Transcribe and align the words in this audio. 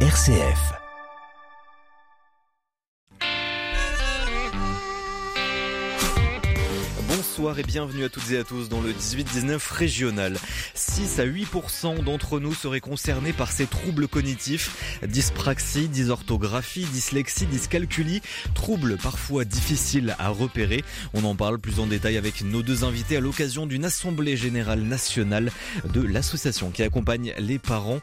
RCF. 0.00 0.85
Bonsoir 7.36 7.58
et 7.58 7.64
bienvenue 7.64 8.04
à 8.04 8.08
toutes 8.08 8.30
et 8.30 8.38
à 8.38 8.44
tous 8.44 8.70
dans 8.70 8.80
le 8.80 8.92
18-19 8.92 9.60
régional. 9.70 10.38
6 10.72 11.20
à 11.20 11.26
8% 11.26 12.02
d'entre 12.02 12.40
nous 12.40 12.54
seraient 12.54 12.80
concernés 12.80 13.34
par 13.34 13.52
ces 13.52 13.66
troubles 13.66 14.08
cognitifs, 14.08 14.98
dyspraxie, 15.06 15.88
dysorthographie, 15.88 16.86
dyslexie, 16.86 17.44
dyscalculie, 17.44 18.22
troubles 18.54 18.96
parfois 18.96 19.44
difficiles 19.44 20.16
à 20.18 20.30
repérer. 20.30 20.82
On 21.12 21.24
en 21.24 21.34
parle 21.34 21.58
plus 21.58 21.78
en 21.78 21.86
détail 21.86 22.16
avec 22.16 22.40
nos 22.40 22.62
deux 22.62 22.84
invités 22.84 23.18
à 23.18 23.20
l'occasion 23.20 23.66
d'une 23.66 23.84
assemblée 23.84 24.38
générale 24.38 24.80
nationale 24.80 25.52
de 25.92 26.00
l'association 26.00 26.70
qui 26.70 26.82
accompagne 26.84 27.34
les 27.38 27.58
parents 27.58 28.00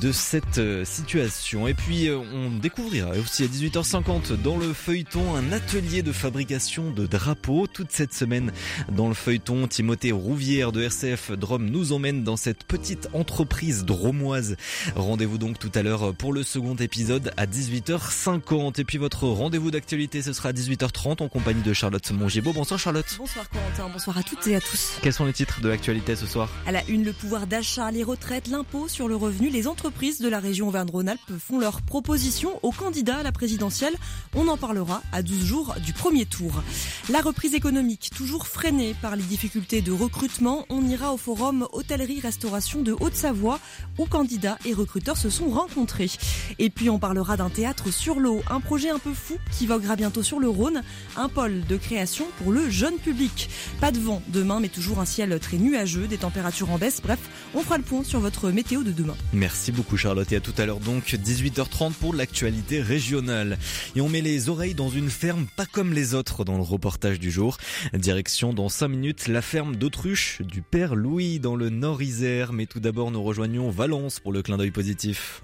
de 0.00 0.10
cette 0.10 0.56
euh, 0.56 0.86
situation. 0.86 1.68
Et 1.68 1.74
puis 1.74 2.08
euh, 2.08 2.16
on 2.16 2.48
découvrira 2.48 3.10
aussi 3.10 3.44
à 3.44 3.46
18h50 3.46 4.40
dans 4.40 4.56
le 4.56 4.72
feuilleton 4.72 5.36
un 5.36 5.52
atelier 5.52 6.00
de 6.00 6.12
fabrication 6.12 6.90
de 6.90 7.04
drapeaux 7.04 7.66
toute 7.66 7.92
cette 7.92 8.14
semaine 8.14 8.52
dans 8.90 9.08
le 9.08 9.14
feuilleton, 9.14 9.66
Timothée 9.68 10.12
Rouvière 10.12 10.72
de 10.72 10.82
RCF 10.82 11.32
Drôme 11.32 11.66
nous 11.66 11.92
emmène 11.92 12.24
dans 12.24 12.36
cette 12.36 12.64
petite 12.64 13.08
entreprise 13.12 13.84
dromoise. 13.84 14.56
Rendez-vous 14.96 15.38
donc 15.38 15.58
tout 15.58 15.70
à 15.74 15.82
l'heure 15.82 16.14
pour 16.14 16.32
le 16.32 16.42
second 16.42 16.76
épisode 16.76 17.32
à 17.36 17.46
18h50. 17.46 18.80
Et 18.80 18.84
puis 18.84 18.98
votre 18.98 19.24
rendez-vous 19.24 19.70
d'actualité, 19.70 20.22
ce 20.22 20.32
sera 20.32 20.50
à 20.50 20.52
18h30 20.52 21.22
en 21.22 21.28
compagnie 21.28 21.62
de 21.62 21.72
Charlotte 21.72 22.10
Mongibo. 22.10 22.52
Bonsoir 22.52 22.78
Charlotte. 22.78 23.06
Bonsoir 23.18 23.48
Corentin, 23.48 23.88
bonsoir 23.92 24.18
à 24.18 24.22
toutes 24.22 24.46
et 24.46 24.56
à 24.56 24.60
tous. 24.60 24.98
Quels 25.02 25.12
sont 25.12 25.24
les 25.24 25.32
titres 25.32 25.60
de 25.60 25.68
l'actualité 25.68 26.16
ce 26.16 26.26
soir? 26.26 26.48
À 26.66 26.72
la 26.72 26.84
une, 26.88 27.04
le 27.04 27.12
pouvoir 27.12 27.46
d'achat, 27.46 27.90
les 27.90 28.02
retraites, 28.02 28.48
l'impôt 28.48 28.88
sur 28.88 29.08
le 29.08 29.16
revenu. 29.16 29.50
Les 29.50 29.66
entreprises 29.66 30.20
de 30.20 30.28
la 30.28 30.40
région 30.40 30.68
Auvergne-Rhône-Alpes 30.68 31.38
font 31.38 31.58
leurs 31.58 31.82
propositions 31.82 32.58
aux 32.62 32.72
candidats 32.72 33.18
à 33.18 33.22
la 33.22 33.32
présidentielle. 33.32 33.94
On 34.34 34.48
en 34.48 34.56
parlera 34.56 35.02
à 35.12 35.22
12 35.22 35.44
jours 35.44 35.74
du 35.84 35.92
premier 35.92 36.26
tour. 36.26 36.62
La 37.08 37.20
reprise 37.20 37.54
économique, 37.54 38.10
toujours 38.14 38.46
freiné 38.60 38.94
par 39.00 39.16
les 39.16 39.22
difficultés 39.22 39.80
de 39.80 39.90
recrutement, 39.90 40.66
on 40.68 40.86
ira 40.86 41.14
au 41.14 41.16
forum 41.16 41.66
hôtellerie-restauration 41.72 42.82
de 42.82 42.92
Haute-Savoie 42.92 43.58
où 43.96 44.04
candidats 44.04 44.58
et 44.66 44.74
recruteurs 44.74 45.16
se 45.16 45.30
sont 45.30 45.48
rencontrés. 45.48 46.10
Et 46.58 46.68
puis 46.68 46.90
on 46.90 46.98
parlera 46.98 47.38
d'un 47.38 47.48
théâtre 47.48 47.90
sur 47.90 48.20
l'eau, 48.20 48.42
un 48.50 48.60
projet 48.60 48.90
un 48.90 48.98
peu 48.98 49.14
fou 49.14 49.38
qui 49.50 49.66
voguera 49.66 49.96
bientôt 49.96 50.22
sur 50.22 50.40
le 50.40 50.48
Rhône, 50.50 50.82
un 51.16 51.30
pôle 51.30 51.64
de 51.64 51.76
création 51.78 52.26
pour 52.36 52.52
le 52.52 52.68
jeune 52.68 52.96
public. 52.96 53.48
Pas 53.80 53.92
de 53.92 53.98
vent 53.98 54.20
demain 54.28 54.60
mais 54.60 54.68
toujours 54.68 54.98
un 54.98 55.06
ciel 55.06 55.40
très 55.40 55.56
nuageux, 55.56 56.06
des 56.06 56.18
températures 56.18 56.70
en 56.70 56.76
baisse, 56.76 57.00
bref, 57.02 57.20
on 57.54 57.62
fera 57.62 57.78
le 57.78 57.84
point 57.84 58.04
sur 58.04 58.20
votre 58.20 58.50
météo 58.50 58.82
de 58.82 58.92
demain. 58.92 59.16
Merci 59.32 59.72
beaucoup 59.72 59.96
Charlotte 59.96 60.30
et 60.32 60.36
à 60.36 60.40
tout 60.40 60.54
à 60.58 60.66
l'heure 60.66 60.80
donc 60.80 61.04
18h30 61.04 61.94
pour 61.94 62.12
l'actualité 62.12 62.82
régionale. 62.82 63.56
Et 63.96 64.02
on 64.02 64.10
met 64.10 64.20
les 64.20 64.50
oreilles 64.50 64.74
dans 64.74 64.90
une 64.90 65.08
ferme 65.08 65.46
pas 65.56 65.64
comme 65.64 65.94
les 65.94 66.12
autres 66.12 66.44
dans 66.44 66.56
le 66.56 66.62
reportage 66.62 67.18
du 67.18 67.30
jour. 67.30 67.56
Direction 67.94 68.49
dans 68.54 68.68
5 68.68 68.88
minutes 68.88 69.28
la 69.28 69.42
ferme 69.42 69.76
d'Autruche 69.76 70.42
du 70.42 70.62
Père 70.62 70.94
Louis 70.94 71.38
dans 71.38 71.56
le 71.56 71.68
Nord-Isère. 71.70 72.52
Mais 72.52 72.66
tout 72.66 72.80
d'abord, 72.80 73.10
nous 73.10 73.22
rejoignons 73.22 73.70
Valence 73.70 74.20
pour 74.20 74.32
le 74.32 74.42
clin 74.42 74.56
d'œil 74.56 74.70
positif. 74.70 75.42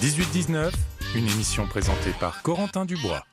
18-19, 0.00 0.72
une 1.16 1.28
émission 1.28 1.66
présentée 1.66 2.12
par 2.20 2.42
Corentin 2.42 2.84
Dubois. 2.84 3.24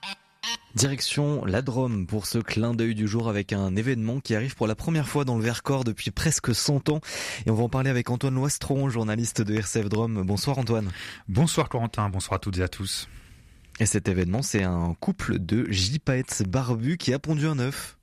Direction 0.76 1.44
la 1.46 1.62
Drôme 1.62 2.08
pour 2.08 2.26
ce 2.26 2.38
clin 2.38 2.74
d'œil 2.74 2.96
du 2.96 3.08
jour 3.08 3.28
avec 3.28 3.52
un 3.54 3.76
événement 3.76 4.20
qui 4.20 4.36
arrive 4.36 4.56
pour 4.56 4.68
la 4.68 4.76
première 4.76 5.08
fois 5.08 5.26
dans 5.26 5.38
le 5.38 5.44
Vercors 5.44 5.84
depuis 5.84 6.12
presque 6.12 6.56
100 6.56 6.90
ans. 6.90 7.02
Et 7.46 7.52
on 7.52 7.56
va 7.56 7.64
en 7.64 7.70
parler 7.70 7.90
avec 7.90 8.10
Antoine 8.10 8.36
Loistron, 8.36 8.90
journaliste 8.90 9.42
de 9.42 9.56
RCF 9.56 9.90
Drôme. 9.90 10.24
Bonsoir 10.26 10.58
Antoine. 10.58 10.90
Bonsoir 11.28 11.70
Corentin, 11.70 12.10
bonsoir 12.10 12.38
à 12.38 12.40
toutes 12.40 12.58
et 12.58 12.64
à 12.64 12.70
tous. 12.70 13.08
Et 13.82 13.86
cet 13.86 14.08
événement, 14.08 14.44
c'est 14.44 14.64
un 14.64 14.96
couple 15.00 15.40
de 15.40 15.66
gypaètes 15.72 16.44
barbus 16.48 16.98
qui 16.98 17.14
a 17.14 17.20
pondu 17.20 17.48
un 17.48 17.58
œuf. 17.58 17.98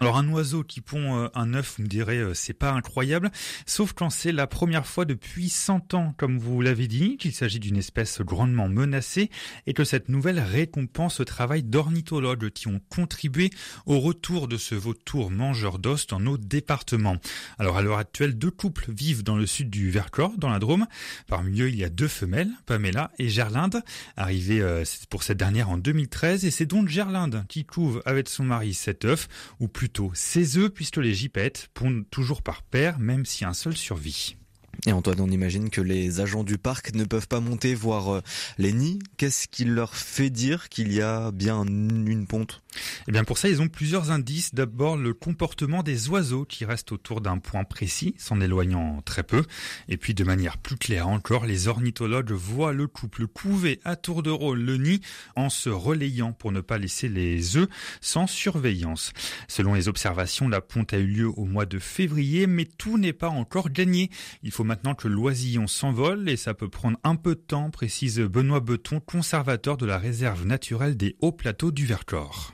Alors 0.00 0.16
un 0.16 0.28
oiseau 0.28 0.64
qui 0.64 0.80
pond 0.80 1.24
euh, 1.24 1.28
un 1.34 1.54
œuf, 1.54 1.74
vous 1.76 1.84
me 1.84 1.88
direz, 1.88 2.18
euh, 2.18 2.34
c'est 2.34 2.52
pas 2.52 2.72
incroyable, 2.72 3.30
sauf 3.66 3.92
quand 3.92 4.10
c'est 4.10 4.32
la 4.32 4.46
première 4.46 4.86
fois 4.86 5.04
depuis 5.04 5.48
100 5.48 5.94
ans, 5.94 6.14
comme 6.16 6.38
vous 6.38 6.60
l'avez 6.60 6.88
dit, 6.88 7.16
qu'il 7.16 7.32
s'agit 7.32 7.60
d'une 7.60 7.76
espèce 7.76 8.20
grandement 8.20 8.68
menacée 8.68 9.30
et 9.66 9.74
que 9.74 9.84
cette 9.84 10.08
nouvelle 10.08 10.40
récompense 10.40 11.20
le 11.20 11.24
travail 11.24 11.62
d'ornithologues 11.62 12.50
qui 12.50 12.68
ont 12.68 12.80
contribué 12.88 13.50
au 13.86 14.00
retour 14.00 14.48
de 14.48 14.56
ce 14.56 14.74
vautour 14.74 15.30
mangeur 15.30 15.78
d'os 15.78 16.06
dans 16.06 16.20
nos 16.20 16.38
départements. 16.38 17.16
Alors 17.58 17.76
à 17.76 17.82
l'heure 17.82 17.98
actuelle, 17.98 18.36
deux 18.36 18.50
couples 18.50 18.92
vivent 18.92 19.22
dans 19.22 19.36
le 19.36 19.46
sud 19.46 19.70
du 19.70 19.90
Vercors, 19.90 20.36
dans 20.38 20.50
la 20.50 20.58
Drôme. 20.58 20.86
Parmi 21.26 21.60
eux, 21.60 21.68
il 21.68 21.76
y 21.76 21.84
a 21.84 21.88
deux 21.88 22.08
femelles, 22.08 22.50
Pamela 22.66 23.12
et 23.18 23.28
Gerlinde, 23.28 23.82
arrivées 24.16 24.60
euh, 24.60 24.84
pour 25.10 25.22
cette 25.22 25.38
dernière 25.38 25.70
en 25.70 25.78
2013, 25.78 26.44
et 26.44 26.50
c'est 26.50 26.66
donc 26.66 26.88
Gerlinde 26.88 27.44
qui 27.48 27.64
couve 27.64 28.02
avec 28.04 28.28
son 28.28 28.44
mari 28.44 28.74
cet 28.74 29.04
œuf 29.04 29.28
ou 29.60 29.68
plutôt 29.68 30.10
ses 30.14 30.56
œufs, 30.58 30.70
puisque 30.70 30.98
les 30.98 31.14
gypaètes 31.14 31.68
pondent 31.74 32.08
toujours 32.10 32.42
par 32.42 32.62
paire, 32.62 32.98
même 32.98 33.24
si 33.24 33.44
un 33.44 33.54
seul 33.54 33.76
survit. 33.76 34.36
Et 34.86 34.92
Antoine, 34.92 35.20
on 35.20 35.30
imagine 35.30 35.70
que 35.70 35.80
les 35.80 36.20
agents 36.20 36.44
du 36.44 36.58
parc 36.58 36.94
ne 36.94 37.04
peuvent 37.04 37.28
pas 37.28 37.40
monter 37.40 37.74
voir 37.74 38.14
euh, 38.14 38.20
les 38.58 38.72
nids. 38.72 38.98
Qu'est-ce 39.16 39.48
qui 39.48 39.64
leur 39.64 39.94
fait 39.94 40.30
dire 40.30 40.68
qu'il 40.68 40.92
y 40.92 41.00
a 41.00 41.30
bien 41.30 41.64
une 41.64 42.26
ponte? 42.26 42.62
Eh 43.08 43.12
bien 43.12 43.24
pour 43.24 43.38
ça, 43.38 43.48
ils 43.48 43.62
ont 43.62 43.68
plusieurs 43.68 44.10
indices. 44.10 44.54
D'abord, 44.54 44.96
le 44.96 45.14
comportement 45.14 45.82
des 45.82 46.08
oiseaux 46.08 46.44
qui 46.44 46.64
restent 46.64 46.92
autour 46.92 47.20
d'un 47.20 47.38
point 47.38 47.64
précis, 47.64 48.14
s'en 48.18 48.40
éloignant 48.40 49.00
très 49.02 49.22
peu. 49.22 49.44
Et 49.88 49.96
puis 49.96 50.14
de 50.14 50.24
manière 50.24 50.58
plus 50.58 50.76
claire 50.76 51.08
encore, 51.08 51.46
les 51.46 51.68
ornithologues 51.68 52.32
voient 52.32 52.72
le 52.72 52.86
couple 52.86 53.26
couver 53.26 53.80
à 53.84 53.96
tour 53.96 54.22
de 54.22 54.30
rôle 54.30 54.60
le 54.60 54.76
nid 54.76 55.00
en 55.36 55.50
se 55.50 55.68
relayant 55.70 56.32
pour 56.32 56.52
ne 56.52 56.60
pas 56.60 56.78
laisser 56.78 57.08
les 57.08 57.56
œufs 57.56 57.68
sans 58.00 58.26
surveillance. 58.26 59.12
Selon 59.48 59.74
les 59.74 59.88
observations, 59.88 60.48
la 60.48 60.60
ponte 60.60 60.92
a 60.92 60.98
eu 60.98 61.06
lieu 61.06 61.28
au 61.28 61.44
mois 61.44 61.66
de 61.66 61.78
février, 61.78 62.46
mais 62.46 62.64
tout 62.64 62.98
n'est 62.98 63.12
pas 63.12 63.28
encore 63.28 63.70
gagné. 63.70 64.10
Il 64.42 64.50
faut 64.50 64.63
maintenant 64.64 64.94
que 64.94 65.08
l'oisillon 65.08 65.66
s'envole 65.66 66.28
et 66.28 66.36
ça 66.36 66.54
peut 66.54 66.68
prendre 66.68 66.98
un 67.04 67.16
peu 67.16 67.34
de 67.34 67.40
temps, 67.40 67.70
précise 67.70 68.20
Benoît 68.20 68.60
Beton, 68.60 69.00
conservateur 69.00 69.76
de 69.76 69.86
la 69.86 69.98
réserve 69.98 70.46
naturelle 70.46 70.96
des 70.96 71.16
hauts 71.20 71.32
plateaux 71.32 71.70
du 71.70 71.86
Vercors. 71.86 72.52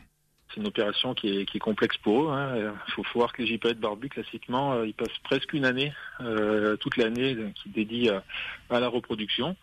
C'est 0.49 0.61
une 0.61 0.67
opération 0.67 1.15
qui 1.15 1.29
est, 1.41 1.59
complexe 1.59 1.97
pour 1.99 2.25
eux. 2.25 2.29
Il 2.57 2.63
hein. 2.67 2.75
faut, 2.95 3.05
voir 3.15 3.33
que 3.33 3.43
les 3.43 3.49
gypaètes 3.49 3.79
barbus, 3.79 4.09
classiquement, 4.09 4.73
euh, 4.73 4.87
ils 4.87 4.95
passent 4.95 5.19
presque 5.23 5.53
une 5.53 5.65
année, 5.65 5.93
euh, 6.21 6.77
toute 6.77 6.97
l'année, 6.97 7.37
qui 7.55 7.69
dédie 7.69 8.11
à, 8.11 8.81
la 8.81 8.89
reproduction. 8.89 9.57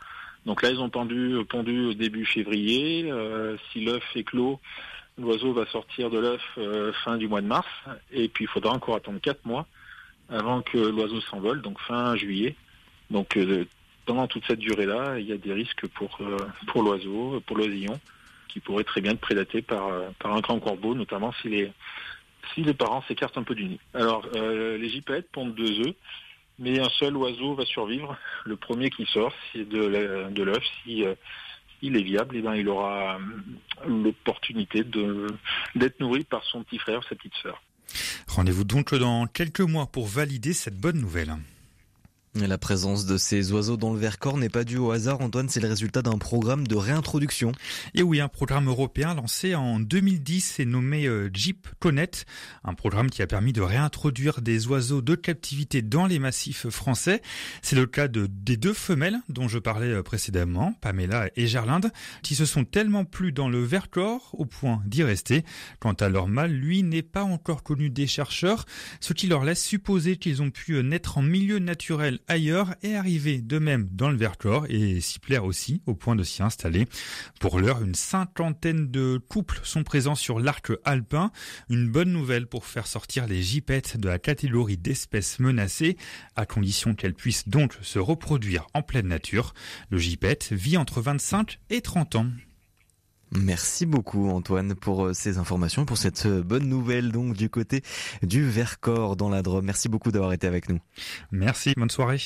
Donc 0.45 0.61
là, 0.61 0.69
ils 0.69 0.79
ont 0.79 0.89
pendu, 0.89 1.35
pondu 1.49 1.87
au 1.87 1.93
début 1.93 2.25
février. 2.25 3.11
Euh, 3.11 3.57
si 3.71 3.83
l'œuf 3.83 4.03
est 4.15 4.23
clos, 4.23 4.61
l'oiseau 5.17 5.51
va 5.51 5.65
sortir 5.65 6.09
de 6.09 6.19
l'œuf 6.19 6.41
fin 7.03 7.17
du 7.17 7.27
mois 7.27 7.41
de 7.41 7.47
mars. 7.47 7.67
Et 8.13 8.29
puis, 8.29 8.45
il 8.45 8.47
faudra 8.47 8.71
encore 8.71 8.95
attendre 8.95 9.19
quatre 9.19 9.45
mois 9.45 9.67
avant 10.29 10.61
que 10.61 10.77
l'oiseau 10.77 11.21
s'envole, 11.21 11.61
donc 11.61 11.79
fin 11.79 12.15
juillet. 12.15 12.55
Donc 13.09 13.37
euh, 13.37 13.65
pendant 14.05 14.27
toute 14.27 14.45
cette 14.45 14.59
durée-là, 14.59 15.19
il 15.19 15.25
y 15.25 15.31
a 15.31 15.37
des 15.37 15.53
risques 15.53 15.87
pour 15.87 16.17
euh, 16.21 16.37
pour 16.67 16.83
l'oiseau, 16.83 17.41
pour 17.45 17.57
l'oisillon, 17.57 17.99
qui 18.47 18.59
pourrait 18.59 18.83
très 18.83 19.01
bien 19.01 19.13
être 19.13 19.19
prédaté 19.19 19.61
par 19.61 19.87
euh, 19.87 20.09
par 20.19 20.33
un 20.33 20.41
grand 20.41 20.59
corbeau, 20.59 20.95
notamment 20.95 21.33
si 21.41 21.49
les 21.49 21.71
si 22.53 22.63
les 22.63 22.73
parents 22.73 23.03
s'écartent 23.07 23.37
un 23.37 23.43
peu 23.43 23.55
du 23.55 23.65
nid. 23.65 23.79
Alors 23.93 24.25
les 24.33 24.89
gypaètes 24.89 25.29
pondent 25.31 25.53
deux 25.53 25.81
œufs, 25.81 25.95
mais 26.59 26.79
un 26.79 26.89
seul 26.89 27.15
oiseau 27.17 27.55
va 27.55 27.65
survivre. 27.65 28.17
Le 28.45 28.55
premier 28.55 28.89
qui 28.89 29.05
sort, 29.05 29.33
c'est 29.51 29.67
de 29.67 30.29
de 30.29 30.43
l'œuf. 30.43 30.63
Si 30.83 31.03
il 31.81 31.97
est 31.97 32.03
viable, 32.03 32.37
eh 32.37 32.41
ben 32.41 32.55
il 32.55 32.69
aura 32.69 33.19
l'opportunité 33.85 34.83
d'être 35.75 35.99
nourri 35.99 36.23
par 36.23 36.43
son 36.45 36.63
petit 36.63 36.79
frère, 36.79 37.03
sa 37.03 37.15
petite 37.15 37.35
sœur. 37.35 37.61
Rendez-vous 38.27 38.63
donc 38.63 38.93
dans 38.93 39.27
quelques 39.27 39.61
mois 39.61 39.87
pour 39.87 40.07
valider 40.07 40.53
cette 40.53 40.77
bonne 40.77 40.99
nouvelle. 40.99 41.35
La 42.45 42.57
présence 42.57 43.05
de 43.05 43.17
ces 43.17 43.51
oiseaux 43.51 43.77
dans 43.77 43.93
le 43.93 43.99
Vercors 43.99 44.37
n'est 44.37 44.49
pas 44.49 44.63
due 44.63 44.77
au 44.77 44.91
hasard, 44.91 45.21
Antoine, 45.21 45.49
c'est 45.49 45.59
le 45.59 45.67
résultat 45.67 46.01
d'un 46.01 46.17
programme 46.17 46.67
de 46.67 46.75
réintroduction. 46.75 47.51
Et 47.95 48.03
oui, 48.03 48.19
un 48.19 48.27
programme 48.27 48.67
européen 48.67 49.15
lancé 49.15 49.55
en 49.55 49.79
2010 49.79 50.59
et 50.59 50.65
nommé 50.65 51.07
euh, 51.07 51.29
Jeep 51.33 51.67
Connect, 51.79 52.25
un 52.63 52.73
programme 52.73 53.09
qui 53.09 53.21
a 53.21 53.27
permis 53.27 53.53
de 53.53 53.61
réintroduire 53.61 54.41
des 54.41 54.67
oiseaux 54.67 55.01
de 55.01 55.15
captivité 55.15 55.81
dans 55.81 56.05
les 56.05 56.19
massifs 56.19 56.69
français. 56.69 57.21
C'est 57.61 57.75
le 57.75 57.85
cas 57.85 58.07
de, 58.07 58.27
des 58.27 58.57
deux 58.57 58.73
femelles 58.73 59.19
dont 59.29 59.47
je 59.47 59.57
parlais 59.57 59.87
euh, 59.87 60.03
précédemment, 60.03 60.73
Pamela 60.81 61.29
et 61.35 61.47
Gerlinde, 61.47 61.91
qui 62.23 62.35
se 62.35 62.45
sont 62.45 62.65
tellement 62.65 63.05
plu 63.05 63.31
dans 63.31 63.49
le 63.49 63.63
Vercors 63.63 64.29
au 64.33 64.45
point 64.45 64.81
d'y 64.85 65.03
rester. 65.03 65.43
Quant 65.79 65.93
à 65.93 66.09
leur 66.09 66.27
mâle, 66.27 66.51
lui 66.51 66.83
n'est 66.83 67.01
pas 67.01 67.23
encore 67.23 67.63
connu 67.63 67.89
des 67.89 68.07
chercheurs, 68.07 68.65
ce 68.99 69.13
qui 69.13 69.27
leur 69.27 69.43
laisse 69.43 69.63
supposer 69.63 70.17
qu'ils 70.17 70.41
ont 70.41 70.51
pu 70.51 70.83
naître 70.83 71.17
en 71.17 71.21
milieu 71.21 71.59
naturel 71.59 72.19
ailleurs 72.27 72.75
et 72.81 72.95
arriver 72.95 73.39
de 73.39 73.59
même 73.59 73.87
dans 73.91 74.09
le 74.09 74.17
Vercors 74.17 74.65
et 74.69 75.01
s'y 75.01 75.19
plaire 75.19 75.45
aussi 75.45 75.81
au 75.85 75.95
point 75.95 76.15
de 76.15 76.23
s'y 76.23 76.43
installer. 76.43 76.85
Pour 77.39 77.59
l'heure, 77.59 77.81
une 77.81 77.95
cinquantaine 77.95 78.91
de 78.91 79.19
couples 79.29 79.59
sont 79.63 79.83
présents 79.83 80.15
sur 80.15 80.39
l'arc 80.39 80.71
alpin. 80.85 81.31
Une 81.69 81.89
bonne 81.89 82.11
nouvelle 82.11 82.47
pour 82.47 82.65
faire 82.65 82.87
sortir 82.87 83.27
les 83.27 83.41
gypettes 83.41 83.97
de 83.97 84.09
la 84.09 84.19
catégorie 84.19 84.77
d'espèces 84.77 85.39
menacées, 85.39 85.97
à 86.35 86.45
condition 86.45 86.95
qu'elles 86.95 87.13
puissent 87.13 87.47
donc 87.47 87.77
se 87.81 87.99
reproduire 87.99 88.67
en 88.73 88.81
pleine 88.81 89.07
nature. 89.07 89.53
Le 89.89 89.97
gypette 89.97 90.51
vit 90.51 90.77
entre 90.77 91.01
25 91.01 91.59
et 91.69 91.81
30 91.81 92.15
ans. 92.15 92.27
Merci 93.31 93.85
beaucoup 93.85 94.29
Antoine 94.29 94.75
pour 94.75 95.07
euh, 95.07 95.13
ces 95.13 95.37
informations, 95.37 95.85
pour 95.85 95.97
cette 95.97 96.25
euh, 96.25 96.43
bonne 96.43 96.67
nouvelle 96.67 97.11
donc 97.11 97.33
du 97.33 97.49
côté 97.49 97.81
du 98.23 98.47
Vercors 98.47 99.15
dans 99.15 99.29
la 99.29 99.41
Drôme. 99.41 99.65
Merci 99.65 99.89
beaucoup 99.89 100.11
d'avoir 100.11 100.33
été 100.33 100.47
avec 100.47 100.69
nous. 100.69 100.79
Merci, 101.31 101.73
bonne 101.75 101.89
soirée. 101.89 102.19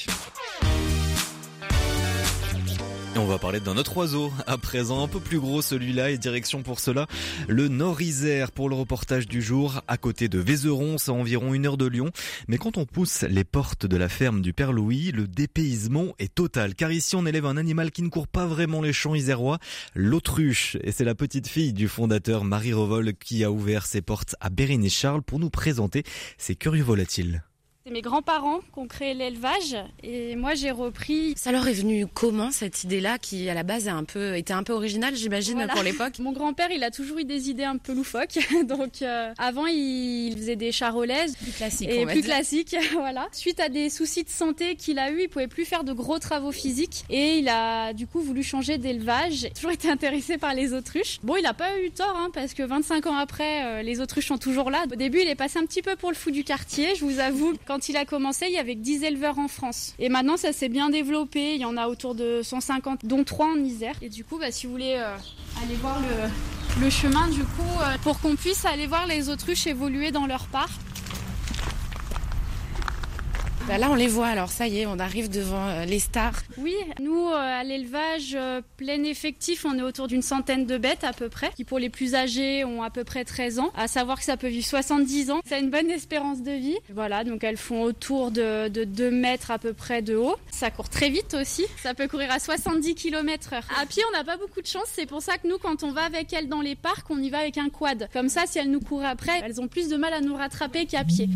Et 3.14 3.20
on 3.20 3.26
va 3.26 3.38
parler 3.38 3.60
d'un 3.60 3.76
autre 3.76 3.98
oiseau, 3.98 4.32
à 4.48 4.58
présent 4.58 5.04
un 5.04 5.08
peu 5.10 5.20
plus 5.20 5.40
gros 5.40 5.62
celui-là, 5.62 6.12
et 6.12 6.18
direction 6.18 6.64
pour 6.64 6.80
cela 6.80 7.08
le 7.50 7.68
Nord-Isère 7.68 8.54
pour 8.54 8.70
le 8.70 8.76
reportage 8.76 9.28
du 9.28 9.42
jour, 9.42 9.82
à 9.90 9.98
côté 9.98 10.30
de 10.30 10.40
Vézeron, 10.40 10.98
c'est 10.98 11.12
environ 11.12 11.54
une 11.54 11.66
heure 11.66 11.76
de 11.76 11.88
Lyon. 11.88 12.12
Mais 12.48 12.58
quand 12.58 12.78
on 12.78 12.86
pousse 12.86 13.24
les 13.24 13.44
portes 13.44 13.86
de 13.86 13.98
la 13.98 14.08
ferme 14.08 14.42
du 14.42 14.54
Père 14.54 14.72
Louis, 14.72 15.12
le 15.12 15.28
dépaysement 15.28 16.16
est 16.20 16.34
total, 16.34 16.74
car 16.74 16.90
ici 16.94 17.18
on 17.18 17.26
élève 17.26 17.46
un 17.46 17.58
animal 17.58 17.92
qui 17.92 18.02
ne 18.02 18.10
court 18.10 18.30
pas 18.30 18.46
vraiment 18.46 18.82
les 18.82 18.94
champs 18.94 19.16
isérois, 19.16 19.60
l'autruche. 19.94 20.78
Et 20.82 20.94
c'est 20.94 21.04
la 21.04 21.16
petite 21.16 21.50
fille 21.50 21.74
du 21.74 21.90
fondateur 21.90 22.46
Marie 22.46 22.72
Revol 22.72 23.14
qui 23.14 23.44
a 23.44 23.52
ouvert 23.52 23.88
ses 23.88 24.02
portes 24.02 24.38
à 24.40 24.50
Bérénice 24.50 24.98
Charles 24.98 25.22
pour 25.22 25.40
nous 25.40 25.50
présenter 25.50 26.04
ses 26.38 26.56
curieux 26.56 26.84
volatiles. 26.84 27.44
C'est 27.84 27.92
mes 27.92 28.04
grands-parents 28.04 28.60
qui 28.60 28.78
ont 28.78 28.86
créé 28.86 29.16
l'élevage 29.16 29.76
et 30.04 30.36
moi 30.36 30.54
j'ai 30.54 30.70
repris. 30.70 31.34
Ça 31.36 31.52
leur 31.52 31.68
est 31.68 31.74
venu 31.74 32.06
comment 32.06 32.52
cette 32.52 32.84
idée-là 32.84 33.18
qui 33.18 33.50
à 33.50 33.56
la 33.56 33.64
base 33.64 33.88
a 33.88 33.94
un 33.96 34.04
peu 34.04 34.38
était 34.38 34.54
un 34.54 34.62
peu 34.62 34.74
originale 34.74 35.16
j'imagine 35.16 35.66
pour 35.68 35.82
l'époque? 35.82 36.20
Mon 36.20 36.32
grand-père 36.32 36.70
il 36.70 36.84
a 36.84 36.92
toujours 36.92 37.18
eu 37.18 37.24
des 37.24 37.50
idées 37.50 37.64
un 37.64 37.78
peu 37.78 37.96
loufoques 37.96 38.38
donc 38.68 39.02
euh, 39.02 39.34
avant 39.40 39.66
il 39.66 40.36
faisait 40.38 40.56
des 40.56 40.72
charolaises 40.72 41.36
plus 41.38 41.52
classiques 41.54 41.90
et 41.90 42.06
plus 42.06 42.22
classiques 42.22 42.76
voilà. 42.94 43.28
Suite 43.32 43.60
à 43.60 43.68
des 43.68 43.90
soucis 43.90 44.24
de 44.24 44.30
santé 44.30 44.76
qu'il 44.76 45.00
a 45.00 45.10
eu 45.12 45.24
il 45.24 45.28
pouvait 45.28 45.48
plus 45.48 45.66
faire 45.66 45.84
de 45.84 45.94
gros 45.94 46.20
travaux 46.20 46.52
physiques 46.52 47.04
et 47.10 47.40
il 47.40 47.50
a 47.50 47.94
du 47.94 48.06
coup 48.06 48.22
voulu 48.22 48.44
changer 48.44 48.78
d'élevage. 48.78 49.50
Toujours 49.56 49.72
été 49.72 49.90
intéressé 49.90 50.38
par 50.38 50.54
les 50.54 50.74
autruches. 50.74 51.18
Bon 51.24 51.36
il 51.36 51.48
a 51.48 51.56
pas 51.56 51.80
eu 51.80 51.90
tort 51.90 52.16
hein, 52.16 52.30
parce 52.32 52.54
que 52.54 52.62
25 52.62 53.08
ans 53.08 53.18
après 53.18 53.66
euh, 53.66 53.82
les 53.82 54.02
autruches 54.02 54.28
sont 54.28 54.38
toujours 54.38 54.70
là. 54.70 54.84
Au 54.92 54.96
début 54.96 55.22
il 55.22 55.28
est 55.28 55.34
passé 55.36 55.58
un 55.58 55.66
petit 55.66 55.82
peu 55.82 55.96
pour 55.96 56.12
le 56.12 56.16
fou 56.16 56.30
du 56.30 56.44
quartier 56.44 56.94
je 56.94 57.06
vous 57.06 57.20
avoue. 57.20 57.56
Quand 57.72 57.81
il 57.90 57.98
a 57.98 58.06
commencé, 58.06 58.46
il 58.48 58.54
y 58.54 58.58
avait 58.58 58.76
que 58.76 58.82
10 58.82 59.04
éleveurs 59.04 59.40
en 59.40 59.48
France. 59.48 59.94
Et 60.00 60.10
maintenant, 60.10 60.38
ça 60.38 60.54
s'est 60.54 60.70
bien 60.70 60.90
développé. 60.90 61.56
Il 61.56 61.62
y 61.62 61.66
en 61.66 61.78
a 61.78 61.88
autour 61.88 62.16
de 62.16 62.42
150, 62.44 63.06
dont 63.06 63.24
3 63.24 63.48
en 63.48 63.56
Isère. 63.64 63.96
Et 64.02 64.10
du 64.10 64.24
coup, 64.24 64.38
bah, 64.38 64.52
si 64.52 64.66
vous 64.66 64.72
voulez 64.72 64.96
euh, 64.98 65.16
aller 65.64 65.76
voir 65.76 66.00
le, 66.82 66.90
chemin, 66.90 67.28
du 67.30 67.44
coup, 67.44 67.80
euh, 67.82 67.98
pour 68.04 68.20
qu'on 68.20 68.36
puisse 68.36 68.66
aller 68.66 68.88
voir 68.88 69.06
les 69.08 69.30
autruches 69.30 69.68
évoluer 69.68 70.12
dans 70.12 70.26
leur 70.26 70.46
parc, 70.48 70.72
bah 73.68 73.78
là, 73.78 73.90
on 73.90 73.96
les 73.96 74.08
voit, 74.08 74.28
alors 74.28 74.50
ça 74.50 74.68
y 74.68 74.80
est, 74.80 74.86
on 74.86 75.00
arrive 75.00 75.30
devant 75.30 75.68
euh, 75.68 75.86
les 75.86 76.00
stars. 76.00 76.42
Oui, 76.58 76.76
nous, 77.00 77.28
euh, 77.28 77.36
à 77.36 77.64
l'élevage 77.64 78.36
euh, 78.36 78.62
plein 78.78 79.04
effectif, 79.04 79.66
on 79.66 79.78
est 79.78 79.84
autour 79.84 80.08
d'une 80.08 80.22
centaine 80.22 80.66
de 80.66 80.78
bêtes 80.78 81.04
à 81.04 81.14
peu 81.14 81.30
près, 81.30 81.52
qui 81.56 81.64
pour 81.64 81.80
les 81.80 81.90
plus 81.90 82.16
âgés 82.16 82.66
ont 82.66 82.82
à 82.82 82.90
peu 82.90 83.04
près 83.04 83.24
13 83.24 83.60
ans. 83.60 83.72
À 83.78 83.88
savoir 83.88 84.18
que 84.18 84.26
ça 84.26 84.36
peut 84.36 84.48
vivre 84.48 84.66
70 84.66 85.32
ans. 85.32 85.42
Ça 85.46 85.56
a 85.56 85.60
une 85.60 85.70
bonne 85.70 85.90
espérance 85.90 86.42
de 86.42 86.52
vie. 86.52 86.78
Voilà, 86.94 87.24
donc 87.24 87.44
elles 87.44 87.58
font 87.58 87.84
autour 87.84 88.32
de, 88.32 88.68
de 88.68 88.84
2 88.84 89.12
mètres 89.12 89.52
à 89.52 89.60
peu 89.60 89.74
près 89.74 90.02
de 90.02 90.16
haut. 90.16 90.36
Ça 90.50 90.72
court 90.72 90.90
très 90.90 91.10
vite 91.10 91.36
aussi. 91.40 91.66
Ça 91.82 91.94
peut 91.94 92.08
courir 92.08 92.32
à 92.32 92.40
70 92.40 92.96
km 92.96 93.54
heure. 93.54 93.68
À 93.80 93.86
pied, 93.86 94.04
on 94.10 94.18
n'a 94.18 94.24
pas 94.24 94.38
beaucoup 94.38 94.62
de 94.62 94.68
chance. 94.68 94.88
C'est 94.94 95.06
pour 95.06 95.22
ça 95.22 95.38
que 95.38 95.48
nous, 95.48 95.60
quand 95.60 95.84
on 95.84 95.92
va 95.92 96.02
avec 96.02 96.34
elles 96.34 96.50
dans 96.50 96.62
les 96.62 96.76
parcs, 96.76 97.10
on 97.10 97.20
y 97.20 97.30
va 97.30 97.40
avec 97.40 97.58
un 97.58 97.70
quad. 97.70 98.10
Comme 98.12 98.30
ça, 98.30 98.44
si 98.48 98.58
elles 98.60 98.72
nous 98.72 98.82
courent 98.82 99.06
après, 99.06 99.40
elles 99.44 99.62
ont 99.62 99.68
plus 99.68 99.88
de 99.88 99.98
mal 99.98 100.14
à 100.14 100.22
nous 100.22 100.36
rattraper 100.36 100.88
qu'à 100.88 101.04
pied. 101.04 101.30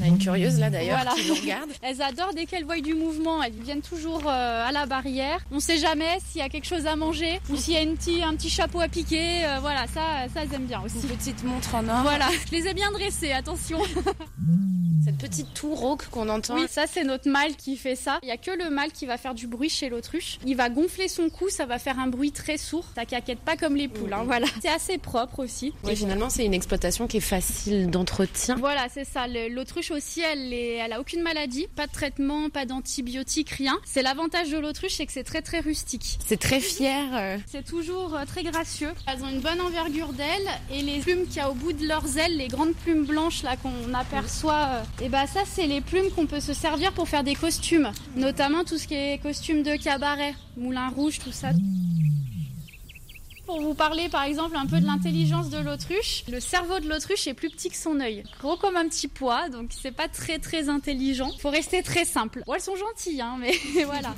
On 0.00 0.04
a 0.04 0.06
une 0.06 0.18
curieuse 0.18 0.58
là 0.58 0.70
d'ailleurs 0.70 1.04
qui 1.14 1.28
nous 1.28 1.34
regarde. 1.34 1.70
elles 1.82 2.00
adorent 2.00 2.32
dès 2.34 2.46
qu'elles 2.46 2.64
voient 2.64 2.80
du 2.80 2.94
mouvement, 2.94 3.42
elles 3.42 3.52
viennent 3.52 3.82
toujours 3.82 4.22
euh, 4.26 4.66
à 4.66 4.72
la 4.72 4.86
barrière. 4.86 5.40
On 5.52 5.60
sait 5.60 5.78
jamais 5.78 6.18
s'il 6.26 6.40
y 6.40 6.44
a 6.44 6.48
quelque 6.48 6.66
chose 6.66 6.86
à 6.86 6.96
manger 6.96 7.40
ou 7.50 7.56
s'il 7.56 7.74
y 7.74 7.76
a 7.76 7.82
une 7.82 7.96
petit, 7.96 8.22
un 8.22 8.34
petit 8.34 8.50
chapeau 8.50 8.80
à 8.80 8.88
piquer. 8.88 9.44
Euh, 9.44 9.58
voilà, 9.60 9.86
ça, 9.86 10.26
ça 10.32 10.42
elles 10.42 10.54
aiment 10.54 10.66
bien 10.66 10.80
aussi. 10.82 11.00
Une 11.02 11.16
petite 11.16 11.44
montre 11.44 11.74
en 11.74 11.86
or. 11.88 12.02
Voilà, 12.02 12.28
je 12.46 12.56
les 12.56 12.66
ai 12.66 12.74
bien 12.74 12.90
dressées, 12.92 13.32
attention. 13.32 13.78
Cette 15.02 15.16
petite 15.16 15.54
toux 15.54 15.74
rauque 15.74 16.08
qu'on 16.10 16.28
entend. 16.28 16.56
Oui, 16.56 16.66
ça 16.68 16.84
c'est 16.86 17.04
notre 17.04 17.28
mâle 17.30 17.56
qui 17.56 17.76
fait 17.76 17.96
ça. 17.96 18.18
Il 18.22 18.28
y 18.28 18.32
a 18.32 18.36
que 18.36 18.50
le 18.50 18.68
mâle 18.68 18.92
qui 18.92 19.06
va 19.06 19.16
faire 19.16 19.34
du 19.34 19.46
bruit 19.46 19.70
chez 19.70 19.88
l'autruche. 19.88 20.38
Il 20.44 20.56
va 20.56 20.68
gonfler 20.68 21.08
son 21.08 21.30
cou, 21.30 21.48
ça 21.48 21.64
va 21.64 21.78
faire 21.78 21.98
un 21.98 22.06
bruit 22.06 22.32
très 22.32 22.58
sourd. 22.58 22.84
Ça 22.94 23.06
caquette 23.06 23.40
pas 23.40 23.56
comme 23.56 23.76
les 23.76 23.88
poules, 23.88 24.12
hein, 24.12 24.24
voilà. 24.26 24.46
C'est 24.60 24.68
assez 24.68 24.98
propre 24.98 25.38
aussi. 25.38 25.72
Et 25.88 25.96
finalement, 25.96 26.28
c'est 26.28 26.44
une 26.44 26.52
exploitation 26.52 27.06
qui 27.06 27.16
est 27.16 27.20
facile 27.20 27.90
d'entretien. 27.90 28.56
Voilà, 28.56 28.88
c'est 28.92 29.06
ça. 29.06 29.26
L'autruche 29.26 29.89
aussi, 29.90 30.20
elle, 30.20 30.52
est, 30.52 30.74
elle 30.74 30.92
a 30.92 31.00
aucune 31.00 31.22
maladie, 31.22 31.66
pas 31.74 31.86
de 31.86 31.92
traitement, 31.92 32.50
pas 32.50 32.66
d'antibiotiques, 32.66 33.50
rien. 33.50 33.78
C'est 33.84 34.02
l'avantage 34.02 34.50
de 34.50 34.58
l'autruche, 34.58 34.94
c'est 34.94 35.06
que 35.06 35.12
c'est 35.12 35.24
très 35.24 35.42
très 35.42 35.60
rustique. 35.60 36.18
C'est 36.26 36.38
très 36.40 36.60
fier. 36.60 37.04
Euh. 37.12 37.38
C'est 37.46 37.64
toujours 37.64 38.14
euh, 38.14 38.24
très 38.24 38.42
gracieux. 38.42 38.90
Elles 39.06 39.22
ont 39.22 39.28
une 39.28 39.40
bonne 39.40 39.60
envergure 39.60 40.12
d'ailes 40.12 40.48
et 40.72 40.82
les 40.82 41.00
plumes 41.00 41.26
qu'il 41.26 41.36
y 41.36 41.40
a 41.40 41.50
au 41.50 41.54
bout 41.54 41.72
de 41.72 41.86
leurs 41.86 42.18
ailes, 42.18 42.36
les 42.36 42.48
grandes 42.48 42.74
plumes 42.74 43.04
blanches 43.04 43.42
là 43.42 43.56
qu'on 43.56 43.94
aperçoit 43.94 44.68
euh, 44.70 45.04
et 45.04 45.08
bah 45.08 45.26
ça 45.26 45.40
c'est 45.44 45.66
les 45.66 45.80
plumes 45.80 46.10
qu'on 46.14 46.26
peut 46.26 46.40
se 46.40 46.52
servir 46.52 46.92
pour 46.92 47.08
faire 47.08 47.24
des 47.24 47.34
costumes, 47.34 47.90
notamment 48.16 48.64
tout 48.64 48.78
ce 48.78 48.86
qui 48.86 48.94
est 48.94 49.22
costume 49.22 49.62
de 49.62 49.76
cabaret, 49.76 50.34
moulin 50.56 50.88
rouge, 50.88 51.18
tout 51.18 51.32
ça. 51.32 51.50
Pour 53.50 53.60
vous 53.60 53.74
parler 53.74 54.08
par 54.08 54.22
exemple 54.22 54.54
un 54.54 54.66
peu 54.66 54.78
de 54.78 54.86
l'intelligence 54.86 55.50
de 55.50 55.58
l'autruche, 55.58 56.22
le 56.30 56.38
cerveau 56.38 56.78
de 56.78 56.88
l'autruche 56.88 57.26
est 57.26 57.34
plus 57.34 57.50
petit 57.50 57.68
que 57.68 57.76
son 57.76 57.98
œil, 57.98 58.22
gros 58.38 58.56
comme 58.56 58.76
un 58.76 58.86
petit 58.86 59.08
pois, 59.08 59.48
donc 59.48 59.70
c'est 59.70 59.90
pas 59.90 60.06
très 60.06 60.38
très 60.38 60.68
intelligent. 60.68 61.32
Faut 61.40 61.50
rester 61.50 61.82
très 61.82 62.04
simple. 62.04 62.44
elles 62.46 62.60
sont 62.60 62.76
gentilles, 62.76 63.20
hein, 63.20 63.38
mais 63.40 63.50
voilà. 63.86 64.14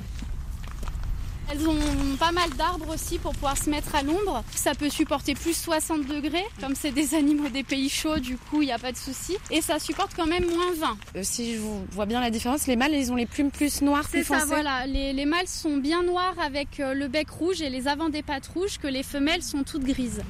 Elles 1.51 1.67
ont 1.67 2.15
pas 2.19 2.31
mal 2.31 2.49
d'arbres 2.51 2.93
aussi 2.93 3.19
pour 3.19 3.33
pouvoir 3.33 3.57
se 3.57 3.69
mettre 3.69 3.95
à 3.95 4.01
l'ombre. 4.03 4.43
Ça 4.55 4.73
peut 4.75 4.89
supporter 4.89 5.33
plus 5.35 5.55
60 5.55 6.07
degrés. 6.07 6.45
Comme 6.59 6.75
c'est 6.75 6.91
des 6.91 7.15
animaux 7.15 7.49
des 7.49 7.63
pays 7.63 7.89
chauds, 7.89 8.19
du 8.19 8.37
coup, 8.37 8.61
il 8.61 8.65
n'y 8.65 8.71
a 8.71 8.79
pas 8.79 8.91
de 8.91 8.97
souci. 8.97 9.37
Et 9.51 9.61
ça 9.61 9.79
supporte 9.79 10.13
quand 10.15 10.25
même 10.25 10.45
moins 10.45 10.73
20. 10.75 10.97
Euh, 11.15 11.19
si 11.23 11.55
je 11.55 11.59
vois 11.91 12.05
bien 12.05 12.21
la 12.21 12.29
différence, 12.29 12.67
les 12.67 12.75
mâles, 12.75 12.93
ils 12.93 13.11
ont 13.11 13.15
les 13.15 13.25
plumes 13.25 13.51
plus 13.51 13.81
noires, 13.81 14.07
plus 14.07 14.23
foncées. 14.23 14.41
C'est 14.41 14.47
ça, 14.47 14.53
voilà. 14.55 14.85
Les, 14.85 15.25
mâles 15.25 15.47
sont 15.47 15.77
bien 15.77 16.03
noirs 16.03 16.35
avec 16.41 16.79
euh, 16.79 16.93
le 16.93 17.07
bec 17.07 17.29
rouge 17.29 17.61
et 17.61 17.69
les 17.69 17.87
avant 17.87 18.09
des 18.09 18.23
pattes 18.23 18.47
rouges, 18.47 18.77
que 18.77 18.87
les 18.87 19.03
femelles 19.03 19.43
sont 19.43 19.63
toutes 19.63 19.83
grises. 19.83 20.21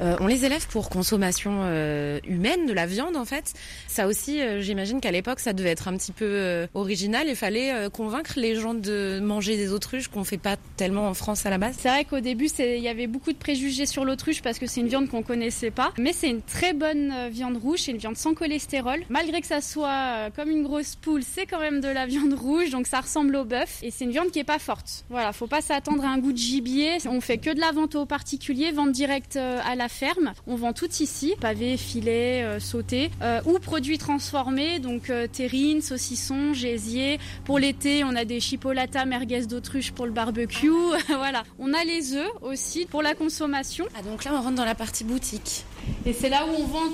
Euh, 0.00 0.16
on 0.20 0.26
les 0.26 0.44
élève 0.44 0.66
pour 0.68 0.88
consommation 0.88 1.60
euh, 1.62 2.18
humaine 2.26 2.66
de 2.66 2.72
la 2.72 2.86
viande 2.86 3.16
en 3.16 3.24
fait. 3.24 3.52
Ça 3.88 4.06
aussi, 4.06 4.40
euh, 4.40 4.60
j'imagine 4.60 5.00
qu'à 5.00 5.10
l'époque, 5.10 5.40
ça 5.40 5.52
devait 5.52 5.70
être 5.70 5.88
un 5.88 5.96
petit 5.96 6.12
peu 6.12 6.66
original. 6.74 7.26
Il 7.28 7.36
fallait 7.36 7.88
convaincre 7.90 8.32
les 8.36 8.56
gens 8.56 8.74
de 8.74 9.20
manger 9.22 9.56
des 9.56 9.72
autruches 9.72 10.08
qu'on 10.08 10.24
fait 10.24 10.38
pas 10.38 10.56
tellement 10.76 11.08
en 11.08 11.14
France 11.14 11.46
à 11.46 11.50
la 11.50 11.58
base. 11.58 11.76
C'est 11.78 11.88
vrai 11.88 12.04
qu'au 12.04 12.20
début, 12.20 12.48
il 12.58 12.80
y 12.80 12.88
avait 12.88 13.06
beaucoup 13.06 13.32
de 13.32 13.36
préjugés 13.36 13.86
sur 13.86 14.04
l'autruche 14.04 14.42
parce 14.42 14.58
que 14.58 14.66
c'est 14.66 14.80
une 14.80 14.88
viande 14.88 15.08
qu'on 15.08 15.22
connaissait 15.22 15.70
pas. 15.70 15.92
Mais 15.98 16.12
c'est 16.12 16.28
une 16.28 16.42
très 16.42 16.72
bonne 16.72 17.28
viande 17.30 17.56
rouge, 17.56 17.80
c'est 17.80 17.92
une 17.92 17.98
viande 17.98 18.16
sans 18.16 18.34
cholestérol. 18.34 19.00
Malgré 19.08 19.40
que 19.40 19.46
ça 19.46 19.60
soit 19.60 20.30
comme 20.34 20.50
une 20.50 20.62
grosse 20.62 20.96
poule, 20.96 21.22
c'est 21.22 21.46
quand 21.46 21.60
même 21.60 21.80
de 21.80 21.88
la 21.88 22.06
viande 22.06 22.34
rouge, 22.34 22.70
donc 22.70 22.86
ça 22.86 23.00
ressemble 23.00 23.36
au 23.36 23.44
bœuf. 23.44 23.78
Et 23.82 23.90
c'est 23.90 24.04
une 24.04 24.12
viande 24.12 24.30
qui 24.30 24.38
est 24.38 24.44
pas 24.44 24.58
forte. 24.58 25.04
Voilà, 25.10 25.32
faut 25.32 25.46
pas 25.46 25.60
s'attendre 25.60 26.04
à 26.04 26.08
un 26.08 26.18
goût 26.18 26.32
de 26.32 26.38
gibier. 26.38 26.98
On 27.06 27.20
fait 27.20 27.38
que 27.38 27.50
de 27.50 27.60
la 27.60 27.72
vente 27.72 27.94
aux 27.94 28.06
particuliers, 28.06 28.72
vente 28.72 28.92
directe 28.92 29.36
à 29.36 29.74
la 29.74 29.81
ferme. 29.88 30.32
On 30.46 30.56
vend 30.56 30.72
tout 30.72 30.90
ici, 31.00 31.34
pavés, 31.40 31.76
filets, 31.76 32.42
euh, 32.42 32.60
sautés, 32.60 33.10
euh, 33.22 33.40
ou 33.44 33.58
produits 33.58 33.98
transformés, 33.98 34.78
donc 34.78 35.10
euh, 35.10 35.26
terrines, 35.26 35.82
saucissons, 35.82 36.52
gésiers. 36.54 37.18
Pour 37.44 37.58
l'été, 37.58 38.04
on 38.04 38.14
a 38.16 38.24
des 38.24 38.40
chipolatas 38.40 39.04
merguez 39.04 39.46
d'autruche 39.46 39.92
pour 39.92 40.06
le 40.06 40.12
barbecue. 40.12 40.70
voilà. 41.08 41.44
On 41.58 41.72
a 41.72 41.84
les 41.84 42.14
œufs 42.14 42.30
aussi 42.40 42.86
pour 42.86 43.02
la 43.02 43.14
consommation. 43.14 43.86
Ah 43.96 44.02
donc 44.02 44.24
là, 44.24 44.32
on 44.34 44.40
rentre 44.40 44.56
dans 44.56 44.64
la 44.64 44.74
partie 44.74 45.04
boutique. 45.04 45.64
Et 46.06 46.12
c'est 46.12 46.28
là 46.28 46.46
où 46.46 46.54
on 46.60 46.66
vend 46.66 46.92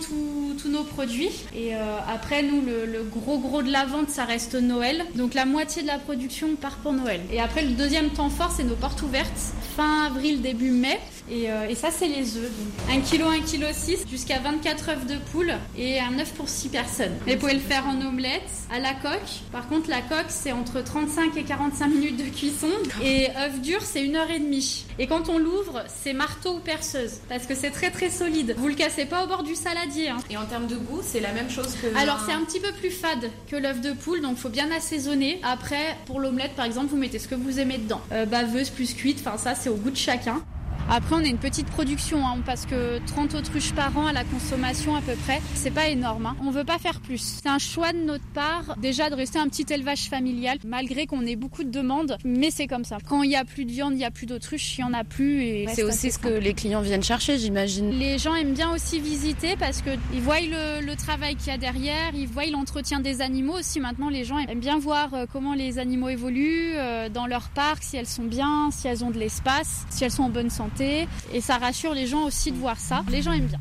tous 0.61 0.69
nos 0.69 0.85
produits. 0.85 1.31
Et 1.57 1.75
après, 1.75 2.43
nous, 2.43 2.61
le, 2.61 3.03
gros 3.05 3.39
gros 3.39 3.63
de 3.63 3.71
la 3.71 3.87
vente, 3.87 4.11
ça 4.11 4.25
reste 4.25 4.55
Noël. 4.55 5.05
Donc 5.15 5.35
la 5.35 5.45
moitié 5.45 5.83
de 5.83 5.87
la 5.87 5.99
production 5.99 6.57
part 6.57 6.77
pour 6.77 6.93
Noël. 6.93 7.21
Et 7.33 7.41
après, 7.41 7.63
le 7.63 7.73
deuxième 7.73 8.11
temps 8.11 8.31
fort, 8.31 8.53
c'est 8.55 8.65
nos 8.65 8.75
portes 8.75 9.03
ouvertes, 9.03 9.39
fin 9.77 10.07
avril, 10.07 10.43
début 10.43 10.71
mai 10.71 10.99
Et, 11.31 11.51
euh, 11.51 11.69
et 11.69 11.75
ça, 11.75 11.89
c'est 11.91 12.09
les 12.09 12.37
œufs. 12.37 12.51
Donc 12.89 12.97
1 12.97 13.01
kg, 13.01 13.23
1 13.23 13.41
kg 13.41 13.73
6, 13.73 14.07
jusqu'à 14.11 14.39
24 14.41 14.91
œufs 14.91 15.07
de 15.07 15.17
poule 15.33 15.53
et 15.77 16.01
un 16.01 16.19
œuf 16.19 16.33
pour 16.33 16.49
6 16.49 16.69
personnes. 16.69 17.15
Mais 17.27 17.35
vous 17.35 17.41
pouvez 17.41 17.55
le 17.55 17.61
faire 17.61 17.87
en 17.87 18.01
omelette, 18.07 18.43
à 18.71 18.79
la 18.79 18.95
coque. 18.95 19.43
Par 19.53 19.69
contre, 19.69 19.89
la 19.89 20.01
coque, 20.03 20.27
c'est 20.29 20.53
entre 20.53 20.83
35 20.83 21.37
et 21.37 21.45
45 21.45 21.87
minutes 21.89 22.17
de 22.17 22.29
cuisson. 22.31 22.69
Et 23.03 23.29
œuf 23.37 23.61
dur, 23.61 23.81
c'est 23.83 24.05
une 24.05 24.17
heure 24.17 24.31
et 24.31 24.39
demie. 24.39 24.85
Et 24.99 25.07
quand 25.07 25.29
on 25.29 25.39
l'ouvre, 25.39 25.85
c'est 26.03 26.13
marteau 26.13 26.57
ou 26.57 26.61
perceuse. 26.61 27.21
Parce 27.29 27.47
que 27.47 27.55
c'est 27.55 27.71
très 27.71 27.91
très 27.91 28.11
solide. 28.11 28.55
Vous 28.59 28.69
le 28.69 28.75
cassez 28.79 29.05
pas 29.07 29.25
au 29.25 29.27
bord 29.27 29.43
du 29.43 29.55
saladier. 29.55 30.09
hein. 30.09 30.19
Et 30.31 30.37
en 30.37 30.47
termes 30.47 30.67
de 30.67 30.77
goût, 30.77 31.01
c'est 31.03 31.21
la 31.21 31.33
même 31.33 31.51
chose 31.51 31.75
que. 31.83 31.95
Alors 31.99 32.21
c'est 32.27 32.33
un 32.33 32.45
petit 32.45 32.61
peu 32.61 32.73
plus 32.73 32.91
fade 32.91 33.31
que 33.51 33.57
l'œuf 33.57 33.81
de 33.81 33.93
poule, 33.93 34.21
donc 34.23 34.37
faut 34.39 34.49
bien 34.49 34.71
assaisonner. 34.71 35.41
Après, 35.43 35.97
pour 36.07 36.21
l'omelette 36.21 36.55
par 36.55 36.65
exemple, 36.65 36.87
vous 36.89 36.97
mettez 36.97 37.19
ce 37.19 37.29
que 37.29 37.35
vous 37.35 37.59
aimez 37.59 37.79
dedans. 37.79 38.01
Euh, 38.13 38.25
baveuse 38.25 38.71
plus 38.71 38.95
cuite, 38.95 39.19
enfin 39.25 39.37
ça 39.37 39.55
c'est 39.55 39.69
au 39.69 39.75
goût 39.75 39.91
de 39.91 39.97
chacun. 39.97 40.43
Après, 40.91 41.15
on 41.17 41.19
a 41.19 41.27
une 41.27 41.39
petite 41.39 41.67
production, 41.67 42.27
hein, 42.27 42.39
parce 42.47 42.65
que 42.65 42.99
30 43.07 43.35
autruches 43.35 43.73
par 43.73 43.97
an 43.99 44.07
à 44.07 44.13
la 44.13 44.25
consommation 44.25 44.97
à 44.97 45.03
peu 45.03 45.13
près, 45.27 45.41
c'est 45.55 45.71
pas 45.71 45.89
énorme. 45.89 46.27
Hein. 46.27 46.37
On 46.43 46.51
veut 46.51 46.65
pas 46.65 46.79
faire 46.79 47.01
plus. 47.01 47.19
C'est 47.43 47.49
un 47.49 47.59
choix 47.59 47.93
de 47.93 47.99
notre 47.99 48.25
part, 48.33 48.77
déjà 48.81 49.11
de 49.11 49.15
rester 49.15 49.39
un 49.39 49.49
petit 49.49 49.67
élevage 49.71 50.09
familial, 50.09 50.59
malgré 50.67 51.07
qu'on 51.07 51.27
ait 51.27 51.37
beaucoup 51.37 51.63
de 51.63 51.71
demandes, 51.71 52.17
mais 52.25 52.51
c'est 52.51 52.67
comme 52.67 52.85
ça. 52.85 52.99
Quand 53.07 53.23
il 53.23 53.31
y 53.31 53.37
a 53.37 53.45
plus 53.45 53.67
de 53.67 53.71
viande, 53.71 53.95
il 53.95 54.01
y 54.01 54.05
a 54.05 54.11
plus 54.11 54.27
d'autruches, 54.27 54.79
il 54.79 54.81
y 54.81 54.85
en 54.85 54.95
a 54.95 55.05
plus. 55.05 55.43
Et 55.43 55.67
C'est 55.75 55.83
aussi 55.83 56.11
ce 56.11 56.19
que 56.19 56.29
les 56.29 56.55
clients 56.55 56.81
viennent 56.81 57.03
chercher, 57.03 57.39
j'imagine. 57.39 57.91
les 57.91 58.17
gens 58.19 58.35
aiment 58.35 58.55
bien 58.55 58.73
aussi 58.73 58.99
visiter 58.99 59.57
parce 59.59 59.83
qu'ils 59.83 60.23
voient 60.23 60.41
le, 60.41 60.85
le 60.87 60.97
travail 60.97 61.37
qu'il 61.37 61.49
y 61.49 61.55
a 61.55 61.59
derrière, 61.59 62.13
ils 62.15 62.27
voient 62.29 62.47
l'entretien 62.47 63.01
des 63.01 63.21
animaux 63.21 63.59
aussi. 63.59 63.79
Maintenant, 63.81 64.09
les 64.09 64.25
gens 64.25 64.39
aiment 64.39 64.61
bien 64.61 64.79
voir 64.79 65.13
euh, 65.13 65.27
comment 65.31 65.53
les 65.53 65.79
animaux 65.79 66.09
évoluent 66.09 66.73
euh, 66.77 67.09
dans 67.09 67.27
leur 67.27 67.51
parc, 67.51 67.83
si 67.83 67.97
elles 67.97 68.07
sont 68.07 68.25
bien, 68.25 68.71
si 68.71 68.89
elles 68.89 69.05
ont 69.05 69.11
de 69.11 69.19
l'espace, 69.19 69.85
si 69.91 70.05
elles 70.05 70.11
sont 70.11 70.23
en 70.23 70.31
bonne 70.31 70.51
santé. 70.51 70.78
Et 70.81 71.07
ça 71.41 71.59
rassure 71.59 71.95
les 71.95 72.07
gens 72.07 72.27
aussi 72.27 72.53
de 72.53 72.57
voir 72.57 72.79
ça. 72.79 73.05
Les 73.11 73.23
gens 73.23 73.33
aiment 73.33 73.47
bien. 73.47 73.61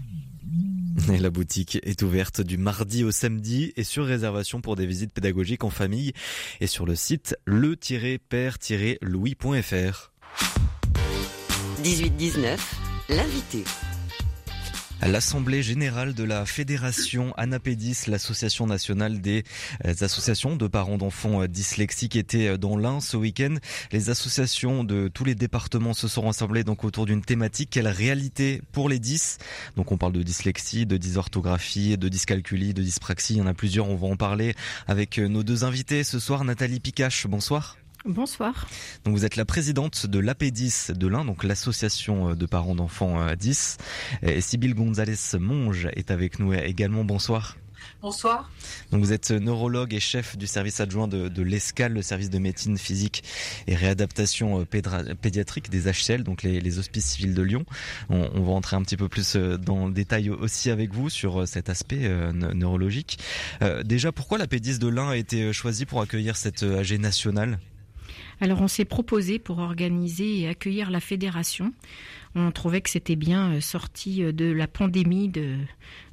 Et 1.14 1.20
la 1.20 1.30
boutique 1.30 1.80
est 1.84 2.02
ouverte 2.02 2.42
du 2.42 2.58
mardi 2.58 3.04
au 3.04 3.12
samedi 3.12 3.72
et 3.76 3.84
sur 3.84 4.06
réservation 4.06 4.62
pour 4.62 4.76
des 4.76 4.86
visites 4.86 5.14
pédagogiques 5.14 5.64
en 5.64 5.70
famille 5.70 6.14
et 6.60 6.68
sur 6.68 6.86
le 6.86 6.96
site 6.96 7.38
le-père-louis.fr. 7.46 10.12
18-19, 11.84 12.58
l'invité. 13.10 13.64
L'Assemblée 15.04 15.62
générale 15.62 16.16
de 16.16 16.24
la 16.24 16.46
Fédération 16.48 17.32
Anapédis, 17.38 18.08
l'association 18.08 18.66
nationale 18.66 19.22
des 19.22 19.44
euh, 19.86 19.94
associations 20.02 20.56
de 20.56 20.68
parents 20.68 20.98
d'enfants 20.98 21.44
euh, 21.44 21.48
dyslexiques, 21.48 22.16
était 22.16 22.48
euh, 22.48 22.58
dans 22.58 22.78
l'Ain 22.78 23.00
ce 23.00 23.16
week-end. 23.16 23.56
Les 23.92 24.10
associations 24.10 24.84
de 24.84 25.08
tous 25.08 25.24
les 25.24 25.36
départements 25.36 25.94
se 25.94 26.08
sont 26.08 26.24
rassemblées 26.24 26.64
donc 26.64 26.84
autour 26.84 27.06
d'une 27.06 27.22
thématique 27.22 27.70
quelle 27.70 27.88
réalité 27.88 28.62
pour 28.72 28.90
les 28.90 28.98
10 28.98 29.38
Donc 29.76 29.92
on 29.92 29.98
parle 29.98 30.14
de 30.14 30.24
dyslexie, 30.24 30.88
de 30.88 30.98
dysorthographie, 30.98 31.96
de 31.96 32.10
dyscalculie, 32.10 32.74
de 32.74 32.82
dyspraxie. 32.82 33.36
Il 33.36 33.38
y 33.38 33.42
en 33.42 33.48
a 33.48 33.54
plusieurs. 33.54 33.88
On 33.90 33.96
va 33.96 34.08
en 34.08 34.18
parler 34.18 34.56
avec 34.88 35.20
nos 35.20 35.44
deux 35.44 35.64
invités 35.64 36.04
ce 36.04 36.18
soir. 36.18 36.44
Nathalie 36.44 36.80
Picache, 36.80 37.28
bonsoir. 37.28 37.78
Bonsoir. 38.08 38.68
Donc 39.04 39.16
vous 39.16 39.26
êtes 39.26 39.36
la 39.36 39.44
présidente 39.46 40.06
de 40.08 40.20
l'AP10 40.20 40.94
de 40.94 41.08
l'Ain, 41.08 41.26
donc 41.26 41.44
l'association 41.44 42.36
de 42.36 42.46
parents 42.46 42.74
d'enfants 42.76 43.20
euh, 43.22 43.36
10. 43.36 43.78
Et 44.24 44.40
Sybille 44.42 44.74
Gonzalez 44.74 45.16
Monge 45.40 45.90
est 45.94 46.10
avec 46.10 46.40
nous 46.40 46.54
également. 46.54 47.04
Bonsoir. 47.04 47.58
Bonsoir. 48.02 48.50
Donc 48.92 49.02
vous 49.02 49.12
êtes 49.14 49.32
neurologue 49.32 49.94
et 49.94 50.00
chef 50.00 50.38
du 50.38 50.48
service 50.48 50.80
adjoint 50.80 51.08
de, 51.08 51.28
de 51.28 51.42
l'ESCAL, 51.42 51.94
le 51.94 52.02
service 52.02 52.30
de 52.30 52.38
médecine 52.40 52.78
physique 52.78 53.24
et 53.68 53.76
réadaptation 53.76 54.62
euh, 54.62 54.64
pédra- 54.66 55.14
pédiatrique 55.16 55.70
des 55.70 55.92
HCL, 55.92 56.24
donc 56.24 56.44
les, 56.44 56.60
les 56.62 56.80
hospices 56.80 57.06
civils 57.06 57.34
de 57.34 57.42
Lyon. 57.42 57.66
On, 58.10 58.30
on 58.34 58.42
va 58.44 58.52
entrer 58.54 58.76
un 58.78 58.82
petit 58.84 58.98
peu 58.98 59.10
plus 59.10 59.36
euh, 59.36 59.58
dans 59.58 59.88
le 59.88 59.94
détail 59.94 60.30
aussi 60.30 60.70
avec 60.70 60.94
vous 60.94 61.10
sur 61.10 61.42
euh, 61.42 61.46
cet 61.46 61.70
aspect 61.70 62.02
euh, 62.04 62.32
ne- 62.32 62.54
neurologique. 62.54 63.20
Euh, 63.62 63.84
déjà, 63.84 64.12
pourquoi 64.12 64.38
l'AP10 64.38 64.80
de 64.80 64.88
l'Ain 64.88 65.10
a 65.10 65.16
été 65.18 65.52
choisie 65.54 65.86
pour 65.86 66.02
accueillir 66.02 66.36
cette 66.38 66.64
euh, 66.64 66.80
AG 66.80 66.94
nationale? 67.00 67.60
Alors 68.40 68.62
on 68.62 68.68
s'est 68.68 68.86
proposé 68.86 69.40
pour 69.40 69.60
organiser 69.60 70.40
et 70.42 70.48
accueillir 70.48 70.92
la 70.92 71.00
fédération. 71.00 71.74
On 72.36 72.52
trouvait 72.52 72.82
que 72.82 72.90
c'était 72.90 73.16
bien 73.16 73.54
euh, 73.54 73.62
sorti 73.62 74.22
euh, 74.24 74.32
de 74.32 74.46
la 74.46 74.68
pandémie 74.68 75.28
de, 75.30 75.56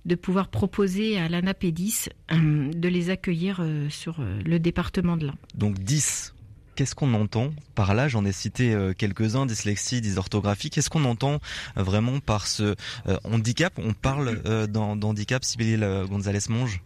de 0.06 0.14
pouvoir 0.14 0.48
proposer 0.48 1.18
à 1.18 1.28
l'ANAPédis 1.28 2.08
euh, 2.32 2.70
de 2.72 2.88
les 2.88 3.10
accueillir 3.10 3.62
sur 3.90 4.16
le 4.44 4.58
département 4.58 5.16
de 5.16 5.26
l'Ain. 5.26 5.34
Donc 5.54 5.78
10. 5.78 6.34
Qu'est-ce 6.76 6.94
qu'on 6.96 7.14
entend 7.14 7.52
par 7.76 7.94
là? 7.94 8.08
J'en 8.08 8.24
ai 8.24 8.32
cité 8.32 8.76
quelques-uns, 8.98 9.46
dyslexie, 9.46 10.00
dysorthographie. 10.00 10.70
Qu'est-ce 10.70 10.90
qu'on 10.90 11.04
entend 11.04 11.38
vraiment 11.76 12.18
par 12.18 12.48
ce 12.48 12.74
handicap? 13.22 13.72
On 13.78 13.92
parle 13.92 14.66
d'han- 14.66 14.96
d'handicap, 14.96 15.44
Sybille 15.44 15.78
euh, 15.84 16.04
Gonzalez-Monge? 16.06 16.80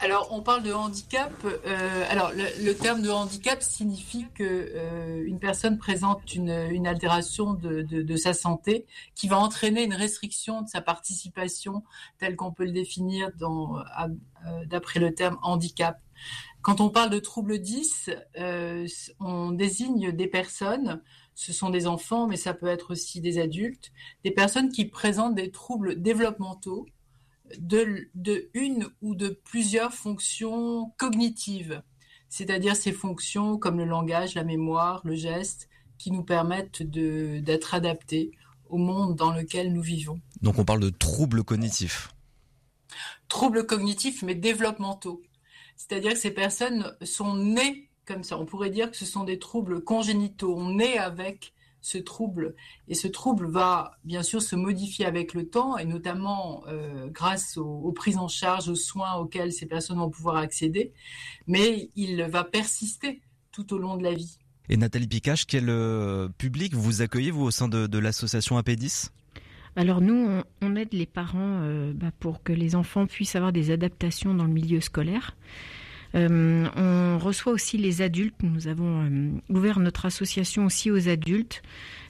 Alors, 0.00 0.28
on 0.32 0.42
parle 0.42 0.62
de 0.62 0.72
handicap. 0.72 1.32
euh, 1.44 2.04
alors, 2.10 2.32
le, 2.32 2.44
le 2.64 2.74
terme 2.74 3.00
de 3.00 3.10
handicap 3.10 3.62
signifie 3.62 4.26
que 4.34 4.42
euh, 4.44 5.24
une 5.24 5.38
personne 5.38 5.78
présente 5.78 6.34
une, 6.34 6.50
une 6.70 6.86
altération 6.86 7.54
de, 7.54 7.82
de- 7.82 8.02
de 8.02 8.16
sa 8.16 8.34
santé 8.34 8.86
qui 9.14 9.28
va 9.28 9.38
entraîner 9.38 9.84
une 9.84 9.94
restriction 9.94 10.62
de 10.62 10.68
sa 10.68 10.82
participation, 10.82 11.84
telle 12.18 12.36
qu'on 12.36 12.52
peut 12.52 12.64
le 12.64 12.72
définir 12.72 13.30
dans, 13.38 13.76
à- 13.94 14.08
euh, 14.46 14.64
d'après 14.66 15.00
le 15.00 15.14
terme 15.14 15.38
handicap. 15.42 15.98
Quand 16.60 16.80
on 16.80 16.90
parle 16.90 17.10
de 17.10 17.18
trouble 17.18 17.58
10, 17.58 18.10
euh, 18.38 18.86
on 19.20 19.52
désigne 19.52 20.12
des 20.12 20.26
personnes, 20.26 21.02
ce 21.34 21.52
sont 21.52 21.70
des 21.70 21.86
enfants, 21.86 22.26
mais 22.26 22.36
ça 22.36 22.52
peut 22.52 22.66
être 22.68 22.90
aussi 22.92 23.20
des 23.20 23.38
adultes, 23.38 23.90
des 24.22 24.30
personnes 24.32 24.70
qui 24.70 24.84
présentent 24.86 25.34
des 25.34 25.50
troubles 25.50 26.00
développementaux 26.00 26.86
de, 27.58 28.08
de 28.14 28.48
une 28.54 28.88
ou 29.02 29.14
de 29.14 29.28
plusieurs 29.28 29.92
fonctions 29.92 30.92
cognitives, 30.96 31.82
c'est-à-dire 32.28 32.74
ces 32.76 32.92
fonctions 32.92 33.58
comme 33.58 33.78
le 33.78 33.84
langage, 33.84 34.34
la 34.34 34.44
mémoire, 34.44 35.00
le 35.04 35.14
geste, 35.14 35.68
qui 35.98 36.10
nous 36.10 36.24
permettent 36.24 36.82
de- 36.82 37.40
d'être 37.40 37.74
adaptés 37.74 38.32
au 38.68 38.78
monde 38.78 39.14
dans 39.14 39.32
lequel 39.32 39.72
nous 39.72 39.82
vivons. 39.82 40.20
Donc 40.42 40.58
on 40.58 40.64
parle 40.64 40.80
de 40.80 40.90
troubles 40.90 41.44
cognitifs. 41.44 42.12
Troubles 43.28 43.66
cognitifs, 43.66 44.22
mais 44.22 44.34
développementaux. 44.34 45.22
C'est-à-dire 45.76 46.12
que 46.12 46.18
ces 46.18 46.30
personnes 46.30 46.96
sont 47.02 47.36
nées 47.36 47.88
comme 48.06 48.22
ça. 48.24 48.38
On 48.38 48.46
pourrait 48.46 48.70
dire 48.70 48.90
que 48.90 48.96
ce 48.96 49.06
sont 49.06 49.24
des 49.24 49.38
troubles 49.38 49.82
congénitaux. 49.82 50.54
On 50.56 50.74
naît 50.74 50.98
avec 50.98 51.52
ce 51.84 51.98
trouble. 51.98 52.54
Et 52.88 52.94
ce 52.94 53.06
trouble 53.06 53.46
va 53.46 53.98
bien 54.04 54.22
sûr 54.22 54.40
se 54.40 54.56
modifier 54.56 55.04
avec 55.04 55.34
le 55.34 55.46
temps, 55.46 55.76
et 55.76 55.84
notamment 55.84 56.64
euh, 56.66 57.08
grâce 57.08 57.58
aux, 57.58 57.64
aux 57.64 57.92
prises 57.92 58.16
en 58.16 58.26
charge, 58.26 58.68
aux 58.68 58.74
soins 58.74 59.14
auxquels 59.16 59.52
ces 59.52 59.66
personnes 59.66 59.98
vont 59.98 60.10
pouvoir 60.10 60.36
accéder. 60.36 60.92
Mais 61.46 61.90
il 61.94 62.22
va 62.22 62.42
persister 62.42 63.20
tout 63.52 63.74
au 63.74 63.78
long 63.78 63.96
de 63.98 64.02
la 64.02 64.14
vie. 64.14 64.38
Et 64.70 64.78
Nathalie 64.78 65.06
Picache, 65.06 65.46
quel 65.46 65.68
euh, 65.68 66.28
public 66.38 66.74
vous 66.74 67.02
accueillez 67.02 67.30
vous 67.30 67.44
au 67.44 67.50
sein 67.50 67.68
de, 67.68 67.86
de 67.86 67.98
l'association 67.98 68.58
AP10 68.58 69.10
Alors 69.76 70.00
nous, 70.00 70.14
on, 70.14 70.42
on 70.62 70.76
aide 70.76 70.94
les 70.94 71.04
parents 71.04 71.60
euh, 71.60 71.92
bah, 71.94 72.12
pour 72.18 72.42
que 72.42 72.54
les 72.54 72.74
enfants 72.74 73.06
puissent 73.06 73.36
avoir 73.36 73.52
des 73.52 73.70
adaptations 73.70 74.32
dans 74.32 74.44
le 74.44 74.52
milieu 74.52 74.80
scolaire. 74.80 75.36
Euh, 76.14 76.68
on 76.76 77.18
reçoit 77.18 77.52
aussi 77.52 77.76
les 77.76 78.02
adultes. 78.02 78.42
Nous 78.42 78.68
avons 78.68 79.04
euh, 79.04 79.30
ouvert 79.48 79.80
notre 79.80 80.06
association 80.06 80.66
aussi 80.66 80.90
aux 80.90 81.08
adultes 81.08 81.62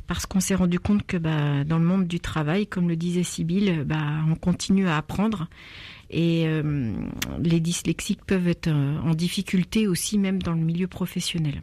parce 0.07 0.27
qu'on 0.27 0.41
s'est 0.41 0.55
rendu 0.55 0.79
compte 0.79 1.07
que 1.07 1.17
bah, 1.17 1.65
dans 1.65 1.79
le 1.79 1.85
monde 1.85 2.07
du 2.07 2.21
travail, 2.21 2.67
comme 2.67 2.89
le 2.89 2.97
disait 2.97 3.23
Sybille, 3.23 3.85
bah, 3.87 4.03
on 4.29 4.35
continue 4.35 4.87
à 4.87 4.99
apprendre 4.99 5.49
et 6.11 6.47
euh, 6.47 6.93
les 7.39 7.61
dyslexiques 7.61 8.25
peuvent 8.27 8.49
être 8.49 8.69
en 8.69 9.15
difficulté 9.15 9.89
aussi 9.89 10.19
même 10.19 10.43
dans 10.43 10.53
le 10.53 10.61
milieu 10.61 10.87
professionnel. 10.87 11.63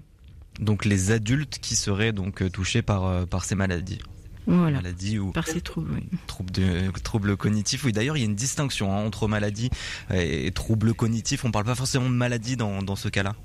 Donc 0.60 0.86
les 0.86 1.12
adultes 1.12 1.60
qui 1.60 1.76
seraient 1.76 2.12
donc 2.12 2.52
touchés 2.52 2.82
par 2.82 3.46
ces 3.46 3.56
maladies. 3.56 4.00
Voilà. 4.48 4.78
Maladies 4.78 5.20
ou 5.20 5.32
Par 5.32 5.48
ces 5.48 5.62
troubles, 5.62 5.94
oui. 5.94 6.18
troubles, 6.28 6.52
de, 6.52 6.92
troubles 7.04 7.38
cognitifs. 7.38 7.84
Oui, 7.84 7.92
d'ailleurs, 7.92 8.18
il 8.18 8.22
y 8.22 8.24
a 8.24 8.26
une 8.26 8.36
distinction 8.36 8.92
hein, 8.92 9.06
entre 9.06 9.28
maladie 9.28 9.70
et 10.14 10.52
troubles 10.52 10.94
cognitifs. 10.94 11.46
On 11.46 11.52
parle 11.52 11.66
pas 11.66 11.76
forcément 11.76 12.10
de 12.10 12.16
maladie 12.16 12.58
dans, 12.58 12.82
dans 12.82 12.96
ce 12.96 13.08
cas-là. 13.10 13.36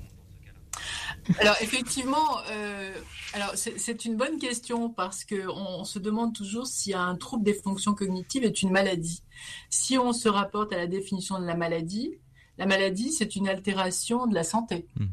Alors 1.39 1.55
effectivement, 1.61 2.39
euh, 2.51 2.93
alors 3.33 3.53
c'est 3.55 4.05
une 4.05 4.15
bonne 4.15 4.39
question 4.39 4.89
parce 4.89 5.25
que 5.25 5.47
on, 5.47 5.81
on 5.81 5.83
se 5.83 5.99
demande 5.99 6.33
toujours 6.33 6.67
si 6.67 6.93
un 6.93 7.15
trouble 7.15 7.43
des 7.43 7.53
fonctions 7.53 7.93
cognitives 7.93 8.43
est 8.43 8.61
une 8.61 8.71
maladie. 8.71 9.23
Si 9.69 9.97
on 9.97 10.13
se 10.13 10.29
rapporte 10.29 10.71
à 10.73 10.77
la 10.77 10.87
définition 10.87 11.39
de 11.39 11.45
la 11.45 11.55
maladie, 11.55 12.13
la 12.57 12.65
maladie 12.65 13.11
c'est 13.11 13.35
une 13.35 13.49
altération 13.49 14.27
de 14.27 14.33
la 14.33 14.43
santé. 14.43 14.87
Mm. 14.95 15.05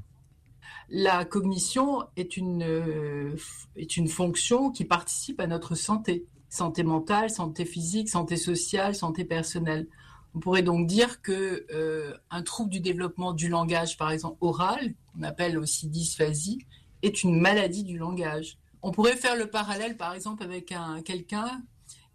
La 0.90 1.24
cognition 1.24 2.04
est 2.16 2.36
une 2.36 2.62
euh, 2.62 3.36
est 3.76 3.96
une 3.96 4.08
fonction 4.08 4.70
qui 4.70 4.84
participe 4.84 5.40
à 5.40 5.46
notre 5.46 5.74
santé, 5.74 6.26
santé 6.48 6.82
mentale, 6.82 7.30
santé 7.30 7.64
physique, 7.64 8.08
santé 8.08 8.36
sociale, 8.36 8.94
santé 8.94 9.24
personnelle. 9.24 9.86
On 10.34 10.40
pourrait 10.40 10.62
donc 10.62 10.86
dire 10.86 11.22
que 11.22 11.64
euh, 11.72 12.14
un 12.30 12.42
trouble 12.42 12.70
du 12.70 12.80
développement 12.80 13.32
du 13.32 13.48
langage, 13.48 13.96
par 13.96 14.10
exemple 14.10 14.36
oral, 14.40 14.94
qu'on 15.12 15.22
appelle 15.22 15.58
aussi 15.58 15.88
dysphasie, 15.88 16.58
est 17.02 17.22
une 17.22 17.40
maladie 17.40 17.84
du 17.84 17.98
langage. 17.98 18.58
On 18.82 18.90
pourrait 18.90 19.16
faire 19.16 19.36
le 19.36 19.48
parallèle, 19.48 19.96
par 19.96 20.12
exemple, 20.12 20.42
avec 20.42 20.72
un 20.72 21.00
quelqu'un 21.02 21.62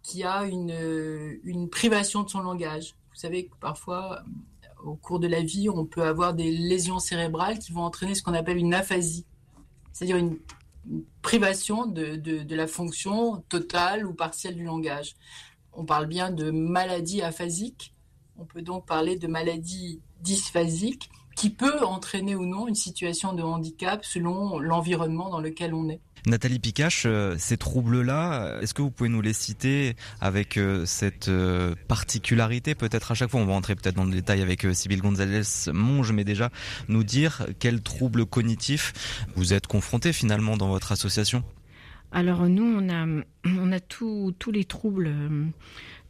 qui 0.02 0.22
a 0.22 0.44
une, 0.44 1.38
une 1.44 1.68
privation 1.68 2.22
de 2.22 2.28
son 2.28 2.40
langage. 2.40 2.94
Vous 3.10 3.16
savez 3.16 3.46
que 3.46 3.54
parfois, 3.58 4.22
au 4.84 4.94
cours 4.94 5.20
de 5.20 5.26
la 5.26 5.42
vie, 5.42 5.68
on 5.68 5.84
peut 5.84 6.02
avoir 6.02 6.34
des 6.34 6.50
lésions 6.50 6.98
cérébrales 6.98 7.58
qui 7.58 7.72
vont 7.72 7.82
entraîner 7.82 8.14
ce 8.14 8.22
qu'on 8.22 8.34
appelle 8.34 8.56
une 8.56 8.74
aphasie, 8.74 9.26
c'est-à-dire 9.92 10.16
une, 10.16 10.38
privation 11.20 11.86
de, 11.86 12.16
de, 12.16 12.54
la 12.54 12.66
fonction 12.66 13.44
totale 13.50 14.06
ou 14.06 14.14
partielle 14.14 14.56
du 14.56 14.64
langage. 14.64 15.14
On 15.74 15.84
parle 15.84 16.06
bien 16.06 16.30
de 16.30 16.50
maladie 16.50 17.20
aphasique, 17.20 17.94
on 18.38 18.46
peut 18.46 18.62
donc 18.62 18.86
parler 18.86 19.16
de 19.16 19.26
maladie 19.26 20.00
dysphasique 20.22 21.10
qui 21.40 21.48
peut 21.48 21.82
entraîner 21.82 22.36
ou 22.36 22.44
non 22.44 22.68
une 22.68 22.74
situation 22.74 23.32
de 23.32 23.42
handicap 23.42 24.04
selon 24.04 24.58
l'environnement 24.58 25.30
dans 25.30 25.40
lequel 25.40 25.72
on 25.72 25.88
est. 25.88 26.02
Nathalie 26.26 26.58
Picache, 26.58 27.04
euh, 27.06 27.34
ces 27.38 27.56
troubles-là, 27.56 28.58
est-ce 28.60 28.74
que 28.74 28.82
vous 28.82 28.90
pouvez 28.90 29.08
nous 29.08 29.22
les 29.22 29.32
citer 29.32 29.96
avec 30.20 30.58
euh, 30.58 30.84
cette 30.84 31.28
euh, 31.28 31.74
particularité? 31.88 32.74
Peut-être 32.74 33.12
à 33.12 33.14
chaque 33.14 33.30
fois 33.30 33.40
On 33.40 33.46
va 33.46 33.54
entrer 33.54 33.74
peut-être 33.74 33.94
dans 33.94 34.04
le 34.04 34.10
détail 34.10 34.42
avec 34.42 34.66
Sybille 34.70 35.00
González 35.00 35.72
Monge, 35.72 36.12
mais 36.12 36.24
déjà 36.24 36.50
nous 36.88 37.04
dire 37.04 37.46
quels 37.58 37.80
troubles 37.80 38.26
cognitifs 38.26 39.24
vous 39.34 39.54
êtes 39.54 39.66
confrontés 39.66 40.12
finalement 40.12 40.58
dans 40.58 40.68
votre 40.68 40.92
association? 40.92 41.42
Alors 42.12 42.50
nous, 42.50 42.64
on 42.64 42.90
a, 42.90 43.06
on 43.46 43.72
a 43.72 43.80
tous 43.80 44.34
les 44.52 44.64
troubles 44.64 45.10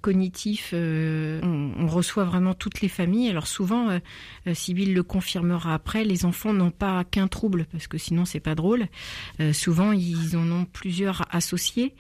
cognitif, 0.01 0.71
euh, 0.73 1.41
on, 1.43 1.87
reçoit 1.87 2.25
vraiment 2.25 2.55
toutes 2.55 2.81
les 2.81 2.89
familles. 2.89 3.31
Alors 3.31 3.47
souvent, 3.47 3.91
euh, 3.91 3.99
euh 4.47 4.55
le 4.71 5.03
confirmera 5.03 5.75
après, 5.75 6.05
les 6.05 6.25
enfants 6.25 6.53
n'ont 6.53 6.71
pas 6.71 7.05
qu'un 7.05 7.29
trouble 7.29 7.67
parce 7.73 7.87
que 7.87 7.99
sinon 7.99 8.25
c'est 8.25 8.41
pas 8.41 8.55
drôle. 8.55 8.87
Euh, 9.41 9.53
souvent, 9.53 9.93
ils 9.93 10.37
en 10.37 10.51
ont 10.51 10.65
plusieurs 10.65 11.25
associés, 11.31 11.95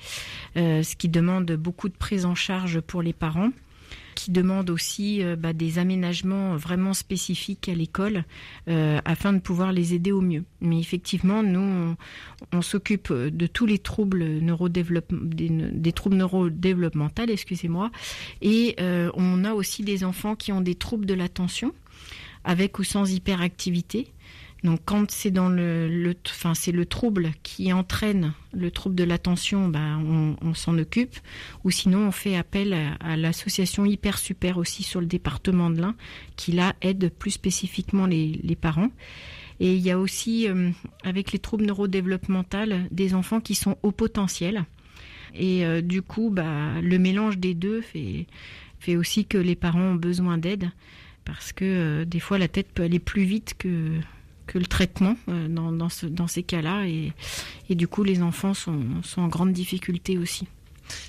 ce 0.57 0.97
qui 0.97 1.09
demande 1.09 1.51
beaucoup 1.53 1.89
de 1.89 1.97
prise 1.97 2.25
en 2.25 2.35
charge 2.35 2.81
pour 2.81 3.03
les 3.03 3.13
parents 3.13 3.51
qui 4.15 4.31
demande 4.31 4.71
aussi 4.71 5.23
euh, 5.23 5.37
bah, 5.37 5.53
des 5.53 5.79
aménagements 5.79 6.57
vraiment 6.57 6.95
spécifiques 6.95 7.69
à 7.69 7.75
l'école 7.75 8.25
euh, 8.69 9.01
afin 9.05 9.33
de 9.33 9.39
pouvoir 9.39 9.73
les 9.73 9.95
aider 9.95 10.13
au 10.13 10.21
mieux. 10.21 10.45
Mais 10.61 10.79
effectivement, 10.79 11.43
nous, 11.43 11.95
on, 12.53 12.63
s'occupe 12.63 13.13
de 13.13 13.47
tous 13.47 13.67
les 13.67 13.79
troubles 13.79 14.41
des, 14.41 15.93
troubles 15.93 16.17
neurodéveloppementaux, 16.17 17.25
excusez-moi, 17.29 17.91
et 18.43 18.77
euh, 18.81 19.11
on 19.15 19.45
a 19.45 19.55
aussi 19.55 19.83
des 19.83 20.05
enfants 20.05 20.37
qui 20.37 20.53
ont 20.53 20.61
des 20.61 20.75
troubles 20.75 21.07
de 21.07 21.15
l'attention 21.15 21.73
avec 22.45 22.79
ou 22.79 22.85
sans 22.85 23.11
hyperactivité. 23.11 24.13
Donc 24.65 24.81
quand 24.85 25.11
c'est 25.11 25.31
dans 25.31 25.49
le, 25.49 26.15
enfin 26.29 26.55
c'est 26.55 26.73
le 26.73 26.85
trouble 26.85 27.31
qui 27.43 27.73
entraîne 27.73 28.35
le 28.53 28.71
trouble 28.71 28.95
de 28.95 29.05
l'attention, 29.05 29.69
ben 29.69 30.37
on, 30.43 30.55
s'en 30.55 30.77
occupe. 30.79 31.17
Ou 31.65 31.71
sinon 31.71 32.09
on 32.09 32.11
fait 32.11 32.37
appel 32.37 32.77
à, 33.01 33.17
l'association 33.17 33.85
Hyper 33.85 34.19
Super 34.19 34.59
aussi 34.59 34.83
sur 34.83 35.01
le 35.01 35.07
département 35.07 35.71
de 35.71 35.81
l'Ain, 35.81 35.95
qui 36.37 36.53
là 36.53 36.75
aide 36.83 37.11
plus 37.11 37.31
spécifiquement 37.31 38.07
les, 38.07 38.59
parents. 38.61 38.91
Et 39.61 39.75
il 39.75 39.81
y 39.81 39.91
a 39.91 39.99
aussi 39.99 40.49
euh, 40.49 40.71
avec 41.05 41.33
les 41.33 41.39
troubles 41.39 41.67
neurodéveloppementaux 41.67 42.59
des 42.91 43.15
enfants 43.15 43.41
qui 43.41 43.55
sont 43.55 43.77
au 43.83 43.93
potentiel. 43.93 44.65
Et 45.35 45.65
euh, 45.65 45.81
du 45.81 46.03
coup, 46.03 46.31
bah, 46.31 46.81
le 46.83 46.99
mélange 46.99 47.39
des 47.39 47.55
deux 47.55 47.81
fait, 47.83 48.27
fait 48.79 48.97
aussi 48.97 49.27
que 49.27 49.39
les 49.39 49.55
parents 49.55 49.93
ont 49.93 49.95
besoin 49.95 50.39
d'aide 50.39 50.71
parce 51.25 51.53
que 51.53 51.65
euh, 51.65 52.05
des 52.05 52.21
fois 52.21 52.39
la 52.39 52.49
tête 52.49 52.73
peut 52.73 52.83
aller 52.83 52.99
plus 52.99 53.25
vite 53.25 53.55
que 53.59 54.01
que 54.51 54.59
le 54.59 54.67
traitement 54.67 55.17
euh, 55.29 55.47
dans, 55.49 55.71
dans, 55.71 55.89
ce, 55.89 56.07
dans 56.07 56.27
ces 56.27 56.43
cas-là. 56.43 56.87
Et, 56.87 57.13
et, 57.69 57.77
du 57.77 57.87
coup, 57.87 58.03
les 58.03 58.21
enfants 58.21 58.53
sont, 58.53 58.83
sont 59.05 59.23
en 59.23 59.29
grande 59.29 59.53
difficulté 59.53 60.19
aussi. 60.19 60.49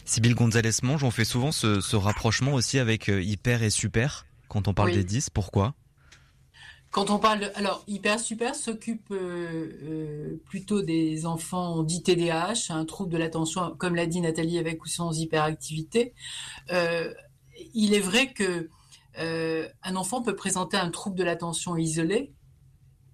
Sybille 0.06 0.36
Gonzalez-Mange, 0.36 1.04
on 1.04 1.10
fait 1.10 1.26
souvent 1.26 1.52
ce, 1.52 1.82
ce, 1.82 1.96
rapprochement 1.96 2.54
aussi 2.54 2.78
avec 2.78 3.10
euh, 3.10 3.22
hyper 3.22 3.64
et 3.64 3.72
super 3.72 4.28
quand 4.48 4.68
on 4.68 4.76
parle 4.76 4.92
des 4.92 5.04
10. 5.04 5.32
Pourquoi? 5.32 5.74
Quand 6.92 7.10
on 7.10 7.18
parle 7.18 7.40
de, 7.40 7.52
alors 7.56 7.84
hyper 7.88 8.20
super 8.20 8.54
s'occupe 8.54 9.08
euh, 9.12 10.40
plutôt 10.46 10.84
des 10.84 11.26
enfants 11.26 11.82
dits 11.82 12.04
TDAH, 12.04 12.70
un 12.70 12.86
trouble 12.86 13.12
de 13.12 13.18
l'attention, 13.18 13.74
comme 13.78 13.96
l'a 13.96 14.06
dit 14.06 14.22
Nathalie, 14.22 14.60
avec 14.60 14.84
ou 14.84 14.88
sans 14.88 15.18
hyperactivité. 15.18 16.14
il 16.70 17.94
est 17.94 18.02
vrai 18.02 18.34
que 18.34 18.70
un 19.16 19.96
enfant 19.96 20.22
peut 20.22 20.36
présenter 20.36 20.78
un 20.78 20.90
trouble 20.90 21.16
de 21.16 21.24
l'attention 21.24 21.78
isolé, 21.78 22.34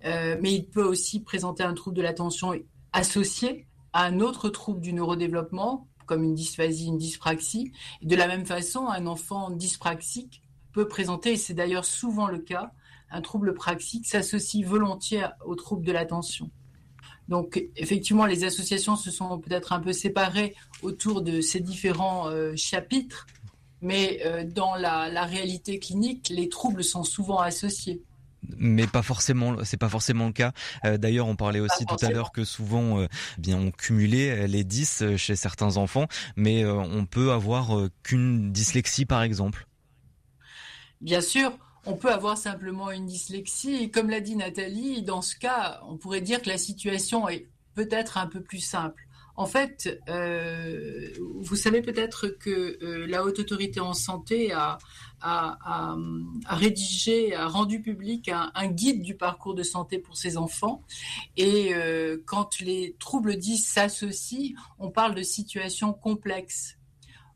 euh, 0.06 0.38
mais 0.42 0.54
il 0.54 0.68
peut 0.68 0.84
aussi 0.84 1.22
présenter 1.22 1.64
un 1.64 1.74
trouble 1.74 1.98
de 1.98 2.02
l'attention 2.02 2.54
associé 2.94 3.68
à 3.94 4.06
un 4.06 4.20
autre 4.20 4.50
trouble 4.50 4.82
du 4.82 4.94
neurodéveloppement, 4.94 5.88
comme 6.06 6.24
une 6.24 6.36
dysphasie, 6.36 6.88
une 6.88 6.98
dyspraxie. 6.98 7.72
de 8.02 8.16
la 8.16 8.28
même 8.28 8.46
façon, 8.46 8.88
un 8.88 9.08
enfant 9.08 9.50
dyspraxique 9.50 10.42
peut 10.72 10.88
présenter, 10.88 11.34
et 11.34 11.38
c'est 11.38 11.54
d'ailleurs 11.54 11.86
souvent 11.86 12.28
le 12.28 12.40
cas, 12.40 12.72
un 13.10 13.22
trouble 13.22 13.54
praxique 13.54 14.06
s'associe 14.06 14.66
volontiers 14.66 15.26
au 15.46 15.56
trouble 15.56 15.86
de 15.86 15.92
l'attention. 15.92 16.50
Donc 17.28 17.62
effectivement, 17.76 18.26
les 18.26 18.44
associations 18.44 18.96
se 18.96 19.12
sont 19.12 19.40
peut-être 19.40 19.74
un 19.74 19.80
peu 19.80 19.94
séparées 19.94 20.56
autour 20.82 21.22
de 21.22 21.42
ces 21.42 21.60
différents 21.60 22.30
euh, 22.30 22.56
chapitres, 22.56 23.28
mais 23.82 24.22
euh, 24.26 24.44
dans 24.46 24.76
la, 24.76 25.24
réalité 25.26 25.80
clinique, 25.80 26.30
les 26.30 26.50
troubles 26.50 26.84
sont 26.84 27.04
souvent 27.04 27.40
associés 27.40 28.02
mais 28.58 28.88
pas 28.88 29.02
forcément 29.02 29.56
c'est 29.64 29.78
pas 29.78 29.90
forcément 29.90 30.28
le 30.28 30.34
cas. 30.34 30.52
Euh, 30.86 30.98
d'ailleurs 30.98 31.28
on 31.28 31.36
parlait 31.36 31.60
aussi 31.60 31.86
tout 31.86 31.98
à 32.02 32.10
l'heure 32.10 32.32
que 32.32 32.44
souvent 32.44 33.00
euh, 33.00 33.08
bien 33.38 33.58
on 33.58 33.72
cumulait 33.72 34.48
les 34.48 34.64
10 34.64 35.02
euh, 35.02 35.18
chez 35.18 35.36
certains 35.36 35.78
enfants 35.78 36.08
mais 36.36 36.66
on 36.66 37.06
peut 37.06 37.32
avoir 37.32 37.90
qu'une 38.04 38.52
dyslexie 38.52 39.06
par 39.06 39.24
exemple. 39.24 39.68
Bien 41.02 41.22
sûr 41.22 41.58
on 41.86 41.96
peut 41.96 42.12
avoir 42.12 42.38
simplement 42.38 42.92
une 42.92 43.06
dyslexie 43.06 43.76
et 43.76 43.90
comme 43.90 44.10
l'a 44.10 44.20
dit 44.20 44.36
Nathalie 44.36 45.04
dans 45.04 45.22
ce 45.22 45.36
cas 45.36 45.82
on 45.88 45.98
pourrait 45.98 46.22
dire 46.22 46.42
que 46.42 46.50
la 46.50 46.58
situation 46.58 47.30
est 47.30 47.48
peut-être 47.76 48.18
un 48.18 48.28
peu 48.28 48.42
plus 48.42 48.60
simple 48.60 49.07
en 49.38 49.46
fait, 49.46 50.02
euh, 50.10 51.14
vous 51.42 51.56
savez 51.56 51.84
peut-être 51.84 52.28
que 52.28 52.84
euh, 52.84 53.06
la 53.06 53.24
Haute 53.24 53.38
Autorité 53.38 53.80
en 53.80 53.94
Santé 53.94 54.52
a, 54.52 54.80
rédigé, 56.48 57.36
a 57.36 57.48
rendu 57.48 57.84
public 57.84 58.30
un, 58.30 58.68
guide 58.68 59.04
du 59.04 59.16
parcours 59.16 59.54
de 59.54 59.62
santé 59.62 60.00
pour 60.00 60.18
ses 60.18 60.38
enfants. 60.38 60.84
Et 61.38 61.76
euh, 61.76 62.18
quand 62.26 62.60
les 62.62 62.96
troubles 63.00 63.38
10 63.38 63.60
s'associent, 63.60 64.56
on 64.80 64.90
parle 64.90 65.14
de 65.14 65.22
situations 65.22 65.94
complexes. 65.94 66.80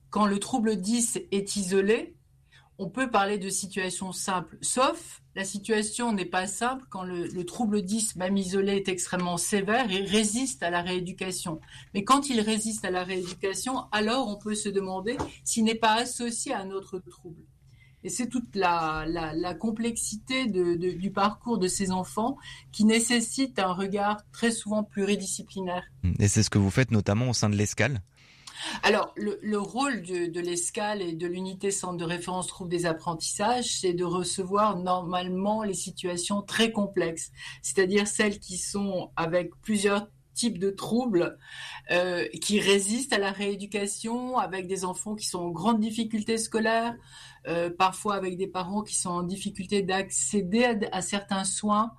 Quand 0.09 0.25
le 0.25 0.39
trouble 0.39 0.77
10 0.77 1.21
est 1.31 1.55
isolé, 1.55 2.15
on 2.79 2.89
peut 2.89 3.11
parler 3.11 3.37
de 3.37 3.49
situations 3.49 4.11
simples, 4.11 4.57
sauf 4.61 5.20
la 5.35 5.45
situation 5.45 6.11
n'est 6.11 6.25
pas 6.25 6.47
simple 6.47 6.85
quand 6.89 7.03
le, 7.03 7.43
trouble 7.45 7.81
10, 7.81 8.17
même 8.17 8.37
isolé, 8.37 8.73
est 8.73 8.89
extrêmement 8.89 9.37
sévère 9.37 9.89
et 9.91 10.01
résiste 10.01 10.61
à 10.63 10.69
la 10.69 10.81
rééducation. 10.81 11.61
Mais 11.93 12.03
quand 12.03 12.29
il 12.29 12.41
résiste 12.41 12.83
à 12.83 12.91
la 12.91 13.03
rééducation, 13.03 13.85
alors 13.91 14.27
on 14.27 14.35
peut 14.35 14.55
se 14.55 14.69
demander 14.69 15.17
s'il 15.43 15.63
n'est 15.63 15.75
pas 15.75 15.93
associé 15.93 16.53
à 16.53 16.59
un 16.59 16.71
autre 16.71 16.99
trouble. 16.99 17.43
Et 18.03 18.09
c'est 18.09 18.27
toute 18.27 18.55
la, 18.55 19.05
complexité 19.59 20.47
du 20.47 21.11
parcours 21.11 21.59
de 21.59 21.67
ces 21.67 21.91
enfants 21.91 22.37
qui 22.71 22.83
nécessite 22.83 23.59
un 23.59 23.73
regard 23.73 24.17
très 24.31 24.51
souvent 24.51 24.83
pluridisciplinaire. 24.83 25.83
Et 26.19 26.27
c'est 26.27 26.43
ce 26.43 26.49
que 26.49 26.57
vous 26.57 26.71
faites 26.71 26.91
notamment 26.91 27.29
au 27.29 27.33
sein 27.33 27.49
de 27.49 27.55
l'escale? 27.55 28.01
Alors, 28.83 29.13
le, 29.15 29.57
rôle 29.57 30.01
de, 30.01 30.39
l'escale 30.39 31.01
et 31.01 31.13
de 31.13 31.27
l'unité 31.27 31.71
centre 31.71 31.97
de 31.97 32.05
référence 32.05 32.47
trouble 32.47 32.69
des 32.69 32.85
apprentissages, 32.85 33.79
c'est 33.79 33.93
de 33.93 34.03
recevoir 34.03 34.77
normalement 34.77 35.63
les 35.63 35.73
situations 35.73 36.41
très 36.41 36.71
complexes, 36.71 37.31
c'est-à-dire 37.61 38.07
celles 38.07 38.39
qui 38.39 38.57
sont 38.57 39.11
avec 39.15 39.51
plusieurs 39.61 40.07
types 40.33 40.59
de 40.59 40.69
troubles 40.69 41.37
euh, 41.91 42.27
qui 42.41 42.59
résistent 42.59 43.13
à 43.13 43.17
la 43.17 43.31
rééducation, 43.31 44.37
avec 44.37 44.67
des 44.67 44.85
enfants 44.85 45.15
qui 45.15 45.27
sont 45.27 45.39
en 45.39 45.49
grande 45.49 45.79
difficulté 45.79 46.37
scolaire, 46.37 46.95
euh, 47.47 47.69
parfois 47.69 48.15
avec 48.15 48.37
des 48.37 48.47
parents 48.47 48.81
qui 48.81 48.95
sont 48.95 49.09
en 49.09 49.23
difficulté 49.23 49.81
d'accéder 49.81 50.79
à, 50.91 51.01
certains 51.01 51.43
soins, 51.43 51.91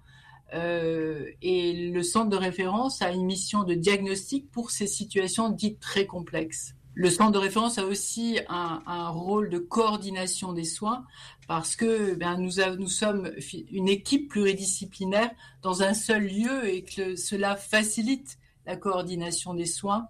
euh, 0.55 1.27
et 1.41 1.91
le 1.91 2.03
centre 2.03 2.29
de 2.29 2.37
référence 2.37 3.01
a 3.03 3.11
une 3.11 3.25
mission 3.25 3.65
de 3.65 3.75
diagnostic 3.75 4.51
pour 4.51 4.71
ces 4.71 4.87
situations 4.87 5.49
dites 5.49 5.81
très 5.81 6.07
complexes. 6.07 6.75
Le 6.95 7.09
centre 7.09 7.33
de 7.33 7.39
référence 7.39 7.79
a 7.79 7.87
aussi 7.87 8.39
un, 8.51 9.09
rôle 9.09 9.49
de 9.49 9.59
coordination 9.59 10.53
des 10.53 10.65
soins 10.65 11.07
parce 11.49 11.75
que 11.75 12.15
ben, 12.15 12.37
nous, 12.37 12.53
nous, 12.79 12.89
sommes 12.89 13.31
une 13.71 13.89
équipe 13.89 14.29
pluridisciplinaire 14.29 15.31
dans 15.63 15.83
un 15.83 15.95
seul 15.95 16.27
lieu 16.27 16.69
et 16.69 16.85
que 16.85 17.17
cela 17.17 17.57
facilite 17.57 18.39
la 18.67 18.77
coordination 18.77 19.55
des 19.55 19.65
soins 19.65 20.09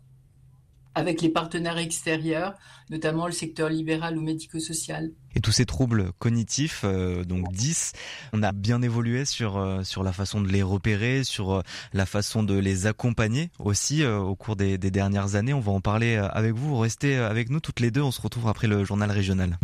avec 0.94 1.22
les 1.22 1.28
partenaires 1.28 1.78
extérieurs, 1.78 2.54
notamment 2.90 3.26
le 3.26 3.32
secteur 3.32 3.68
libéral 3.68 4.18
ou 4.18 4.20
médico-social. 4.20 5.12
Et 5.34 5.40
tous 5.40 5.52
ces 5.52 5.64
troubles 5.64 6.12
cognitifs, 6.18 6.82
euh, 6.84 7.24
donc 7.24 7.50
10, 7.52 7.92
on 8.32 8.42
a 8.42 8.52
bien 8.52 8.82
évolué 8.82 9.24
sur, 9.24 9.56
euh, 9.56 9.82
sur 9.82 10.02
la 10.02 10.12
façon 10.12 10.40
de 10.40 10.48
les 10.48 10.62
repérer, 10.62 11.24
sur 11.24 11.52
euh, 11.52 11.62
la 11.92 12.04
façon 12.04 12.42
de 12.42 12.54
les 12.54 12.86
accompagner 12.86 13.50
aussi 13.58 14.04
au 14.04 14.34
cours 14.36 14.56
des, 14.56 14.78
des 14.78 14.90
dernières 14.90 15.34
années. 15.34 15.54
On 15.54 15.60
va 15.60 15.72
en 15.72 15.80
parler 15.80 16.16
avec 16.16 16.54
vous. 16.54 16.78
Restez 16.78 17.16
avec 17.16 17.50
nous 17.50 17.60
toutes 17.60 17.80
les 17.80 17.90
deux. 17.90 18.02
On 18.02 18.10
se 18.10 18.20
retrouve 18.20 18.48
après 18.48 18.66
le 18.66 18.84
journal 18.84 19.10
régional. 19.10 19.58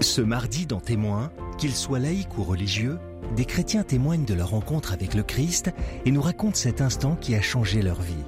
Ce 0.00 0.20
mardi 0.20 0.66
dans 0.66 0.80
Témoins, 0.80 1.32
qu'ils 1.58 1.74
soient 1.74 1.98
laïcs 1.98 2.36
ou 2.36 2.44
religieux, 2.44 2.98
des 3.36 3.44
chrétiens 3.44 3.82
témoignent 3.82 4.24
de 4.24 4.34
leur 4.34 4.50
rencontre 4.50 4.92
avec 4.92 5.14
le 5.14 5.22
Christ 5.22 5.70
et 6.04 6.10
nous 6.10 6.22
racontent 6.22 6.54
cet 6.54 6.80
instant 6.80 7.16
qui 7.16 7.34
a 7.34 7.40
changé 7.40 7.82
leur 7.82 8.00
vie. 8.00 8.24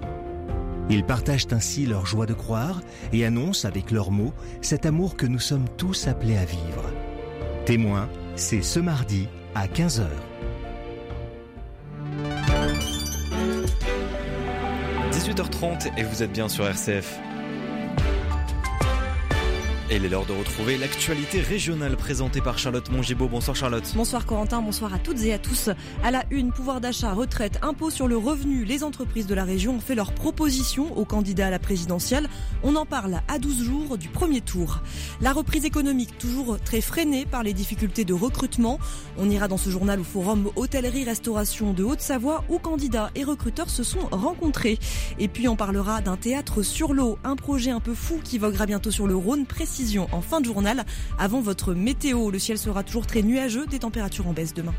Ils 0.88 1.04
partagent 1.04 1.48
ainsi 1.50 1.87
leur 1.87 2.06
joie 2.06 2.26
de 2.26 2.35
croire 2.35 2.80
et 3.12 3.24
annoncent 3.24 3.66
avec 3.66 3.90
leurs 3.90 4.11
mots 4.11 4.32
cet 4.62 4.87
amour 4.87 5.16
que 5.16 5.26
nous 5.26 5.40
sommes 5.40 5.68
tous 5.76 6.06
appelés 6.06 6.37
à 6.37 6.44
vivre. 6.44 6.92
Témoin, 7.64 8.09
c'est 8.37 8.62
ce 8.62 8.78
mardi 8.78 9.28
à 9.54 9.66
15h. 9.66 10.06
18h30 15.11 15.90
et 15.96 16.04
vous 16.04 16.22
êtes 16.22 16.32
bien 16.32 16.48
sur 16.48 16.66
RCF. 16.66 17.18
Et 19.88 19.96
il 19.96 20.05
est 20.05 20.09
l'heure 20.09 20.27
de 20.27 20.33
retrouver 20.33 20.77
l'actualité 20.77 21.40
régionale 21.40 21.96
présentée 21.96 22.40
par 22.40 22.59
Charlotte 22.59 22.90
Mongibaud. 22.90 23.29
Bonsoir 23.29 23.57
Charlotte. 23.57 23.85
Bonsoir 23.94 24.27
Corentin, 24.27 24.61
bonsoir 24.61 24.92
à 24.92 24.99
toutes 24.99 25.22
et 25.22 25.33
à 25.33 25.38
tous. 25.38 25.70
À 26.03 26.11
la 26.11 26.25
une, 26.33 26.51
pouvoir 26.51 26.81
d'achat, 26.81 27.12
retraite, 27.12 27.61
impôt 27.62 27.88
sur 27.90 28.09
le 28.09 28.16
revenu, 28.16 28.64
les 28.64 28.83
entreprises 28.83 29.29
de 29.29 29.35
la 29.37 29.44
région 29.44 29.77
ont 29.77 29.81
fait 29.81 29.94
leurs 29.94 30.11
propositions 30.11 30.99
aux 30.99 31.05
candidats 31.05 31.46
à 31.46 31.51
la 31.51 31.61
présidentielle. 31.61 32.29
On 32.64 32.75
en 32.75 32.85
parle 32.85 33.20
à 33.29 33.38
12 33.38 33.62
jours 33.62 33.96
du 33.96 34.09
premier 34.09 34.40
tour. 34.40 34.81
La 35.20 35.33
reprise 35.33 35.64
économique, 35.64 36.18
toujours 36.18 36.59
très 36.59 36.81
freinée 36.81 37.25
par 37.25 37.44
les 37.44 37.53
difficultés 37.53 38.05
de 38.05 38.12
recrutement. 38.12 38.81
On 39.18 39.31
ira 39.31 39.46
dans 39.46 39.57
ce 39.57 39.70
journal 39.70 40.01
au 40.01 40.05
forum 40.05 40.51
Hôtellerie-Restauration 40.57 41.72
de 41.72 41.85
Haute-Savoie 41.85 42.42
où 42.49 42.59
candidats 42.59 43.12
et 43.14 43.22
recruteurs 43.22 43.70
se 43.70 43.85
sont 43.85 44.09
rencontrés. 44.11 44.81
Et 45.20 45.29
puis 45.29 45.46
on 45.46 45.55
parlera 45.55 46.01
d'un 46.01 46.16
théâtre 46.16 46.62
sur 46.62 46.92
l'eau, 46.92 47.20
un 47.22 47.37
projet 47.37 47.70
un 47.70 47.79
peu 47.81 47.94
fou 47.94 48.18
qui 48.25 48.38
voguera 48.38 48.66
bientôt 48.66 48.90
sur 48.90 49.07
le 49.07 49.14
Rhône, 49.14 49.46
précis 49.46 49.76
en 50.12 50.21
fin 50.21 50.41
de 50.41 50.47
journal. 50.47 50.85
Avant 51.19 51.41
votre 51.41 51.75
météo, 51.75 52.31
le 52.31 52.39
ciel 52.39 52.59
sera 52.59 52.83
toujours 52.83 53.07
très 53.07 53.23
nuageux, 53.23 53.67
des 53.67 53.79
températures 53.79 54.27
en 54.27 54.33
baisse 54.33 54.55
demain. 54.55 54.75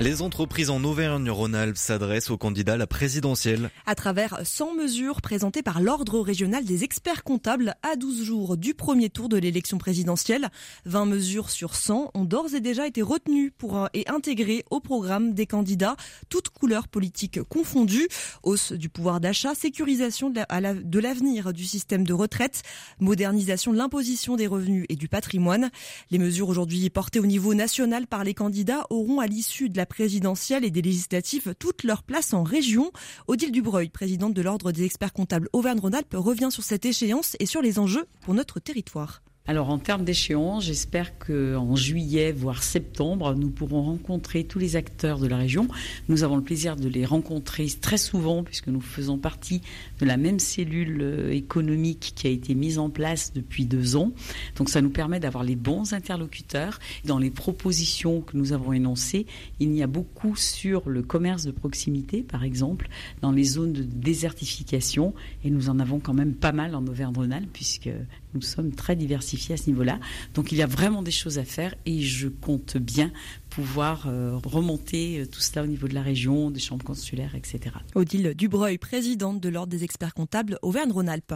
Les 0.00 0.22
entreprises 0.22 0.70
en 0.70 0.82
Auvergne-Rhône-Alpes 0.82 1.76
s'adressent 1.76 2.30
aux 2.30 2.38
candidats 2.38 2.72
à 2.72 2.76
la 2.78 2.86
présidentielle. 2.86 3.70
À 3.84 3.94
travers 3.94 4.40
100 4.42 4.74
mesures 4.74 5.20
présentées 5.20 5.62
par 5.62 5.82
l'Ordre 5.82 6.20
régional 6.20 6.64
des 6.64 6.84
experts 6.84 7.22
comptables 7.22 7.74
à 7.82 7.96
12 7.96 8.24
jours 8.24 8.56
du 8.56 8.72
premier 8.72 9.10
tour 9.10 9.28
de 9.28 9.36
l'élection 9.36 9.76
présidentielle, 9.76 10.48
20 10.86 11.04
mesures 11.04 11.50
sur 11.50 11.74
100 11.74 12.12
ont 12.14 12.24
d'ores 12.24 12.54
et 12.54 12.62
déjà 12.62 12.86
été 12.86 13.02
retenues 13.02 13.50
pour 13.50 13.90
et 13.92 14.08
intégrées 14.08 14.64
au 14.70 14.80
programme 14.80 15.34
des 15.34 15.44
candidats, 15.44 15.96
toutes 16.30 16.48
couleurs 16.48 16.88
politiques 16.88 17.42
confondues. 17.42 18.08
Hausse 18.42 18.72
du 18.72 18.88
pouvoir 18.88 19.20
d'achat, 19.20 19.54
sécurisation 19.54 20.30
de 20.30 20.98
l'avenir 20.98 21.52
du 21.52 21.64
système 21.64 22.06
de 22.06 22.14
retraite, 22.14 22.62
modernisation 23.00 23.70
de 23.70 23.76
l'imposition 23.76 24.36
des 24.36 24.46
revenus 24.46 24.86
et 24.88 24.96
du 24.96 25.08
patrimoine. 25.08 25.70
Les 26.10 26.18
mesures 26.18 26.48
aujourd'hui 26.48 26.88
portées 26.88 27.20
au 27.20 27.26
niveau 27.26 27.52
national 27.52 28.06
par 28.06 28.24
les 28.24 28.32
candidats 28.32 28.86
auront 28.88 29.20
à 29.20 29.26
l'issue 29.26 29.68
de 29.68 29.76
la 29.76 29.89
présidentielle 29.90 30.64
et 30.64 30.70
des 30.70 30.80
législatives 30.80 31.54
toute 31.58 31.84
leur 31.84 32.02
place 32.02 32.32
en 32.32 32.42
région. 32.42 32.92
Odile 33.26 33.52
Dubreuil, 33.52 33.90
présidente 33.90 34.32
de 34.32 34.40
l'Ordre 34.40 34.72
des 34.72 34.84
experts 34.84 35.12
comptables 35.12 35.50
Auvergne-Rhône-Alpes, 35.52 36.14
revient 36.14 36.48
sur 36.50 36.62
cette 36.62 36.86
échéance 36.86 37.36
et 37.40 37.46
sur 37.46 37.60
les 37.60 37.78
enjeux 37.78 38.06
pour 38.22 38.32
notre 38.32 38.60
territoire. 38.60 39.20
Alors 39.50 39.70
en 39.70 39.78
termes 39.78 40.04
d'échéance, 40.04 40.66
j'espère 40.66 41.18
qu'en 41.18 41.74
juillet, 41.74 42.30
voire 42.30 42.62
septembre, 42.62 43.34
nous 43.34 43.50
pourrons 43.50 43.82
rencontrer 43.82 44.44
tous 44.44 44.60
les 44.60 44.76
acteurs 44.76 45.18
de 45.18 45.26
la 45.26 45.36
région. 45.36 45.66
Nous 46.08 46.22
avons 46.22 46.36
le 46.36 46.44
plaisir 46.44 46.76
de 46.76 46.88
les 46.88 47.04
rencontrer 47.04 47.66
très 47.80 47.98
souvent 47.98 48.44
puisque 48.44 48.68
nous 48.68 48.80
faisons 48.80 49.18
partie 49.18 49.60
de 49.98 50.06
la 50.06 50.16
même 50.16 50.38
cellule 50.38 50.98
euh, 51.02 51.32
économique 51.32 52.12
qui 52.14 52.28
a 52.28 52.30
été 52.30 52.54
mise 52.54 52.78
en 52.78 52.90
place 52.90 53.32
depuis 53.34 53.66
deux 53.66 53.96
ans. 53.96 54.12
Donc 54.54 54.68
ça 54.68 54.80
nous 54.82 54.90
permet 54.90 55.18
d'avoir 55.18 55.42
les 55.42 55.56
bons 55.56 55.94
interlocuteurs. 55.94 56.78
Dans 57.04 57.18
les 57.18 57.30
propositions 57.30 58.20
que 58.20 58.36
nous 58.36 58.52
avons 58.52 58.72
énoncées, 58.72 59.26
il 59.58 59.74
y 59.74 59.82
a 59.82 59.88
beaucoup 59.88 60.36
sur 60.36 60.88
le 60.88 61.02
commerce 61.02 61.42
de 61.42 61.50
proximité, 61.50 62.22
par 62.22 62.44
exemple, 62.44 62.88
dans 63.20 63.32
les 63.32 63.42
zones 63.42 63.72
de 63.72 63.82
désertification. 63.82 65.12
Et 65.42 65.50
nous 65.50 65.70
en 65.70 65.80
avons 65.80 65.98
quand 65.98 66.14
même 66.14 66.34
pas 66.34 66.52
mal 66.52 66.76
en 66.76 66.86
Auvergne-Rhône-Alpes 66.86 67.50
puisque 67.52 67.90
nous 68.34 68.42
sommes 68.42 68.72
très 68.72 68.96
diversifiés 68.96 69.54
à 69.54 69.58
ce 69.58 69.68
niveau-là. 69.68 69.98
Donc 70.34 70.52
il 70.52 70.58
y 70.58 70.62
a 70.62 70.66
vraiment 70.66 71.02
des 71.02 71.10
choses 71.10 71.38
à 71.38 71.44
faire 71.44 71.74
et 71.86 72.00
je 72.00 72.28
compte 72.28 72.76
bien 72.76 73.12
pouvoir 73.50 74.06
euh, 74.06 74.38
remonter 74.44 75.20
euh, 75.20 75.26
tout 75.26 75.40
cela 75.40 75.64
au 75.64 75.66
niveau 75.66 75.88
de 75.88 75.94
la 75.94 76.02
région, 76.02 76.50
des 76.50 76.60
chambres 76.60 76.84
consulaires, 76.84 77.34
etc. 77.34 77.74
Odile 77.94 78.34
Dubreuil, 78.34 78.78
présidente 78.78 79.40
de 79.40 79.48
l'Ordre 79.48 79.70
des 79.70 79.84
experts 79.84 80.14
comptables 80.14 80.58
Auvergne-Rhône-Alpes. 80.62 81.34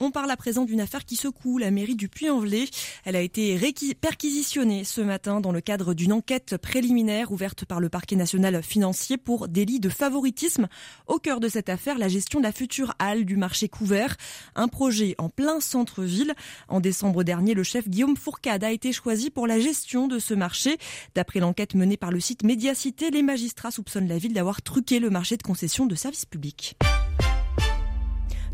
On 0.00 0.10
parle 0.10 0.30
à 0.30 0.36
présent 0.36 0.64
d'une 0.64 0.80
affaire 0.80 1.04
qui 1.04 1.16
secoue 1.16 1.58
la 1.58 1.70
mairie 1.70 1.96
du 1.96 2.08
Puy-en-Velay. 2.08 2.66
Elle 3.04 3.16
a 3.16 3.20
été 3.20 3.58
perquisitionnée 4.00 4.84
ce 4.84 5.00
matin 5.00 5.40
dans 5.40 5.52
le 5.52 5.60
cadre 5.60 5.92
d'une 5.92 6.12
enquête 6.12 6.56
préliminaire 6.56 7.32
ouverte 7.32 7.64
par 7.64 7.80
le 7.80 7.88
parquet 7.88 8.16
national 8.16 8.62
financier 8.62 9.16
pour 9.16 9.48
délit 9.48 9.80
de 9.80 9.88
favoritisme. 9.88 10.68
Au 11.08 11.18
cœur 11.18 11.40
de 11.40 11.48
cette 11.48 11.68
affaire, 11.68 11.98
la 11.98 12.08
gestion 12.08 12.38
de 12.38 12.44
la 12.44 12.52
future 12.52 12.94
halle 12.98 13.24
du 13.24 13.36
marché 13.36 13.68
couvert, 13.68 14.16
un 14.54 14.68
projet 14.68 15.14
en 15.18 15.28
plein 15.28 15.60
centre-ville. 15.60 16.34
En 16.68 16.80
décembre 16.80 17.24
dernier, 17.24 17.54
le 17.54 17.64
chef 17.64 17.88
Guillaume 17.88 18.16
Fourcade 18.16 18.62
a 18.62 18.70
été 18.70 18.92
choisi 18.92 19.30
pour 19.30 19.46
la 19.46 19.58
gestion 19.58 20.06
de 20.06 20.20
ce 20.20 20.32
marché. 20.32 20.78
D'après 21.14 21.40
l'enquête 21.40 21.55
enquête 21.56 21.74
menée 21.74 21.96
par 21.96 22.10
le 22.10 22.20
site 22.20 22.42
Médiacité, 22.42 23.10
les 23.10 23.22
magistrats 23.22 23.70
soupçonnent 23.70 24.08
la 24.08 24.18
ville 24.18 24.34
d'avoir 24.34 24.60
truqué 24.60 24.98
le 24.98 25.08
marché 25.08 25.38
de 25.38 25.42
concession 25.42 25.86
de 25.86 25.94
services 25.94 26.26
publics. 26.26 26.76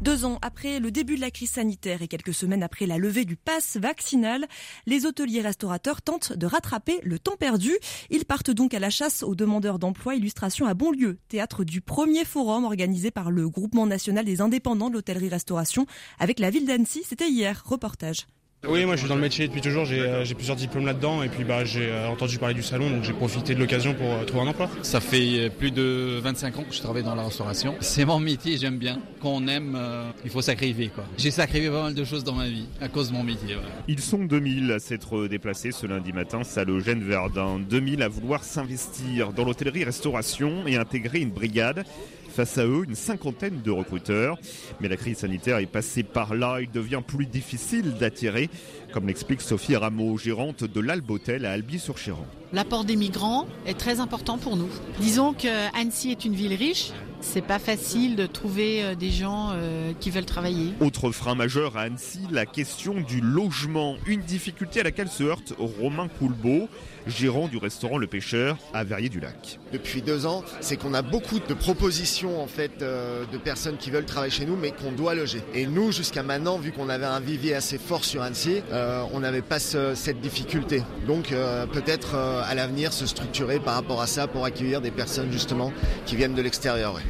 Deux 0.00 0.24
ans 0.24 0.38
après 0.40 0.78
le 0.78 0.92
début 0.92 1.16
de 1.16 1.20
la 1.20 1.32
crise 1.32 1.50
sanitaire 1.50 2.02
et 2.02 2.06
quelques 2.06 2.32
semaines 2.32 2.62
après 2.62 2.86
la 2.86 2.98
levée 2.98 3.24
du 3.24 3.34
pass 3.34 3.76
vaccinal, 3.76 4.46
les 4.86 5.04
hôteliers 5.04 5.40
restaurateurs 5.40 6.00
tentent 6.00 6.32
de 6.32 6.46
rattraper 6.46 7.00
le 7.02 7.18
temps 7.18 7.36
perdu. 7.36 7.72
Ils 8.10 8.24
partent 8.24 8.52
donc 8.52 8.72
à 8.72 8.78
la 8.78 8.90
chasse 8.90 9.24
aux 9.24 9.34
demandeurs 9.34 9.80
d'emploi. 9.80 10.14
Illustration 10.14 10.66
à 10.66 10.74
Bonlieu, 10.74 11.18
théâtre 11.26 11.64
du 11.64 11.80
premier 11.80 12.24
forum 12.24 12.62
organisé 12.62 13.10
par 13.10 13.32
le 13.32 13.48
Groupement 13.48 13.86
national 13.86 14.24
des 14.24 14.40
indépendants 14.40 14.90
de 14.90 14.94
l'hôtellerie-restauration 14.94 15.86
avec 16.20 16.38
la 16.38 16.50
ville 16.50 16.66
d'Annecy. 16.66 17.02
C'était 17.04 17.28
hier. 17.28 17.64
Reportage. 17.66 18.26
Oui, 18.68 18.84
moi 18.84 18.94
je 18.94 19.00
suis 19.00 19.08
dans 19.08 19.16
le 19.16 19.20
métier 19.20 19.48
depuis 19.48 19.60
toujours, 19.60 19.84
j'ai 19.86 19.98
euh, 19.98 20.24
plusieurs 20.36 20.54
diplômes 20.54 20.86
là-dedans 20.86 21.24
et 21.24 21.28
puis 21.28 21.42
bah, 21.42 21.64
j'ai 21.64 21.90
euh, 21.90 22.06
entendu 22.06 22.38
parler 22.38 22.54
du 22.54 22.62
salon 22.62 22.90
donc 22.90 23.02
j'ai 23.02 23.12
profité 23.12 23.56
de 23.56 23.58
l'occasion 23.58 23.92
pour 23.92 24.06
euh, 24.06 24.24
trouver 24.24 24.44
un 24.44 24.46
emploi. 24.46 24.70
Ça 24.82 25.00
fait 25.00 25.50
plus 25.50 25.72
de 25.72 26.20
25 26.22 26.58
ans 26.60 26.62
que 26.62 26.72
je 26.72 26.80
travaille 26.80 27.02
dans 27.02 27.16
la 27.16 27.24
restauration. 27.24 27.74
C'est 27.80 28.04
mon 28.04 28.20
métier, 28.20 28.56
j'aime 28.58 28.78
bien. 28.78 29.00
Quand 29.20 29.30
on 29.30 29.48
aime, 29.48 29.76
il 30.24 30.30
faut 30.30 30.42
sacrifier. 30.42 30.90
quoi. 30.94 31.02
J'ai 31.18 31.32
sacrifié 31.32 31.70
pas 31.70 31.82
mal 31.82 31.94
de 31.94 32.04
choses 32.04 32.22
dans 32.22 32.34
ma 32.34 32.48
vie 32.48 32.66
à 32.80 32.86
cause 32.86 33.08
de 33.10 33.14
mon 33.14 33.24
métier. 33.24 33.56
Ils 33.88 34.00
sont 34.00 34.24
2000 34.24 34.70
à 34.70 34.78
s'être 34.78 35.26
déplacés 35.26 35.72
ce 35.72 35.86
lundi 35.88 36.12
matin, 36.12 36.44
Salogène 36.44 37.02
Verdun. 37.02 37.58
2000 37.68 38.00
à 38.02 38.08
vouloir 38.08 38.44
s'investir 38.44 39.32
dans 39.32 39.44
l'hôtellerie-restauration 39.44 40.68
et 40.68 40.76
intégrer 40.76 41.18
une 41.18 41.30
brigade. 41.30 41.84
Face 42.32 42.56
à 42.56 42.64
eux, 42.64 42.84
une 42.88 42.94
cinquantaine 42.94 43.60
de 43.60 43.70
recruteurs. 43.70 44.38
Mais 44.80 44.88
la 44.88 44.96
crise 44.96 45.18
sanitaire 45.18 45.58
est 45.58 45.66
passée 45.66 46.02
par 46.02 46.34
là. 46.34 46.60
Il 46.62 46.70
devient 46.70 47.02
plus 47.06 47.26
difficile 47.26 47.92
d'attirer, 48.00 48.48
comme 48.92 49.06
l'explique 49.06 49.40
Sophie 49.40 49.76
Rameau, 49.76 50.16
gérante 50.18 50.64
de 50.64 50.80
l'Albotel 50.80 51.46
à 51.46 51.52
Albi-sur-Chéran. 51.52 52.26
L'apport 52.52 52.84
des 52.84 52.96
migrants 52.96 53.46
est 53.66 53.78
très 53.78 53.98
important 53.98 54.36
pour 54.36 54.56
nous. 54.56 54.68
Disons 55.00 55.32
que 55.32 55.48
Annecy 55.74 56.10
est 56.10 56.24
une 56.24 56.34
ville 56.34 56.54
riche. 56.54 56.92
C'est 57.22 57.40
pas 57.40 57.60
facile 57.60 58.16
de 58.16 58.26
trouver 58.26 58.82
euh, 58.82 58.94
des 58.96 59.10
gens 59.10 59.50
euh, 59.52 59.92
qui 60.00 60.10
veulent 60.10 60.26
travailler. 60.26 60.72
Autre 60.80 61.12
frein 61.12 61.36
majeur 61.36 61.76
à 61.76 61.82
Annecy, 61.82 62.18
la 62.32 62.46
question 62.46 62.94
du 62.94 63.20
logement. 63.20 63.96
Une 64.06 64.22
difficulté 64.22 64.80
à 64.80 64.82
laquelle 64.82 65.08
se 65.08 65.22
heurte 65.22 65.54
Romain 65.56 66.08
Coulbeau 66.08 66.68
gérant 67.06 67.46
du 67.46 67.58
restaurant 67.58 67.96
Le 67.96 68.08
Pêcheur 68.08 68.58
à 68.74 68.82
Verrier-du-Lac. 68.82 69.60
Depuis 69.72 70.02
deux 70.02 70.26
ans, 70.26 70.44
c'est 70.60 70.76
qu'on 70.76 70.94
a 70.94 71.02
beaucoup 71.02 71.38
de 71.38 71.54
propositions 71.54 72.42
en 72.42 72.48
fait 72.48 72.82
euh, 72.82 73.24
de 73.32 73.38
personnes 73.38 73.76
qui 73.76 73.90
veulent 73.90 74.04
travailler 74.04 74.32
chez 74.32 74.44
nous, 74.44 74.56
mais 74.56 74.72
qu'on 74.72 74.92
doit 74.92 75.14
loger. 75.14 75.42
Et 75.54 75.66
nous, 75.66 75.92
jusqu'à 75.92 76.24
maintenant, 76.24 76.58
vu 76.58 76.72
qu'on 76.72 76.88
avait 76.88 77.06
un 77.06 77.20
vivier 77.20 77.54
assez 77.54 77.78
fort 77.78 78.04
sur 78.04 78.22
Annecy, 78.22 78.62
euh, 78.82 79.04
on 79.12 79.20
n'avait 79.20 79.42
pas 79.42 79.58
cette 79.60 80.20
difficulté. 80.20 80.82
Donc 81.06 81.30
euh, 81.32 81.66
peut-être 81.66 82.16
à 82.16 82.54
l'avenir 82.54 82.92
se 82.92 83.06
structurer 83.06 83.60
par 83.60 83.74
rapport 83.74 84.00
à 84.00 84.06
ça 84.06 84.26
pour 84.26 84.44
accueillir 84.44 84.80
des 84.80 84.90
personnes 84.90 85.30
justement 85.30 85.72
qui 86.04 86.16
viennent 86.16 86.34
de 86.34 86.42
l'extérieur. 86.42 87.00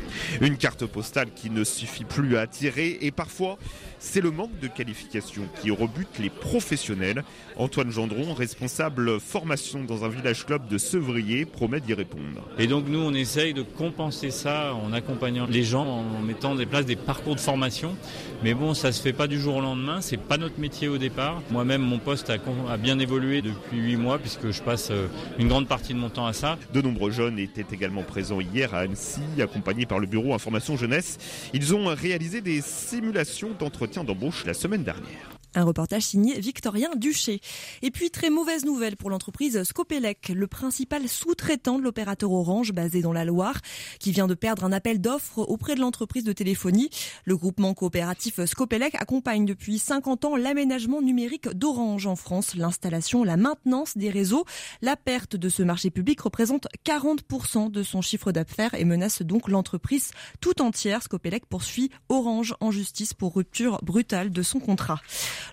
Une 0.40 0.56
carte 0.56 0.84
postale 0.86 1.28
qui 1.34 1.50
ne 1.50 1.64
suffit 1.64 2.04
plus 2.04 2.36
à 2.36 2.42
attirer 2.42 2.98
et 3.00 3.10
parfois 3.10 3.56
c'est 4.02 4.20
le 4.20 4.32
manque 4.32 4.58
de 4.60 4.66
qualification 4.66 5.42
qui 5.60 5.70
rebute 5.70 6.18
les 6.18 6.28
professionnels. 6.28 7.22
Antoine 7.56 7.90
Gendron, 7.90 8.34
responsable 8.34 9.20
formation 9.20 9.84
dans 9.84 10.04
un 10.04 10.08
village 10.08 10.44
club 10.44 10.66
de 10.68 10.76
Sevrier, 10.76 11.44
promet 11.44 11.80
d'y 11.80 11.94
répondre. 11.94 12.42
Et 12.58 12.66
donc 12.66 12.88
nous, 12.88 12.98
on 12.98 13.14
essaye 13.14 13.54
de 13.54 13.62
compenser 13.62 14.30
ça 14.30 14.74
en 14.74 14.92
accompagnant 14.92 15.46
les 15.48 15.62
gens, 15.62 15.86
en 15.86 16.20
mettant 16.20 16.56
des 16.56 16.66
places 16.66 16.84
des 16.84 16.96
parcours 16.96 17.36
de 17.36 17.40
formation. 17.40 17.96
Mais 18.42 18.54
bon, 18.54 18.74
ça 18.74 18.90
se 18.90 19.00
fait 19.00 19.12
pas 19.12 19.28
du 19.28 19.40
jour 19.40 19.56
au 19.56 19.60
lendemain, 19.60 20.00
c'est 20.00 20.16
pas 20.20 20.36
notre 20.36 20.58
métier 20.58 20.88
au 20.88 20.98
départ. 20.98 21.40
Moi-même, 21.50 21.82
mon 21.82 21.98
poste 21.98 22.28
a, 22.28 22.38
a 22.68 22.76
bien 22.76 22.98
évolué 22.98 23.40
depuis 23.40 23.78
huit 23.78 23.96
mois 23.96 24.18
puisque 24.18 24.50
je 24.50 24.62
passe 24.62 24.88
euh, 24.90 25.06
une 25.38 25.46
grande 25.46 25.68
partie 25.68 25.94
de 25.94 25.98
mon 25.98 26.10
temps 26.10 26.26
à 26.26 26.32
ça. 26.32 26.58
De 26.74 26.82
nombreux 26.82 27.12
jeunes 27.12 27.38
étaient 27.38 27.66
également 27.72 28.02
présents 28.02 28.40
hier 28.40 28.74
à 28.74 28.80
Annecy, 28.80 29.20
accompagnés 29.40 29.86
par 29.86 30.00
le 30.00 30.08
bureau 30.08 30.34
Information 30.34 30.76
Jeunesse. 30.76 31.18
Ils 31.54 31.72
ont 31.72 31.86
réalisé 31.86 32.40
des 32.40 32.60
simulations 32.62 33.50
d'entretien 33.60 33.91
d'embauche 34.00 34.44
la 34.46 34.54
semaine 34.54 34.82
dernière. 34.82 35.31
Un 35.54 35.64
reportage 35.64 36.02
signé 36.02 36.40
Victorien 36.40 36.88
Duché. 36.96 37.40
Et 37.82 37.90
puis, 37.90 38.10
très 38.10 38.30
mauvaise 38.30 38.64
nouvelle 38.64 38.96
pour 38.96 39.10
l'entreprise 39.10 39.62
Scopelec, 39.64 40.32
le 40.34 40.46
principal 40.46 41.08
sous-traitant 41.08 41.78
de 41.78 41.82
l'opérateur 41.82 42.32
Orange 42.32 42.72
basé 42.72 43.02
dans 43.02 43.12
la 43.12 43.26
Loire, 43.26 43.60
qui 43.98 44.12
vient 44.12 44.26
de 44.26 44.34
perdre 44.34 44.64
un 44.64 44.72
appel 44.72 45.00
d'offres 45.00 45.40
auprès 45.40 45.74
de 45.74 45.80
l'entreprise 45.80 46.24
de 46.24 46.32
téléphonie. 46.32 46.88
Le 47.26 47.36
groupement 47.36 47.74
coopératif 47.74 48.42
Scopelec 48.46 48.94
accompagne 48.94 49.44
depuis 49.44 49.78
50 49.78 50.24
ans 50.24 50.36
l'aménagement 50.36 51.02
numérique 51.02 51.48
d'Orange 51.48 52.06
en 52.06 52.16
France, 52.16 52.54
l'installation, 52.54 53.22
la 53.22 53.36
maintenance 53.36 53.96
des 53.96 54.08
réseaux. 54.08 54.46
La 54.80 54.96
perte 54.96 55.36
de 55.36 55.50
ce 55.50 55.62
marché 55.62 55.90
public 55.90 56.20
représente 56.22 56.66
40% 56.86 57.70
de 57.70 57.82
son 57.82 58.00
chiffre 58.00 58.32
d'affaires 58.32 58.72
et 58.72 58.86
menace 58.86 59.20
donc 59.20 59.48
l'entreprise 59.48 60.12
tout 60.40 60.62
entière. 60.62 61.02
Scopelec 61.02 61.44
poursuit 61.44 61.90
Orange 62.08 62.54
en 62.60 62.70
justice 62.70 63.12
pour 63.12 63.34
rupture 63.34 63.78
brutale 63.82 64.30
de 64.30 64.42
son 64.42 64.60
contrat. 64.60 65.00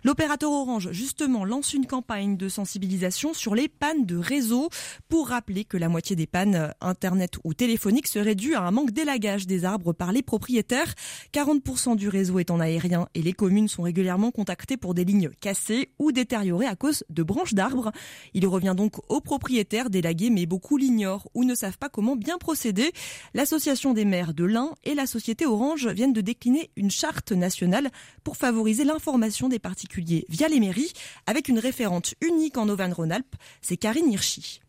L'opérateur 0.04 0.52
Orange, 0.52 0.92
justement, 0.92 1.46
lance 1.46 1.74
une 1.74 1.86
campagne 1.86 2.38
de 2.38 2.50
sensibilisation 2.50 3.34
sur 3.34 3.56
les 3.56 3.68
pannes 3.68 4.06
de 4.06 4.18
réseau 4.18 4.70
pour 5.08 5.30
rappeler 5.30 5.66
que 5.66 5.78
la 5.78 5.90
moitié 5.90 6.16
des 6.16 6.28
pannes 6.28 6.56
euh, 6.56 6.70
Internet 6.82 7.38
ou 7.44 7.54
téléphoniques 7.54 8.08
serait 8.08 8.36
due 8.36 8.56
à 8.56 8.62
un 8.62 8.72
manque 8.72 8.92
d'élagage 8.92 9.48
des 9.48 9.66
arbres 9.66 9.94
par 9.94 10.12
les 10.12 10.22
propriétaires. 10.22 10.94
40% 11.34 11.96
du 11.96 12.10
réseau 12.10 12.40
est 12.40 12.52
en 12.52 12.60
aérien 12.60 13.08
et 13.16 13.22
les 13.22 13.34
communes 13.34 13.68
sont 13.68 13.84
régulièrement 13.84 14.32
contactées 14.32 14.78
pour 14.78 14.94
des 14.94 15.06
lignes 15.06 15.30
cassées 15.40 15.92
ou 16.00 16.12
détériorées 16.12 16.66
à 16.66 16.76
cause 16.76 17.04
de 17.10 17.24
branches 17.24 17.54
d'arbres. 17.54 17.92
Il 18.34 18.48
revient 18.48 18.74
donc 18.76 18.98
aux 19.10 19.22
propriétaires 19.22 19.90
d'élaguer, 19.90 20.30
mais 20.30 20.46
beaucoup 20.46 20.78
l'ignorent 20.78 21.28
ou 21.34 21.44
ne 21.44 21.56
savent 21.56 21.78
pas 21.78 21.90
comment 21.90 22.16
bien 22.16 22.38
procéder. 22.38 22.92
L'association 23.34 23.94
des 23.94 24.06
maires 24.06 24.34
de 24.34 24.46
l'Ain 24.46 24.72
et 24.84 24.96
la 24.96 25.06
société 25.06 25.46
Orange 25.46 25.88
viennent 25.88 26.14
de 26.14 26.22
décliner 26.22 26.72
une 26.76 26.92
charte 26.92 27.32
nationale 27.32 27.90
pour 28.24 28.38
favoriser 28.38 28.84
l'information 28.84 29.50
des 29.50 29.60
parties 29.60 29.79
via 30.30 30.48
les 30.48 30.60
mairies, 30.60 30.94
avec 31.28 31.48
une 31.48 31.60
référente 31.60 32.16
unique 32.22 32.58
en 32.58 32.70
Auvergne-Rhône-Alpes, 32.70 33.36
c'est 33.62 33.78
Karine 33.78 34.12
Hirschi. 34.12 34.62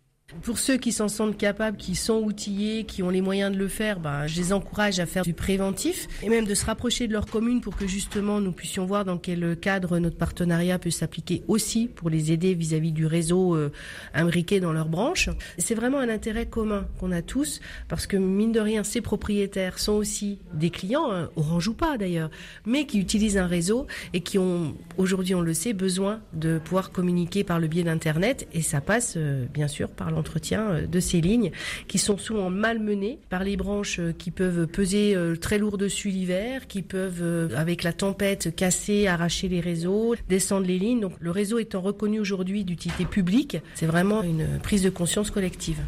Pour 0.43 0.59
ceux 0.59 0.77
qui 0.77 0.93
s'en 0.93 1.09
sentent 1.09 1.37
capables, 1.37 1.77
qui 1.77 1.95
sont 1.97 2.19
outillés, 2.23 2.85
qui 2.85 3.03
ont 3.03 3.11
les 3.11 3.21
moyens 3.21 3.53
de 3.53 3.59
le 3.59 3.69
faire, 3.69 3.99
ben, 3.99 4.27
je 4.27 4.41
les 4.41 4.53
encourage 4.53 5.01
à 5.01 5.07
faire 5.07 5.25
du 5.25 5.35
préventif 5.35 6.07
et 6.23 6.29
même 6.29 6.47
de 6.47 6.55
se 6.55 6.65
rapprocher 6.65 7.09
de 7.09 7.13
leur 7.13 7.27
commune 7.27 7.61
pour 7.61 7.77
que 7.77 7.87
justement 7.87 8.41
nous 8.41 8.53
puissions 8.53 8.87
voir 8.87 9.05
dans 9.05 9.19
quel 9.19 9.57
cadre 9.57 9.99
notre 9.99 10.17
partenariat 10.17 10.79
peut 10.79 10.91
s'appliquer 10.91 11.43
aussi 11.49 11.89
pour 11.89 12.11
les 12.11 12.33
aider 12.33 12.55
vis-à-vis 12.55 12.93
du 12.93 13.07
réseau 13.07 13.57
euh, 13.57 13.73
imbriqué 14.15 14.61
dans 14.61 14.73
leurs 14.73 14.89
branches. 14.89 15.31
C'est 15.59 15.75
vraiment 15.75 15.99
un 15.99 16.09
intérêt 16.09 16.47
commun 16.47 16.87
qu'on 16.99 17.13
a 17.13 17.23
tous 17.23 17.61
parce 17.89 18.07
que 18.07 18.17
mine 18.17 18.53
de 18.53 18.61
rien, 18.61 18.85
ces 18.85 19.01
propriétaires 19.01 19.79
sont 19.79 19.93
aussi 19.93 20.39
des 20.55 20.71
clients, 20.71 21.11
hein, 21.11 21.29
orange 21.37 21.69
ou 21.69 21.75
pas 21.75 21.99
d'ailleurs, 21.99 22.31
mais 22.67 22.87
qui 22.87 22.99
utilisent 23.01 23.39
un 23.39 23.47
réseau 23.47 23.87
et 24.15 24.21
qui 24.21 24.39
ont 24.39 24.75
aujourd'hui, 24.97 25.35
on 25.35 25.41
le 25.41 25.55
sait, 25.55 25.73
besoin 25.73 26.21
de 26.33 26.59
pouvoir 26.59 26.93
communiquer 26.93 27.43
par 27.45 27.59
le 27.59 27.67
biais 27.67 27.83
d'Internet 27.83 28.47
et 28.53 28.63
ça 28.63 28.81
passe 28.81 29.15
euh, 29.17 29.47
bien 29.53 29.69
sûr 29.69 29.91
par 29.91 30.11
entretien 30.21 30.71
euh, 30.71 30.87
de 30.87 31.01
ces 31.01 31.21
lignes 31.21 31.51
qui 31.89 31.99
sont 31.99 32.19
souvent 32.19 32.51
malmenées 32.51 33.19
par 33.29 33.43
les 33.43 33.57
branches 33.57 33.99
euh, 33.99 34.13
qui 34.13 34.31
peuvent 34.31 34.67
peser 34.67 35.17
euh, 35.17 35.35
très 35.35 35.59
lourd 35.59 35.79
dessus 35.79 36.11
l'hiver, 36.11 36.67
qui 36.69 36.83
peuvent, 36.83 37.51
avec 37.57 37.83
la 37.83 37.93
tempête, 37.93 38.55
casser, 38.55 39.07
arracher 39.07 39.49
les 39.49 39.61
réseaux, 39.61 40.15
descendre 40.29 40.67
les 40.67 40.79
lignes. 40.79 41.01
Donc 41.01 41.13
le 41.19 41.31
réseau 41.31 41.59
étant 41.59 41.81
reconnu 41.81 42.21
aujourd'hui 42.21 42.65
d'utilité 42.65 43.05
publique, 43.05 43.59
c'est 43.75 43.87
vraiment 43.87 44.23
une 44.23 44.59
prise 44.63 44.83
de 44.83 44.91
conscience 44.91 45.31
collective. 45.31 45.81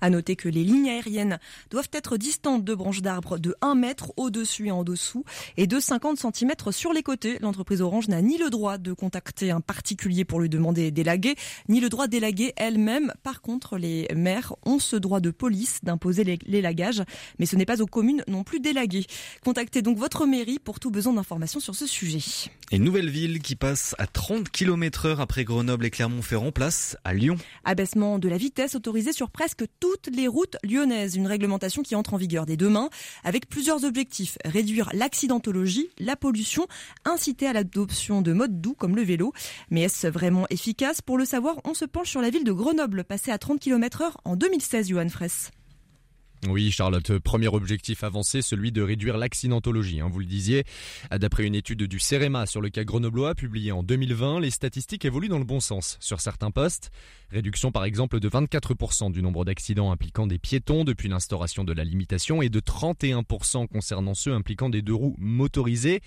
À 0.00 0.10
noter 0.10 0.36
que 0.36 0.48
les 0.48 0.64
lignes 0.64 0.88
aériennes 0.88 1.38
doivent 1.70 1.90
être 1.92 2.16
distantes 2.16 2.64
de 2.64 2.74
branches 2.74 3.02
d'arbres 3.02 3.38
de 3.38 3.54
1 3.60 3.74
mètre 3.74 4.12
au-dessus 4.16 4.68
et 4.68 4.70
en 4.70 4.84
dessous 4.84 5.24
et 5.56 5.66
de 5.66 5.78
50 5.80 6.18
cm 6.18 6.52
sur 6.70 6.92
les 6.92 7.02
côtés. 7.02 7.38
L'entreprise 7.40 7.82
Orange 7.82 8.08
n'a 8.08 8.22
ni 8.22 8.38
le 8.38 8.50
droit 8.50 8.78
de 8.78 8.92
contacter 8.92 9.50
un 9.50 9.60
particulier 9.60 10.24
pour 10.24 10.40
lui 10.40 10.48
demander 10.48 10.90
d'élaguer, 10.90 11.34
ni 11.68 11.80
le 11.80 11.88
droit 11.88 12.06
d'élaguer 12.06 12.52
elle-même. 12.56 13.12
Par 13.22 13.42
contre, 13.42 13.76
les 13.76 14.08
maires 14.14 14.54
ont 14.64 14.78
ce 14.78 14.96
droit 14.96 15.20
de 15.20 15.30
police 15.30 15.80
d'imposer 15.82 16.38
l'élagage, 16.46 17.02
mais 17.38 17.46
ce 17.46 17.56
n'est 17.56 17.66
pas 17.66 17.82
aux 17.82 17.86
communes 17.86 18.24
non 18.28 18.44
plus 18.44 18.60
d'élaguer. 18.60 19.06
Contactez 19.44 19.82
donc 19.82 19.98
votre 19.98 20.26
mairie 20.26 20.58
pour 20.58 20.80
tout 20.80 20.90
besoin 20.90 21.12
d'informations 21.12 21.60
sur 21.60 21.74
ce 21.74 21.86
sujet. 21.86 22.20
Et 22.70 22.78
nouvelle 22.78 23.10
ville 23.10 23.40
qui 23.40 23.56
passe 23.56 23.94
à 23.98 24.06
30 24.06 24.48
km 24.48 25.06
heure 25.06 25.20
après 25.20 25.44
Grenoble 25.44 25.84
et 25.86 25.90
Clermont-Ferrand, 25.90 26.52
place 26.52 26.96
à 27.04 27.14
Lyon. 27.14 27.36
Abaissement 27.64 28.18
de 28.18 28.28
la 28.28 28.36
vitesse 28.36 28.74
autorisée 28.74 29.12
sur 29.12 29.30
presque 29.30 29.64
tout 29.80 29.89
toutes 29.90 30.14
les 30.14 30.28
routes 30.28 30.56
lyonnaises. 30.62 31.16
Une 31.16 31.26
réglementation 31.26 31.82
qui 31.82 31.94
entre 31.94 32.14
en 32.14 32.16
vigueur 32.16 32.46
dès 32.46 32.56
demain 32.56 32.90
avec 33.24 33.48
plusieurs 33.48 33.84
objectifs. 33.84 34.38
Réduire 34.44 34.90
l'accidentologie, 34.92 35.90
la 35.98 36.16
pollution, 36.16 36.66
inciter 37.04 37.46
à 37.46 37.52
l'adoption 37.52 38.22
de 38.22 38.32
modes 38.32 38.60
doux 38.60 38.74
comme 38.74 38.96
le 38.96 39.02
vélo. 39.02 39.32
Mais 39.70 39.82
est-ce 39.82 40.06
vraiment 40.06 40.46
efficace? 40.50 41.00
Pour 41.00 41.18
le 41.18 41.24
savoir, 41.24 41.60
on 41.64 41.74
se 41.74 41.84
penche 41.84 42.10
sur 42.10 42.20
la 42.20 42.30
ville 42.30 42.44
de 42.44 42.52
Grenoble, 42.52 43.04
passée 43.04 43.30
à 43.30 43.38
30 43.38 43.60
km 43.60 44.02
heure 44.02 44.20
en 44.24 44.36
2016, 44.36 44.88
Johan 44.88 45.08
Fraisse. 45.08 45.50
Oui, 46.48 46.70
Charlotte, 46.70 47.18
premier 47.18 47.48
objectif 47.48 48.02
avancé, 48.02 48.40
celui 48.40 48.72
de 48.72 48.80
réduire 48.80 49.18
l'accidentologie. 49.18 50.00
Hein, 50.00 50.08
vous 50.10 50.20
le 50.20 50.24
disiez, 50.24 50.64
d'après 51.10 51.44
une 51.44 51.54
étude 51.54 51.82
du 51.82 51.98
CEREMA 51.98 52.46
sur 52.46 52.62
le 52.62 52.70
cas 52.70 52.82
grenoblois 52.82 53.34
publiée 53.34 53.72
en 53.72 53.82
2020, 53.82 54.40
les 54.40 54.50
statistiques 54.50 55.04
évoluent 55.04 55.28
dans 55.28 55.38
le 55.38 55.44
bon 55.44 55.60
sens. 55.60 55.98
Sur 56.00 56.22
certains 56.22 56.50
postes, 56.50 56.92
réduction 57.30 57.72
par 57.72 57.84
exemple 57.84 58.20
de 58.20 58.28
24% 58.30 59.12
du 59.12 59.20
nombre 59.20 59.44
d'accidents 59.44 59.92
impliquant 59.92 60.26
des 60.26 60.38
piétons 60.38 60.84
depuis 60.84 61.10
l'instauration 61.10 61.62
de 61.62 61.74
la 61.74 61.84
limitation 61.84 62.40
et 62.40 62.48
de 62.48 62.60
31% 62.60 63.68
concernant 63.68 64.14
ceux 64.14 64.32
impliquant 64.32 64.70
des 64.70 64.80
deux 64.80 64.94
roues 64.94 65.16
motorisées. 65.18 66.00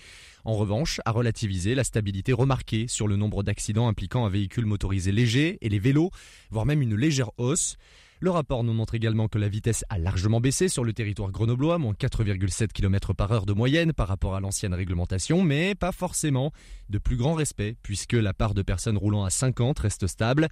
En 0.44 0.54
revanche, 0.54 1.00
à 1.04 1.12
relativiser 1.12 1.76
la 1.76 1.84
stabilité 1.84 2.32
remarquée 2.32 2.86
sur 2.88 3.06
le 3.06 3.14
nombre 3.14 3.44
d'accidents 3.44 3.86
impliquant 3.86 4.26
un 4.26 4.30
véhicule 4.30 4.66
motorisé 4.66 5.12
léger 5.12 5.58
et 5.60 5.68
les 5.68 5.78
vélos, 5.78 6.10
voire 6.50 6.66
même 6.66 6.82
une 6.82 6.96
légère 6.96 7.30
hausse. 7.38 7.76
Le 8.24 8.30
rapport 8.30 8.64
nous 8.64 8.72
montre 8.72 8.94
également 8.94 9.28
que 9.28 9.36
la 9.36 9.50
vitesse 9.50 9.84
a 9.90 9.98
largement 9.98 10.40
baissé 10.40 10.70
sur 10.70 10.82
le 10.82 10.94
territoire 10.94 11.30
grenoblois, 11.30 11.76
moins 11.76 11.92
4,7 11.92 12.68
km 12.68 13.12
par 13.12 13.30
heure 13.32 13.44
de 13.44 13.52
moyenne 13.52 13.92
par 13.92 14.08
rapport 14.08 14.34
à 14.34 14.40
l'ancienne 14.40 14.72
réglementation, 14.72 15.42
mais 15.42 15.74
pas 15.74 15.92
forcément 15.92 16.50
de 16.88 16.96
plus 16.96 17.18
grand 17.18 17.34
respect, 17.34 17.76
puisque 17.82 18.14
la 18.14 18.32
part 18.32 18.54
de 18.54 18.62
personnes 18.62 18.96
roulant 18.96 19.24
à 19.24 19.28
50 19.30 19.78
reste 19.78 20.06
stable. 20.06 20.48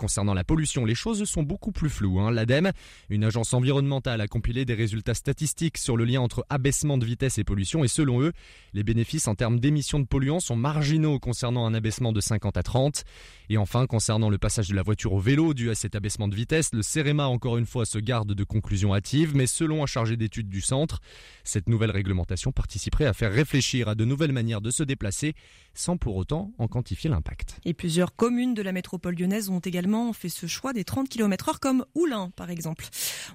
Concernant 0.00 0.32
la 0.32 0.44
pollution, 0.44 0.86
les 0.86 0.94
choses 0.94 1.22
sont 1.24 1.42
beaucoup 1.42 1.72
plus 1.72 1.90
floues. 1.90 2.20
Hein. 2.20 2.30
L'ADEME, 2.30 2.72
une 3.10 3.22
agence 3.22 3.52
environnementale, 3.52 4.22
a 4.22 4.28
compilé 4.28 4.64
des 4.64 4.72
résultats 4.72 5.12
statistiques 5.12 5.76
sur 5.76 5.94
le 5.94 6.06
lien 6.06 6.22
entre 6.22 6.46
abaissement 6.48 6.96
de 6.96 7.04
vitesse 7.04 7.36
et 7.36 7.44
pollution 7.44 7.84
et 7.84 7.88
selon 7.88 8.22
eux, 8.22 8.32
les 8.72 8.82
bénéfices 8.82 9.28
en 9.28 9.34
termes 9.34 9.60
d'émissions 9.60 10.00
de 10.00 10.06
polluants 10.06 10.40
sont 10.40 10.56
marginaux 10.56 11.18
concernant 11.18 11.66
un 11.66 11.74
abaissement 11.74 12.12
de 12.12 12.20
50 12.22 12.56
à 12.56 12.62
30. 12.62 13.04
Et 13.50 13.58
enfin, 13.58 13.86
concernant 13.86 14.30
le 14.30 14.38
passage 14.38 14.70
de 14.70 14.74
la 14.74 14.80
voiture 14.80 15.12
au 15.12 15.20
vélo 15.20 15.52
dû 15.52 15.68
à 15.68 15.74
cet 15.74 15.94
abaissement 15.94 16.28
de 16.28 16.34
vitesse, 16.34 16.72
le 16.72 16.80
CEREMA 16.80 17.26
encore 17.26 17.58
une 17.58 17.66
fois 17.66 17.84
se 17.84 17.98
garde 17.98 18.32
de 18.32 18.44
conclusions 18.44 18.94
hâtives, 18.94 19.36
mais 19.36 19.46
selon 19.46 19.82
un 19.82 19.86
chargé 19.86 20.16
d'études 20.16 20.48
du 20.48 20.62
centre, 20.62 21.00
cette 21.44 21.68
nouvelle 21.68 21.90
réglementation 21.90 22.52
participerait 22.52 23.04
à 23.04 23.12
faire 23.12 23.32
réfléchir 23.32 23.88
à 23.88 23.94
de 23.94 24.06
nouvelles 24.06 24.32
manières 24.32 24.62
de 24.62 24.70
se 24.70 24.82
déplacer 24.82 25.34
sans 25.74 25.98
pour 25.98 26.16
autant 26.16 26.52
en 26.56 26.68
quantifier 26.68 27.10
l'impact. 27.10 27.58
Et 27.64 27.74
plusieurs 27.74 28.16
communes 28.16 28.54
de 28.54 28.62
la 28.62 28.72
métropole 28.72 29.14
lyonnaise 29.14 29.50
ont 29.50 29.58
également 29.58 29.89
fait 30.12 30.28
ce 30.28 30.46
choix 30.46 30.72
des 30.72 30.84
30 30.84 31.08
km 31.08 31.48
heure 31.48 31.60
comme 31.60 31.84
Oulin 31.94 32.30
par 32.36 32.50
exemple. 32.50 32.86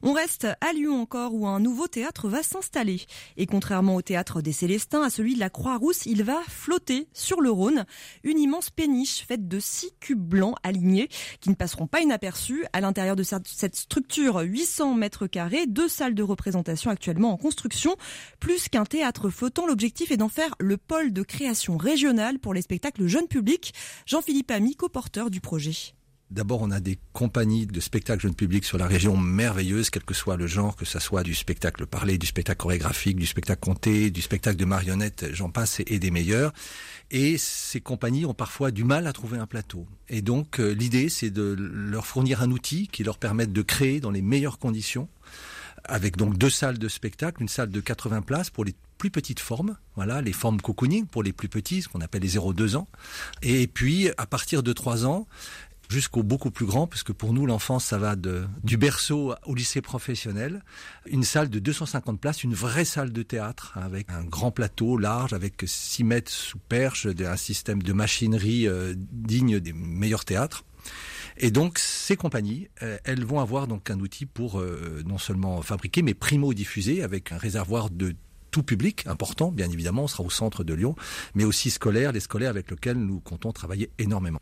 On 0.01 0.13
reste 0.13 0.47
à 0.61 0.73
Lyon 0.73 1.01
encore 1.01 1.33
où 1.33 1.47
un 1.47 1.59
nouveau 1.59 1.87
théâtre 1.87 2.27
va 2.27 2.43
s'installer. 2.43 3.01
Et 3.37 3.45
contrairement 3.45 3.95
au 3.95 4.01
théâtre 4.01 4.41
des 4.41 4.51
Célestins, 4.51 5.03
à 5.03 5.09
celui 5.09 5.35
de 5.35 5.39
la 5.39 5.49
Croix-Rousse, 5.49 6.05
il 6.05 6.23
va 6.23 6.41
flotter 6.47 7.07
sur 7.13 7.41
le 7.41 7.49
Rhône. 7.51 7.85
Une 8.23 8.39
immense 8.39 8.69
péniche 8.69 9.25
faite 9.25 9.47
de 9.47 9.59
six 9.59 9.91
cubes 9.99 10.19
blancs 10.19 10.55
alignés 10.63 11.09
qui 11.41 11.49
ne 11.49 11.55
passeront 11.55 11.87
pas 11.87 12.01
inaperçus. 12.01 12.65
À 12.73 12.81
l'intérieur 12.81 13.15
de 13.15 13.23
cette 13.23 13.75
structure, 13.75 14.39
800 14.39 14.95
mètres 14.95 15.27
carrés, 15.27 15.67
deux 15.67 15.87
salles 15.87 16.15
de 16.15 16.23
représentation 16.23 16.91
actuellement 16.91 17.31
en 17.31 17.37
construction, 17.37 17.95
plus 18.39 18.69
qu'un 18.69 18.85
théâtre 18.85 19.29
flottant. 19.29 19.67
L'objectif 19.67 20.11
est 20.11 20.17
d'en 20.17 20.29
faire 20.29 20.55
le 20.59 20.77
pôle 20.77 21.13
de 21.13 21.23
création 21.23 21.77
régionale 21.77 22.39
pour 22.39 22.53
les 22.53 22.61
spectacles 22.61 23.07
jeunes 23.07 23.27
publics. 23.27 23.73
Jean-Philippe 24.05 24.51
Ami, 24.51 24.75
co-porteur 24.75 25.29
du 25.29 25.41
projet. 25.41 25.95
D'abord, 26.31 26.61
on 26.61 26.71
a 26.71 26.79
des 26.79 26.97
compagnies 27.13 27.67
de 27.67 27.79
spectacles 27.79 28.23
jeunes 28.23 28.35
publics 28.35 28.65
sur 28.65 28.79
la 28.79 28.87
région 28.87 29.15
merveilleuses, 29.15 29.91
quel 29.91 30.03
que 30.03 30.15
soit 30.15 30.37
le 30.37 30.47
genre, 30.47 30.75
que 30.75 30.83
ce 30.83 30.97
soit 30.97 31.21
du 31.21 31.35
spectacle 31.35 31.85
parlé, 31.85 32.17
du 32.17 32.25
spectacle 32.25 32.57
chorégraphique, 32.57 33.17
du 33.17 33.27
spectacle 33.27 33.59
compté, 33.59 34.09
du 34.09 34.21
spectacle 34.21 34.57
de 34.57 34.65
marionnettes, 34.65 35.27
j'en 35.33 35.51
passe, 35.51 35.81
et 35.85 35.99
des 35.99 36.09
meilleurs. 36.09 36.51
Et 37.11 37.37
ces 37.37 37.79
compagnies 37.79 38.25
ont 38.25 38.33
parfois 38.33 38.71
du 38.71 38.83
mal 38.83 39.05
à 39.05 39.13
trouver 39.13 39.37
un 39.37 39.45
plateau. 39.45 39.85
Et 40.09 40.23
donc, 40.23 40.59
euh, 40.59 40.71
l'idée, 40.71 41.09
c'est 41.09 41.29
de 41.29 41.55
leur 41.59 42.07
fournir 42.07 42.41
un 42.41 42.49
outil 42.49 42.87
qui 42.87 43.03
leur 43.03 43.19
permette 43.19 43.53
de 43.53 43.61
créer 43.61 43.99
dans 43.99 44.11
les 44.11 44.23
meilleures 44.23 44.57
conditions 44.57 45.07
avec 45.87 46.17
donc 46.17 46.37
deux 46.37 46.49
salles 46.49 46.77
de 46.77 46.87
spectacle, 46.87 47.41
une 47.41 47.47
salle 47.47 47.69
de 47.69 47.79
80 47.79 48.21
places 48.23 48.49
pour 48.49 48.65
les 48.65 48.73
plus 48.97 49.11
petites 49.11 49.39
formes, 49.39 49.77
voilà, 49.95 50.21
les 50.21 50.31
formes 50.31 50.61
cocooning 50.61 51.05
pour 51.05 51.21
les 51.21 51.33
plus 51.33 51.49
petits, 51.49 51.81
ce 51.81 51.89
qu'on 51.89 52.01
appelle 52.01 52.21
les 52.21 52.37
0-2 52.37 52.75
ans. 52.75 52.87
Et 53.41 53.67
puis, 53.67 54.09
à 54.17 54.25
partir 54.25 54.63
de 54.63 54.73
3 54.73 55.05
ans, 55.05 55.27
jusqu'au 55.89 56.23
beaucoup 56.23 56.51
plus 56.51 56.65
grand, 56.65 56.87
puisque 56.87 57.13
pour 57.13 57.33
nous 57.33 57.45
l'enfance 57.45 57.85
ça 57.85 57.97
va 57.97 58.15
de, 58.15 58.45
du 58.63 58.77
berceau 58.77 59.33
au 59.45 59.55
lycée 59.55 59.81
professionnel, 59.81 60.63
une 61.05 61.23
salle 61.23 61.49
de 61.49 61.59
250 61.59 62.19
places, 62.19 62.43
une 62.43 62.53
vraie 62.53 62.85
salle 62.85 63.11
de 63.11 63.23
théâtre 63.23 63.73
avec 63.75 64.09
un 64.09 64.23
grand 64.23 64.51
plateau 64.51 64.97
large 64.97 65.33
avec 65.33 65.63
6 65.65 66.03
mètres 66.03 66.31
sous 66.31 66.59
perche, 66.59 67.07
un 67.07 67.37
système 67.37 67.81
de 67.81 67.93
machinerie 67.93 68.67
euh, 68.67 68.93
digne 68.97 69.59
des 69.59 69.73
meilleurs 69.73 70.25
théâtres. 70.25 70.63
Et 71.37 71.51
donc 71.51 71.79
ces 71.79 72.15
compagnies, 72.15 72.69
euh, 72.81 72.97
elles 73.03 73.25
vont 73.25 73.39
avoir 73.39 73.67
donc 73.67 73.89
un 73.89 73.99
outil 73.99 74.25
pour 74.25 74.59
euh, 74.59 75.03
non 75.05 75.17
seulement 75.17 75.61
fabriquer, 75.61 76.01
mais 76.01 76.13
primo-diffuser 76.13 77.03
avec 77.03 77.31
un 77.31 77.37
réservoir 77.37 77.89
de 77.89 78.15
tout 78.51 78.63
public 78.63 79.05
important, 79.07 79.51
bien 79.51 79.69
évidemment, 79.69 80.03
on 80.03 80.07
sera 80.07 80.23
au 80.23 80.29
centre 80.29 80.63
de 80.63 80.73
Lyon, 80.73 80.95
mais 81.33 81.43
aussi 81.43 81.69
scolaire, 81.71 82.13
les 82.13 82.21
scolaires 82.21 82.51
avec 82.51 82.71
lesquels 82.71 82.97
nous 82.97 83.19
comptons 83.19 83.51
travailler 83.51 83.89
énormément. 83.99 84.39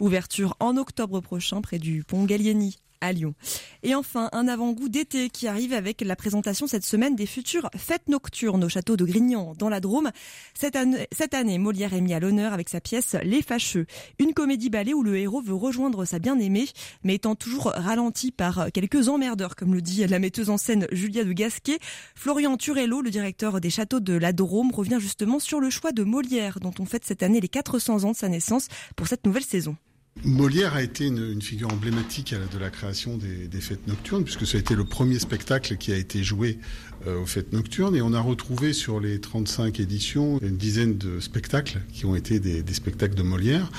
Ouverture 0.00 0.56
en 0.60 0.76
octobre 0.76 1.20
prochain 1.20 1.60
près 1.60 1.78
du 1.78 2.04
pont 2.04 2.24
Gallieni 2.24 2.78
à 3.00 3.12
Lyon. 3.12 3.34
Et 3.82 3.94
enfin, 3.94 4.28
un 4.32 4.48
avant-goût 4.48 4.88
d'été 4.88 5.30
qui 5.30 5.46
arrive 5.48 5.72
avec 5.72 6.00
la 6.00 6.16
présentation 6.16 6.66
cette 6.66 6.84
semaine 6.84 7.16
des 7.16 7.26
futures 7.26 7.70
fêtes 7.76 8.08
nocturnes 8.08 8.64
au 8.64 8.68
château 8.68 8.96
de 8.96 9.04
Grignan, 9.04 9.54
dans 9.58 9.68
la 9.68 9.80
Drôme. 9.80 10.10
Cette 10.54 10.76
année, 10.76 11.06
cette 11.12 11.34
année 11.34 11.58
Molière 11.58 11.94
est 11.94 12.00
mis 12.00 12.14
à 12.14 12.20
l'honneur 12.20 12.52
avec 12.52 12.68
sa 12.68 12.80
pièce 12.80 13.16
Les 13.22 13.42
Fâcheux, 13.42 13.86
une 14.18 14.32
comédie 14.32 14.70
ballet 14.70 14.94
où 14.94 15.02
le 15.02 15.16
héros 15.18 15.40
veut 15.40 15.54
rejoindre 15.54 16.04
sa 16.04 16.18
bien-aimée, 16.18 16.68
mais 17.04 17.16
étant 17.16 17.34
toujours 17.34 17.72
ralenti 17.74 18.32
par 18.32 18.68
quelques 18.72 19.08
emmerdeurs, 19.08 19.56
comme 19.56 19.74
le 19.74 19.82
dit 19.82 20.06
la 20.06 20.18
metteuse 20.18 20.50
en 20.50 20.56
scène 20.56 20.86
Julia 20.92 21.24
de 21.24 21.32
Gasquet. 21.32 21.78
Florian 22.14 22.56
Turello, 22.56 23.02
le 23.02 23.10
directeur 23.10 23.60
des 23.60 23.70
châteaux 23.70 24.00
de 24.00 24.14
la 24.14 24.32
Drôme, 24.32 24.72
revient 24.72 24.98
justement 25.00 25.38
sur 25.38 25.60
le 25.60 25.70
choix 25.70 25.92
de 25.92 26.02
Molière, 26.02 26.60
dont 26.60 26.74
on 26.78 26.86
fête 26.86 27.04
cette 27.04 27.22
année 27.22 27.40
les 27.40 27.48
400 27.48 28.04
ans 28.04 28.12
de 28.12 28.16
sa 28.16 28.28
naissance 28.28 28.68
pour 28.96 29.06
cette 29.06 29.24
nouvelle 29.26 29.44
saison. 29.44 29.76
Molière 30.24 30.74
a 30.74 30.82
été 30.82 31.06
une, 31.06 31.42
figure 31.42 31.72
emblématique 31.72 32.34
de 32.52 32.58
la 32.58 32.70
création 32.70 33.16
des, 33.16 33.60
fêtes 33.60 33.86
nocturnes, 33.86 34.24
puisque 34.24 34.46
ça 34.46 34.56
a 34.56 34.60
été 34.60 34.74
le 34.74 34.84
premier 34.84 35.18
spectacle 35.18 35.76
qui 35.76 35.92
a 35.92 35.96
été 35.96 36.24
joué 36.24 36.58
euh, 37.06 37.20
aux 37.20 37.26
fêtes 37.26 37.52
nocturnes. 37.52 37.94
Et 37.94 38.02
on 38.02 38.12
a 38.12 38.20
retrouvé 38.20 38.72
sur 38.72 38.98
les 38.98 39.20
35 39.20 39.78
éditions 39.78 40.38
une 40.40 40.56
dizaine 40.56 40.96
de 40.96 41.20
spectacles 41.20 41.80
qui 41.92 42.06
ont 42.06 42.16
été 42.16 42.40
des, 42.40 42.74
spectacles 42.74 43.14
de 43.14 43.22
Molière. 43.22 43.70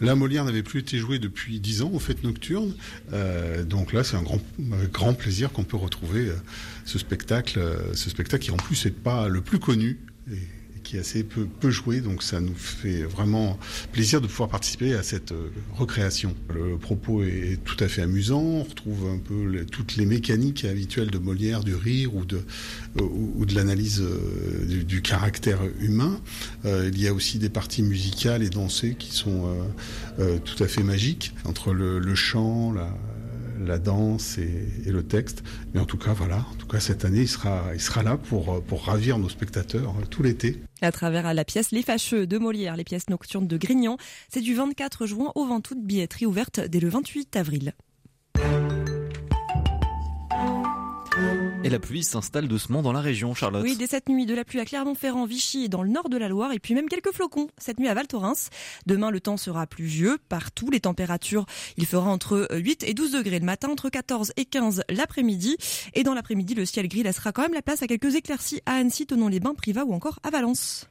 Là, 0.00 0.16
Molière 0.16 0.44
n'avait 0.44 0.64
plus 0.64 0.80
été 0.80 0.98
joué 0.98 1.18
depuis 1.18 1.60
10 1.60 1.82
ans 1.82 1.90
aux 1.94 2.00
fêtes 2.00 2.24
nocturnes. 2.24 2.74
Euh, 3.12 3.64
donc 3.64 3.92
là, 3.92 4.02
c'est 4.02 4.16
un 4.16 4.22
grand, 4.22 4.40
grand 4.92 5.14
plaisir 5.14 5.52
qu'on 5.52 5.64
peut 5.64 5.76
retrouver 5.76 6.28
euh, 6.28 6.34
ce 6.84 6.98
spectacle, 6.98 7.60
ce 7.94 8.10
spectacle 8.10 8.44
qui 8.44 8.50
en 8.50 8.56
plus 8.56 8.84
n'est 8.84 8.90
pas 8.90 9.28
le 9.28 9.40
plus 9.40 9.60
connu. 9.60 10.00
Qui 10.94 11.00
assez 11.00 11.24
peu, 11.24 11.46
peu 11.46 11.70
joué, 11.70 12.00
donc 12.00 12.22
ça 12.22 12.40
nous 12.40 12.54
fait 12.54 13.02
vraiment 13.02 13.58
plaisir 13.92 14.20
de 14.20 14.26
pouvoir 14.26 14.48
participer 14.48 14.94
à 14.94 15.02
cette 15.02 15.32
euh, 15.32 15.50
recréation. 15.72 16.34
Le 16.54 16.76
propos 16.76 17.22
est 17.22 17.58
tout 17.64 17.76
à 17.80 17.88
fait 17.88 18.02
amusant, 18.02 18.40
on 18.40 18.62
retrouve 18.62 19.08
un 19.08 19.18
peu 19.18 19.64
toutes 19.70 19.96
les 19.96 20.06
mécaniques 20.06 20.64
habituelles 20.64 21.10
de 21.10 21.18
Molière, 21.18 21.64
du 21.64 21.74
rire 21.74 22.14
ou 22.14 22.24
de, 22.24 22.36
euh, 23.00 23.02
ou, 23.02 23.44
de 23.44 23.54
l'analyse 23.54 24.02
euh, 24.02 24.84
du, 24.84 25.02
caractère 25.02 25.60
humain. 25.80 26.20
il 26.64 26.98
y 26.98 27.08
a 27.08 27.12
aussi 27.12 27.38
des 27.38 27.50
parties 27.50 27.82
musicales 27.82 28.42
et 28.42 28.48
dansées 28.48 28.94
qui 28.98 29.12
sont 29.12 29.54
tout 30.16 30.62
à 30.62 30.66
fait 30.66 30.82
magiques, 30.82 31.34
entre 31.44 31.74
le, 31.74 31.98
le 31.98 32.14
chant, 32.14 32.72
la, 32.72 32.88
la 33.58 33.78
danse 33.78 34.38
et, 34.38 34.90
le 34.90 35.02
texte. 35.02 35.42
Mais 35.72 35.80
en 35.80 35.84
tout 35.84 35.98
cas, 35.98 36.12
voilà, 36.12 36.46
en 36.52 36.54
tout 36.56 36.66
cas 36.66 36.80
cette 36.80 37.04
année, 37.04 37.22
il 37.22 37.28
sera, 37.28 37.62
il 37.74 37.80
sera 37.80 38.02
là 38.02 38.16
pour, 38.16 38.62
pour 38.62 38.84
ravir 38.84 39.18
nos 39.18 39.28
spectateurs 39.28 39.94
euh, 40.00 40.06
tout 40.08 40.22
l'été. 40.22 40.60
À 40.82 40.92
travers 40.92 41.32
la 41.32 41.44
pièce 41.44 41.70
Les 41.70 41.82
Fâcheux 41.82 42.26
de 42.26 42.38
Molière, 42.38 42.76
les 42.76 42.84
pièces 42.84 43.08
nocturnes 43.08 43.48
de 43.48 43.56
Grignan, 43.56 43.96
c'est 44.28 44.40
du 44.40 44.54
24 44.54 45.06
juin 45.06 45.32
au 45.34 45.46
20 45.46 45.70
août, 45.70 45.78
billetterie 45.80 46.26
ouverte 46.26 46.60
dès 46.60 46.80
le 46.80 46.88
28 46.88 47.36
avril. 47.36 47.72
La 51.74 51.80
pluie 51.80 52.04
s'installe 52.04 52.46
doucement 52.46 52.82
dans 52.82 52.92
la 52.92 53.00
région, 53.00 53.34
Charlotte. 53.34 53.64
Oui, 53.64 53.74
dès 53.76 53.88
cette 53.88 54.08
nuit, 54.08 54.26
de 54.26 54.34
la 54.34 54.44
pluie 54.44 54.60
à 54.60 54.64
Clermont-Ferrand, 54.64 55.26
Vichy 55.26 55.64
et 55.64 55.68
dans 55.68 55.82
le 55.82 55.88
nord 55.88 56.08
de 56.08 56.16
la 56.16 56.28
Loire, 56.28 56.52
et 56.52 56.60
puis 56.60 56.72
même 56.72 56.88
quelques 56.88 57.12
flocons 57.12 57.48
cette 57.58 57.80
nuit 57.80 57.88
à 57.88 57.94
Val 57.94 58.06
Thorens. 58.06 58.48
Demain, 58.86 59.10
le 59.10 59.18
temps 59.18 59.36
sera 59.36 59.66
pluvieux 59.66 60.18
partout. 60.28 60.70
Les 60.70 60.78
températures, 60.78 61.46
il 61.76 61.84
fera 61.84 62.08
entre 62.08 62.46
8 62.52 62.84
et 62.84 62.94
12 62.94 63.10
degrés 63.10 63.40
le 63.40 63.44
matin, 63.44 63.70
entre 63.70 63.88
14 63.88 64.34
et 64.36 64.44
15 64.44 64.84
l'après-midi. 64.88 65.56
Et 65.94 66.04
dans 66.04 66.14
l'après-midi, 66.14 66.54
le 66.54 66.64
ciel 66.64 66.86
gris 66.86 67.02
laissera 67.02 67.32
quand 67.32 67.42
même 67.42 67.54
la 67.54 67.62
place 67.62 67.82
à 67.82 67.88
quelques 67.88 68.14
éclaircies 68.14 68.60
à 68.66 68.74
Annecy, 68.74 69.06
tenant 69.06 69.26
les 69.26 69.40
bains 69.40 69.54
privats 69.54 69.84
ou 69.84 69.94
encore 69.94 70.20
à 70.22 70.30
Valence. 70.30 70.88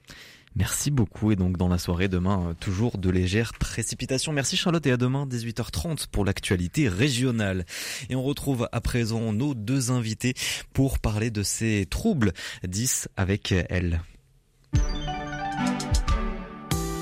Merci 0.56 0.92
beaucoup 0.92 1.32
et 1.32 1.36
donc 1.36 1.58
dans 1.58 1.68
la 1.68 1.78
soirée 1.78 2.08
demain 2.08 2.50
euh, 2.50 2.54
toujours 2.54 2.98
de 2.98 3.10
légères 3.10 3.54
précipitations. 3.54 4.32
Merci 4.32 4.56
Charlotte 4.56 4.86
et 4.86 4.92
à 4.92 4.98
demain 4.98 5.26
18h30 5.26 6.08
pour 6.12 6.26
l'actualité 6.26 6.88
régionale. 6.88 7.66
Et 8.10 8.16
on 8.16 8.24
retrouve 8.24 8.70
à 8.72 8.82
présent 8.82 9.34
nos 9.34 9.56
deux 9.56 9.92
invités 9.92 10.36
pour 10.74 11.00
parler 11.00 11.32
de 11.32 11.44
ces 11.44 11.88
troubles 11.90 12.34
10 12.68 13.10
avec 13.18 13.54
elle. 13.70 14.02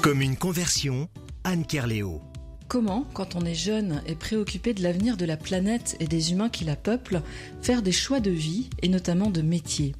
Comme 0.01 0.21
une 0.21 0.37
conversion, 0.37 1.09
Anne 1.43 1.65
Kerléo. 1.65 2.30
Comment, 2.71 3.05
quand 3.13 3.35
on 3.35 3.43
est 3.43 3.53
jeune 3.53 4.01
et 4.05 4.15
préoccupé 4.15 4.73
de 4.73 4.81
l'avenir 4.81 5.17
de 5.17 5.25
la 5.25 5.35
planète 5.35 5.97
et 5.99 6.07
des 6.07 6.31
humains 6.31 6.47
qui 6.47 6.63
la 6.63 6.77
peuplent, 6.77 7.21
faire 7.61 7.81
des 7.81 7.91
choix 7.91 8.21
de 8.21 8.31
vie 8.31 8.69
et 8.81 8.87
notamment 8.87 9.29
de 9.29 9.41
métier 9.41 9.93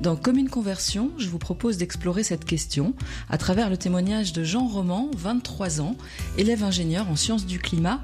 Dans 0.00 0.14
Commune 0.14 0.48
Conversion, 0.48 1.10
je 1.18 1.28
vous 1.28 1.40
propose 1.40 1.78
d'explorer 1.78 2.22
cette 2.22 2.44
question 2.44 2.94
à 3.28 3.38
travers 3.38 3.68
le 3.68 3.76
témoignage 3.76 4.32
de 4.32 4.44
Jean 4.44 4.68
Roman, 4.68 5.10
23 5.16 5.80
ans, 5.80 5.96
élève 6.38 6.62
ingénieur 6.62 7.10
en 7.10 7.16
sciences 7.16 7.44
du 7.44 7.58
climat, 7.58 8.00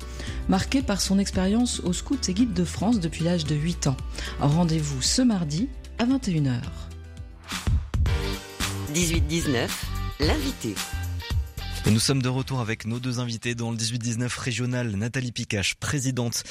marqué 0.48 0.82
par 0.82 1.00
son 1.00 1.20
expérience 1.20 1.78
aux 1.84 1.92
Scouts 1.92 2.18
et 2.26 2.34
Guides 2.34 2.54
de 2.54 2.64
France 2.64 2.98
depuis 2.98 3.22
l'âge 3.22 3.44
de 3.44 3.54
8 3.54 3.86
ans. 3.86 3.96
Rendez-vous 4.40 5.00
ce 5.00 5.22
mardi 5.22 5.68
à 6.00 6.06
21h. 6.06 6.58
18-19, 8.92 9.68
l'invité. 10.18 10.74
Nous 11.90 12.00
sommes 12.00 12.20
de 12.20 12.28
retour 12.28 12.60
avec 12.60 12.84
nos 12.84 12.98
deux 12.98 13.18
invités 13.18 13.54
dans 13.54 13.70
le 13.70 13.76
18-19 13.78 14.38
régional. 14.38 14.90
Nathalie 14.90 15.32
Picache, 15.32 15.74
présidente 15.74 16.44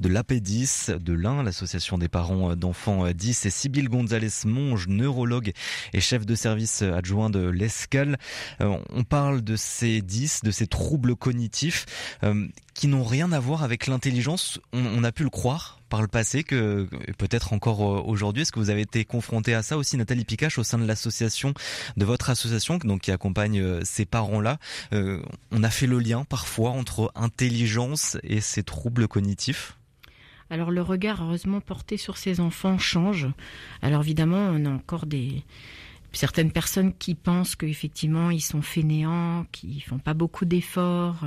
de 0.00 0.08
l'AP10 0.08 0.98
de 0.98 1.12
l'Ain, 1.12 1.44
l'association 1.44 1.96
des 1.96 2.08
parents 2.08 2.56
d'enfants 2.56 3.08
10, 3.08 3.46
et 3.46 3.50
Sybille 3.50 3.88
Gonzalez 3.88 4.32
Monge, 4.46 4.88
neurologue 4.88 5.52
et 5.92 6.00
chef 6.00 6.26
de 6.26 6.34
service 6.34 6.82
adjoint 6.82 7.30
de 7.30 7.48
l'ESCAL. 7.48 8.18
Euh, 8.60 8.78
on 8.90 9.04
parle 9.04 9.42
de 9.42 9.54
ces 9.54 10.02
10, 10.02 10.42
de 10.42 10.50
ces 10.50 10.66
troubles 10.66 11.14
cognitifs 11.14 11.86
euh, 12.24 12.48
qui 12.74 12.88
n'ont 12.88 13.04
rien 13.04 13.30
à 13.30 13.38
voir 13.38 13.62
avec 13.62 13.86
l'intelligence. 13.86 14.60
On, 14.72 15.04
a 15.04 15.12
pu 15.12 15.22
le 15.22 15.30
croire 15.30 15.79
par 15.90 16.00
le 16.00 16.08
passé, 16.08 16.44
que 16.44 16.88
peut-être 17.18 17.52
encore 17.52 17.82
euh, 17.82 18.02
aujourd'hui. 18.06 18.42
Est-ce 18.42 18.52
que 18.52 18.60
vous 18.60 18.70
avez 18.70 18.82
été 18.82 19.04
confronté 19.04 19.52
à 19.52 19.62
ça 19.62 19.76
aussi, 19.76 19.98
Nathalie 19.98 20.24
Picache, 20.24 20.58
au 20.58 20.62
sein 20.62 20.78
de 20.78 20.86
l'association, 20.86 21.52
de 21.98 22.04
votre 22.06 22.30
association, 22.30 22.78
qui 22.78 23.10
accompagne 23.10 23.60
euh, 23.60 23.80
ces 23.84 24.06
parents-là? 24.06 24.58
Euh, 24.94 25.20
On 25.50 25.62
a 25.62 25.68
fait 25.68 25.86
le 25.86 25.98
lien 25.98 26.24
parfois 26.24 26.70
entre 26.70 27.12
intelligence 27.14 28.16
et 28.22 28.40
ces 28.40 28.62
troubles 28.62 29.08
cognitifs? 29.08 29.76
Alors 30.48 30.70
le 30.70 30.82
regard 30.82 31.22
heureusement 31.22 31.60
porté 31.60 31.96
sur 31.96 32.16
ces 32.16 32.40
enfants 32.40 32.78
change. 32.78 33.28
Alors 33.82 34.02
évidemment, 34.02 34.50
on 34.52 34.64
a 34.66 34.70
encore 34.70 35.06
des 35.06 35.44
certaines 36.12 36.50
personnes 36.50 36.92
qui 36.92 37.14
pensent 37.14 37.54
qu'effectivement 37.54 38.30
ils 38.30 38.40
sont 38.40 38.62
fainéants, 38.62 39.46
qui 39.52 39.80
font 39.80 40.00
pas 40.00 40.14
beaucoup 40.14 40.44
d'efforts. 40.44 41.24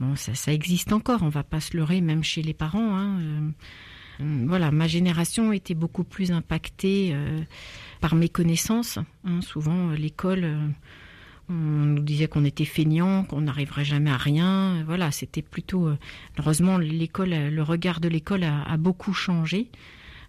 Bon, 0.00 0.16
ça, 0.16 0.52
existe 0.52 0.92
encore, 0.92 1.22
on 1.22 1.28
va 1.28 1.44
pas 1.44 1.60
se 1.60 1.76
leurrer, 1.76 2.00
même 2.00 2.24
chez 2.24 2.42
les 2.42 2.54
parents. 2.54 2.96
Hein. 2.96 3.20
Euh, 4.20 4.44
voilà, 4.46 4.70
ma 4.70 4.88
génération 4.88 5.52
était 5.52 5.74
beaucoup 5.74 6.04
plus 6.04 6.32
impactée 6.32 7.10
euh, 7.12 7.42
par 8.00 8.14
mes 8.14 8.28
connaissances. 8.28 8.98
Hein. 9.24 9.40
Souvent, 9.40 9.90
euh, 9.90 9.94
l'école, 9.94 10.48
on 11.48 11.52
nous 11.52 12.02
disait 12.02 12.26
qu'on 12.26 12.44
était 12.44 12.64
feignant, 12.64 13.24
qu'on 13.24 13.42
n'arriverait 13.42 13.84
jamais 13.84 14.10
à 14.10 14.16
rien. 14.16 14.82
Voilà, 14.84 15.12
c'était 15.12 15.42
plutôt. 15.42 15.88
heureusement, 16.38 16.78
l'école, 16.78 17.30
le 17.30 17.62
regard 17.62 18.00
de 18.00 18.08
l'école 18.08 18.44
a, 18.44 18.76
beaucoup 18.76 19.12
changé. 19.12 19.68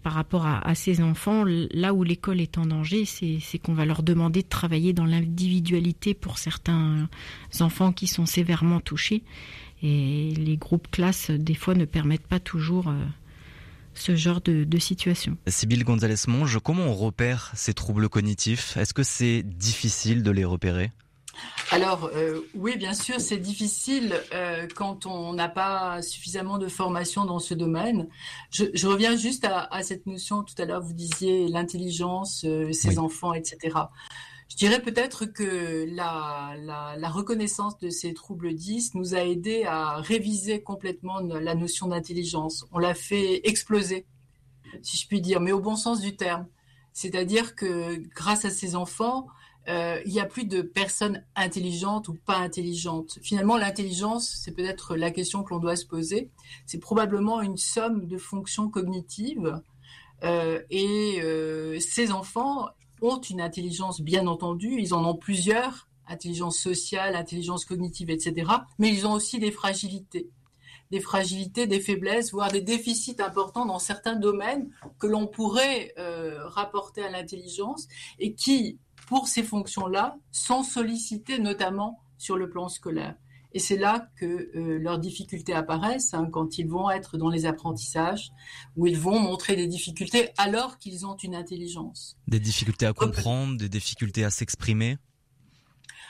Par 0.06 0.14
rapport 0.14 0.46
à, 0.46 0.72
ces 0.76 1.02
enfants, 1.02 1.42
là 1.44 1.92
où 1.92 2.04
l'école 2.04 2.40
est 2.40 2.58
en 2.58 2.66
danger, 2.66 3.04
c'est 3.04 3.58
qu'on 3.58 3.74
va 3.74 3.84
leur 3.84 4.04
demander 4.04 4.44
de 4.44 4.48
travailler 4.48 4.92
dans 4.92 5.04
l'individualité 5.04 6.14
pour 6.14 6.38
certains 6.38 7.08
enfants 7.58 7.90
qui 7.90 8.06
sont 8.06 8.24
sévèrement 8.24 8.78
touchés. 8.78 9.24
Et 9.82 10.32
les 10.36 10.56
groupes 10.58 10.88
classes, 10.92 11.32
des 11.32 11.56
fois, 11.56 11.74
ne 11.74 11.84
permettent 11.84 12.28
pas 12.28 12.38
toujours 12.38 12.86
euh, 12.86 13.04
ce 13.94 14.14
genre 14.14 14.40
de, 14.42 14.78
situation. 14.78 15.36
Sybille 15.48 15.82
Gonzalez-Monge, 15.82 16.60
comment 16.62 16.84
on 16.84 16.94
repère 16.94 17.50
ces 17.56 17.74
troubles 17.74 18.08
cognitifs? 18.08 18.76
Est-ce 18.76 18.94
que 18.94 19.02
c'est 19.02 19.42
difficile 19.42 20.22
de 20.22 20.30
les 20.30 20.44
repérer? 20.44 20.92
Alors 21.70 22.10
euh, 22.14 22.42
oui, 22.54 22.76
bien 22.76 22.94
sûr, 22.94 23.20
c'est 23.20 23.38
difficile 23.38 24.14
euh, 24.32 24.66
quand 24.74 25.06
on 25.06 25.32
n'a 25.32 25.48
pas 25.48 26.00
suffisamment 26.02 26.58
de 26.58 26.68
formation 26.68 27.24
dans 27.24 27.38
ce 27.38 27.54
domaine. 27.54 28.08
Je, 28.50 28.86
reviens 28.86 29.16
juste 29.16 29.44
à, 29.44 29.82
cette 29.82 30.06
notion, 30.06 30.42
tout 30.42 30.54
à 30.58 30.64
l'heure 30.64 30.82
vous 30.82 30.92
disiez 30.92 31.48
l'intelligence, 31.48 32.46
ces 32.72 32.98
enfants, 32.98 33.34
etc. 33.34 33.76
Je 34.48 34.56
dirais 34.56 34.80
peut-être 34.80 35.26
que 35.26 35.86
la, 35.94 36.54
la, 36.56 37.08
reconnaissance 37.08 37.78
de 37.78 37.90
ces 37.90 38.14
troubles 38.14 38.54
10 38.54 38.94
nous 38.94 39.14
a 39.14 39.24
aidé 39.24 39.64
à 39.64 39.96
réviser 39.96 40.62
complètement 40.62 41.20
la 41.20 41.54
notion 41.54 41.88
d'intelligence. 41.88 42.64
On 42.72 42.78
l'a 42.78 42.94
fait 42.94 43.46
exploser, 43.48 44.06
si 44.82 44.96
je 44.96 45.08
puis 45.08 45.20
dire, 45.20 45.40
mais 45.40 45.52
au 45.52 45.60
bon 45.60 45.76
sens 45.76 46.00
du 46.00 46.16
terme. 46.16 46.46
C'est-à-dire 46.92 47.54
que 47.56 47.96
grâce 48.14 48.44
à 48.44 48.50
ces 48.50 48.76
enfants, 48.76 49.26
euh, 49.68 50.00
il 50.06 50.12
n'y 50.12 50.20
a 50.20 50.26
plus 50.26 50.44
de 50.44 50.62
personnes 50.62 51.24
intelligentes 51.34 52.08
ou 52.08 52.14
pas 52.14 52.36
intelligentes. 52.36 53.18
Finalement, 53.22 53.56
l'intelligence, 53.56 54.38
c'est 54.40 54.52
peut-être 54.52 54.96
la 54.96 55.10
question 55.10 55.42
que 55.42 55.50
l'on 55.50 55.58
doit 55.58 55.76
se 55.76 55.86
poser. 55.86 56.30
C'est 56.66 56.78
probablement 56.78 57.40
une 57.40 57.56
somme 57.56 58.06
de 58.06 58.16
fonctions 58.16 58.68
cognitives. 58.68 59.60
Euh, 60.22 60.62
et 60.70 61.20
euh, 61.20 61.80
ces 61.80 62.12
enfants 62.12 62.68
ont 63.02 63.20
une 63.20 63.40
intelligence, 63.40 64.00
bien 64.00 64.26
entendu, 64.26 64.76
ils 64.78 64.94
en 64.94 65.04
ont 65.04 65.16
plusieurs, 65.16 65.88
intelligence 66.06 66.58
sociale, 66.58 67.16
intelligence 67.16 67.64
cognitive, 67.64 68.10
etc. 68.10 68.50
Mais 68.78 68.88
ils 68.88 69.06
ont 69.06 69.12
aussi 69.12 69.40
des 69.40 69.50
fragilités, 69.50 70.30
des 70.92 71.00
fragilités, 71.00 71.66
des 71.66 71.80
faiblesses, 71.80 72.30
voire 72.30 72.52
des 72.52 72.62
déficits 72.62 73.16
importants 73.18 73.66
dans 73.66 73.80
certains 73.80 74.14
domaines 74.14 74.70
que 75.00 75.08
l'on 75.08 75.26
pourrait 75.26 75.92
rapporter 76.44 77.02
à 77.02 77.10
l'intelligence 77.10 77.88
et 78.18 78.32
qui, 78.32 78.78
pour 79.06 79.28
ces 79.28 79.42
fonctions-là, 79.42 80.18
sont 80.32 80.62
sollicités 80.62 81.38
notamment 81.38 82.00
sur 82.18 82.36
le 82.36 82.50
plan 82.50 82.68
scolaire. 82.68 83.14
Et 83.52 83.58
c'est 83.58 83.78
là 83.78 84.10
que 84.16 84.26
euh, 84.26 84.78
leurs 84.78 84.98
difficultés 84.98 85.54
apparaissent 85.54 86.12
hein, 86.12 86.28
quand 86.30 86.58
ils 86.58 86.68
vont 86.68 86.90
être 86.90 87.16
dans 87.16 87.30
les 87.30 87.46
apprentissages, 87.46 88.30
où 88.76 88.86
ils 88.86 88.98
vont 88.98 89.18
montrer 89.18 89.56
des 89.56 89.66
difficultés 89.66 90.28
alors 90.36 90.76
qu'ils 90.76 91.06
ont 91.06 91.16
une 91.16 91.34
intelligence. 91.34 92.18
Des 92.28 92.40
difficultés 92.40 92.84
à 92.84 92.92
comprendre, 92.92 93.56
des 93.56 93.70
difficultés 93.70 94.24
à 94.24 94.30
s'exprimer 94.30 94.98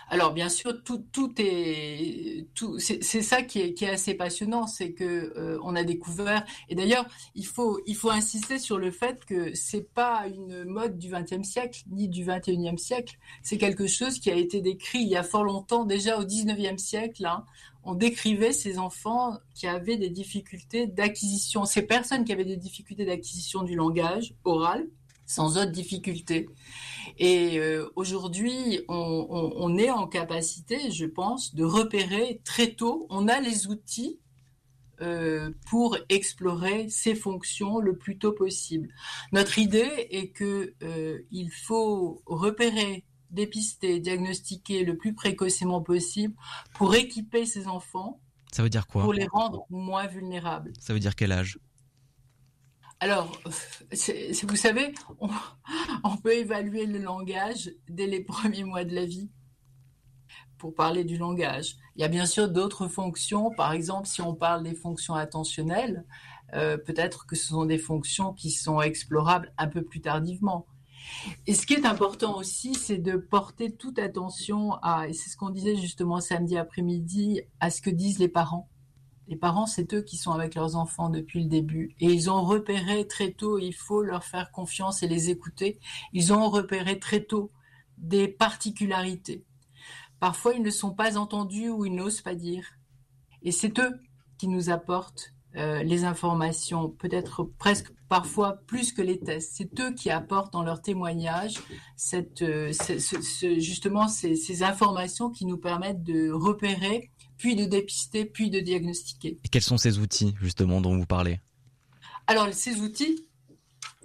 alors 0.09 0.33
bien 0.33 0.49
sûr, 0.49 0.83
tout, 0.85 1.05
tout 1.11 1.35
est, 1.39 2.47
tout, 2.55 2.79
c'est 2.79 3.03
ça 3.03 3.43
qui 3.43 3.61
est, 3.61 3.75
qui 3.75 3.85
est, 3.85 3.91
assez 3.91 4.15
passionnant, 4.15 4.67
c'est 4.67 4.93
que 4.93 5.05
euh, 5.37 5.59
on 5.65 5.75
a 5.75 5.83
découvert. 5.83 6.45
Et 6.69 6.77
d'ailleurs, 6.77 7.07
il 7.35 7.47
faut, 7.47 7.81
il 7.87 7.97
faut 7.97 8.11
insister 8.11 8.59
sur 8.59 8.79
le 8.79 8.93
fait 8.93 9.25
que 9.25 9.53
c'est 9.55 9.93
pas 9.93 10.27
une 10.29 10.65
mode 10.65 10.99
du 10.99 11.11
XXe 11.11 11.43
siècle 11.43 11.83
ni 11.91 12.09
du 12.09 12.25
XXIe 12.25 12.79
siècle. 12.79 13.17
C'est 13.43 13.59
quelque 13.59 13.89
chose 13.89 14.21
qui 14.21 14.31
a 14.31 14.37
été 14.37 14.61
décrit 14.61 15.01
il 15.01 15.09
y 15.09 15.17
a 15.17 15.25
fort 15.25 15.45
longtemps, 15.45 15.85
déjà 15.85 16.19
au 16.21 16.25
XIXe 16.25 16.81
siècle. 16.81 17.27
Hein, 17.27 17.45
on 17.83 17.95
décrivait 17.95 18.53
ces 18.53 18.79
enfants 18.79 19.39
qui 19.55 19.67
avaient 19.67 19.97
des 19.97 20.11
difficultés 20.11 20.87
d'acquisition, 20.87 21.65
ces 21.65 21.83
personnes 21.83 22.25
qui 22.25 22.33
avaient 22.33 22.45
des 22.45 22.57
difficultés 22.57 23.05
d'acquisition 23.05 23.63
du 23.63 23.75
langage 23.77 24.35
oral, 24.45 24.87
sans 25.27 25.59
autre 25.59 25.73
difficulté. 25.73 26.49
Et 27.19 27.59
euh, 27.59 27.89
aujourd'hui, 27.97 28.81
on, 28.89 29.77
est 29.79 29.91
en 29.91 30.07
capacité, 30.07 30.91
je 30.91 31.07
pense, 31.07 31.55
de 31.55 31.65
repérer 31.65 32.41
très 32.45 32.73
tôt, 32.73 33.07
on 33.11 33.29
a 33.29 33.41
les 33.41 33.67
outils 33.67 34.19
euh, 35.03 35.51
pour 35.69 35.97
explorer 36.09 36.89
ces 36.89 37.15
fonctions 37.15 37.79
le 37.81 37.97
plus 37.97 38.19
tôt 38.19 38.33
possible. 38.33 38.89
Notre 39.33 39.59
idée 39.59 40.09
est 40.11 40.29
que 40.29 40.75
euh, 40.83 41.19
il 41.31 41.51
faut 41.51 42.23
repérer, 42.27 43.05
dépister, 43.31 44.01
diagnostiquer 44.01 44.85
le 44.85 44.97
plus 44.97 45.15
précocement 45.15 45.83
possible 45.83 46.35
pour 46.75 46.95
équiper 46.95 47.45
ces 47.45 47.67
enfants. 47.67 48.21
Ça 48.53 48.63
veut 48.63 48.71
dire 48.71 48.87
quoi? 48.87 49.03
Pour 49.03 49.13
les 49.13 49.27
rendre 49.27 49.67
moins 49.69 50.07
vulnérables. 50.07 50.73
Ça 50.81 50.95
veut 50.95 51.01
dire 51.01 51.15
quel 51.15 51.33
âge? 51.33 51.59
Alors, 52.99 53.39
vous 53.91 54.57
savez, 54.57 54.95
on, 56.03 56.17
peut 56.17 56.33
évaluer 56.33 56.87
le 56.87 56.99
langage 56.99 57.71
dès 57.89 58.07
les 58.07 58.21
premiers 58.21 58.65
mois 58.65 58.85
de 58.85 58.95
la 58.95 59.05
vie 59.05 59.31
pour 60.57 60.75
parler 60.75 61.05
du 61.05 61.19
langage. 61.19 61.77
Il 61.97 62.01
y 62.01 62.05
a 62.05 62.09
bien 62.09 62.25
sûr 62.25 62.49
d'autres 62.49 62.89
fonctions, 62.89 63.51
par 63.51 63.73
exemple, 63.73 64.09
si 64.09 64.23
on 64.23 64.35
parle 64.35 64.63
des 64.63 64.75
fonctions 64.75 65.15
attentionnelles, 65.15 66.07
euh, 66.55 66.79
peut-être 66.79 67.27
que 67.27 67.37
ce 67.37 67.49
sont 67.49 67.67
des 67.67 67.79
fonctions 67.79 68.33
qui 68.33 68.51
sont 68.51 68.81
explorables 68.81 69.53
un 69.59 69.67
peu 69.67 69.83
plus 69.83 70.01
tardivement. 70.01 70.67
Et 71.47 71.55
ce 71.55 71.67
qui 71.67 71.75
est 71.75 71.85
important 71.85 72.37
aussi, 72.37 72.75
c'est 72.75 72.99
de 72.99 73.17
porter 73.17 73.77
toute 73.77 73.99
attention 73.99 74.73
à, 74.83 75.09
et 75.09 75.13
c'est 75.13 75.29
ce 75.29 75.37
qu'on 75.37 75.51
disait 75.51 75.77
justement 75.77 76.21
samedi 76.21 76.57
après-midi, 76.57 77.43
à 77.61 77.71
ce 77.71 77.83
que 77.83 77.91
disent 77.91 78.19
les 78.19 78.29
parents. 78.29 78.69
Les 79.29 79.37
parents, 79.37 79.67
c'est 79.67 79.93
eux 79.95 80.03
qui 80.03 80.17
sont 80.17 80.33
avec 80.33 80.55
leurs 80.55 80.77
enfants 80.77 81.11
depuis 81.11 81.43
le 81.43 81.49
début. 81.49 81.95
Et 82.01 82.07
ils 82.07 82.31
ont 82.31 82.43
repéré 82.45 83.07
très 83.07 83.33
tôt, 83.33 83.59
il 83.59 83.75
faut 83.75 84.03
leur 84.03 84.25
faire 84.25 84.53
confiance 84.53 85.03
et 85.03 85.09
les 85.09 85.31
écouter, 85.31 85.81
ils 86.13 86.33
ont 86.33 86.49
repéré 86.49 86.99
très 86.99 87.25
tôt 87.25 87.51
des 87.99 88.29
particularités. 88.29 89.45
Parfois, 90.21 90.55
ils 90.55 90.63
ne 90.63 90.71
sont 90.71 90.93
pas 90.93 91.19
entendus 91.19 91.71
ou 91.71 91.85
ils 91.85 91.95
n'osent 91.95 92.23
pas 92.23 92.35
dire. 92.35 92.67
Et 93.43 93.53
c'est 93.53 93.79
eux 93.79 94.01
qui 94.39 94.49
nous 94.49 94.71
apportent 94.71 95.33
euh, 95.57 95.83
les 95.83 96.05
informations, 96.05 96.91
peut-être 96.91 97.45
presque 97.59 97.91
parfois 98.09 98.59
plus 98.67 98.93
que 98.93 99.03
les 99.03 99.19
tests. 99.19 99.55
C'est 99.57 99.81
eux 99.81 99.93
qui 99.95 100.11
apportent 100.11 100.53
dans 100.53 100.63
leur 100.63 100.83
témoignage 100.83 101.55
euh, 102.43 102.73
justement 103.59 104.07
ces 104.09 104.63
informations 104.63 105.31
qui 105.31 105.47
nous 105.47 105.57
permettent 105.57 106.03
de 106.03 106.31
repérer 106.31 107.11
puis 107.39 107.57
de 107.57 107.65
dépister, 107.65 108.25
puis 108.25 108.51
de 108.51 108.61
diagnostiquer. 108.61 109.39
Et 109.45 109.49
quels 109.49 109.63
sont 109.63 109.79
ces 109.79 109.99
outils, 109.99 110.35
justement, 110.41 110.81
dont 110.81 110.97
vous 110.97 111.07
parlez? 111.07 111.41
Alors, 112.27 112.53
ces 112.53 112.81
outils, 112.81 113.27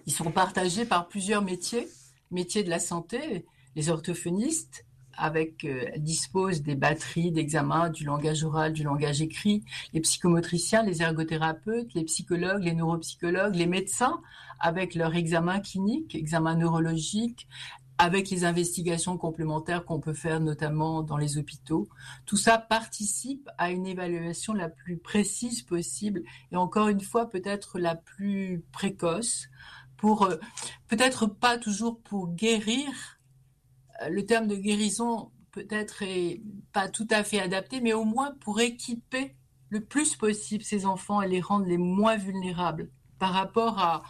ils 0.05 0.13
sont 0.13 0.32
partagés 0.32 0.86
par 0.86 1.07
plusieurs 1.07 1.41
métiers. 1.41 1.88
Métiers 2.29 2.63
de 2.63 2.69
la 2.69 2.79
santé, 2.79 3.45
les 3.75 3.89
orthophonistes, 3.89 4.86
avec 5.17 5.65
euh, 5.65 5.86
disposent 5.97 6.61
des 6.61 6.75
batteries 6.75 7.32
d'examen 7.32 7.89
du 7.89 8.05
langage 8.05 8.43
oral, 8.43 8.73
du 8.73 8.84
langage 8.84 9.21
écrit, 9.21 9.63
les 9.93 10.01
psychomotriciens, 10.01 10.84
les 10.84 11.01
ergothérapeutes, 11.01 11.93
les 11.93 12.03
psychologues, 12.03 12.63
les 12.63 12.73
neuropsychologues, 12.73 13.55
les 13.55 13.67
médecins, 13.67 14.21
avec 14.59 14.95
leur 14.95 15.15
examen 15.15 15.59
clinique, 15.59 16.15
examen 16.15 16.55
neurologique, 16.55 17.47
avec 18.02 18.32
les 18.32 18.45
investigations 18.45 19.16
complémentaires 19.16 19.86
qu'on 19.86 19.99
peut 19.99 20.16
faire 20.16 20.39
notamment 20.39 21.04
dans 21.04 21.18
les 21.18 21.38
hôpitaux. 21.38 21.88
Tout 22.26 22.36
ça 22.36 22.58
participe 22.58 23.47
à 23.60 23.70
une 23.70 23.86
évaluation 23.86 24.54
la 24.54 24.70
plus 24.70 24.97
précise 24.97 25.62
possible 25.62 26.24
et 26.52 26.56
encore 26.56 26.88
une 26.88 27.02
fois 27.02 27.30
peut-être 27.30 27.78
la 27.78 27.95
plus 27.95 28.66
précoce 28.72 29.49
pour 29.97 30.24
euh, 30.24 30.38
peut-être 30.88 31.28
pas 31.28 31.60
toujours 31.60 32.02
pour 32.02 32.34
guérir. 32.34 32.89
Euh, 34.02 34.10
le 34.10 34.26
terme 34.26 34.47
de 34.47 34.56
guérison 34.56 35.32
peut-être 35.52 36.02
est 36.02 36.41
pas 36.74 36.89
tout 36.89 37.08
à 37.12 37.24
fait 37.24 37.39
adapté, 37.39 37.82
mais 37.82 37.93
au 37.93 38.04
moins 38.04 38.34
pour 38.39 38.62
équiper 38.62 39.36
le 39.70 39.86
plus 39.86 40.16
possible 40.16 40.64
ces 40.64 40.88
enfants 40.88 41.22
et 41.22 41.28
les 41.28 41.39
rendre 41.39 41.68
les 41.68 41.78
moins 41.78 42.18
vulnérables 42.18 42.89
par 43.20 43.34
rapport 43.34 43.78
à, 43.78 44.02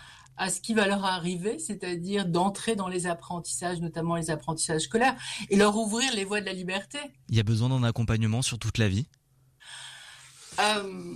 à 0.42 0.50
ce 0.50 0.60
qui 0.60 0.74
va 0.74 0.88
leur 0.88 1.06
arriver, 1.06 1.60
c'est-à-dire 1.60 2.26
d'entrer 2.26 2.76
dans 2.76 2.88
les 2.88 3.06
apprentissages, 3.06 3.80
notamment 3.80 4.16
les 4.16 4.32
apprentissages 4.32 4.82
scolaires, 4.82 5.16
et 5.52 5.56
leur 5.56 5.78
ouvrir 5.78 6.12
les 6.16 6.26
voies 6.26 6.42
de 6.42 6.48
la 6.48 6.54
liberté. 6.54 6.98
Il 7.30 7.36
y 7.36 7.39
a 7.39 7.44
besoin 7.44 7.70
d'un 7.70 7.84
accompagnement 7.84 8.42
sur 8.42 8.58
toute 8.58 8.80
la 8.80 8.89
vie? 8.89 9.06
Euh, 10.60 11.14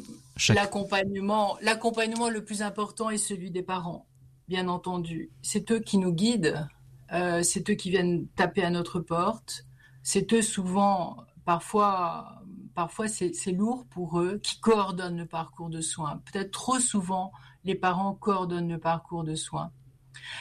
L'accompagnement, 0.49 1.57
l'accompagnement 1.61 2.29
le 2.29 2.45
plus 2.45 2.61
important 2.61 3.09
est 3.09 3.17
celui 3.17 3.49
des 3.49 3.63
parents, 3.63 4.05
bien 4.47 4.67
entendu. 4.67 5.31
C'est 5.41 5.71
eux 5.71 5.79
qui 5.79 5.97
nous 5.97 6.13
guident, 6.13 6.67
euh, 7.11 7.41
c'est 7.41 7.67
eux 7.71 7.73
qui 7.73 7.89
viennent 7.89 8.27
taper 8.35 8.63
à 8.63 8.69
notre 8.69 8.99
porte, 8.99 9.65
c'est 10.03 10.33
eux 10.33 10.43
souvent, 10.43 11.17
parfois, 11.45 12.43
parfois 12.75 13.07
c'est 13.07 13.51
lourd 13.51 13.87
pour 13.89 14.19
eux, 14.19 14.39
qui 14.43 14.59
coordonnent 14.59 15.17
le 15.17 15.25
parcours 15.25 15.69
de 15.71 15.81
soins. 15.81 16.21
Peut-être 16.31 16.51
trop 16.51 16.79
souvent, 16.79 17.31
les 17.65 17.75
parents 17.75 18.13
coordonnent 18.13 18.69
le 18.69 18.79
parcours 18.79 19.23
de 19.23 19.35
soins. 19.35 19.71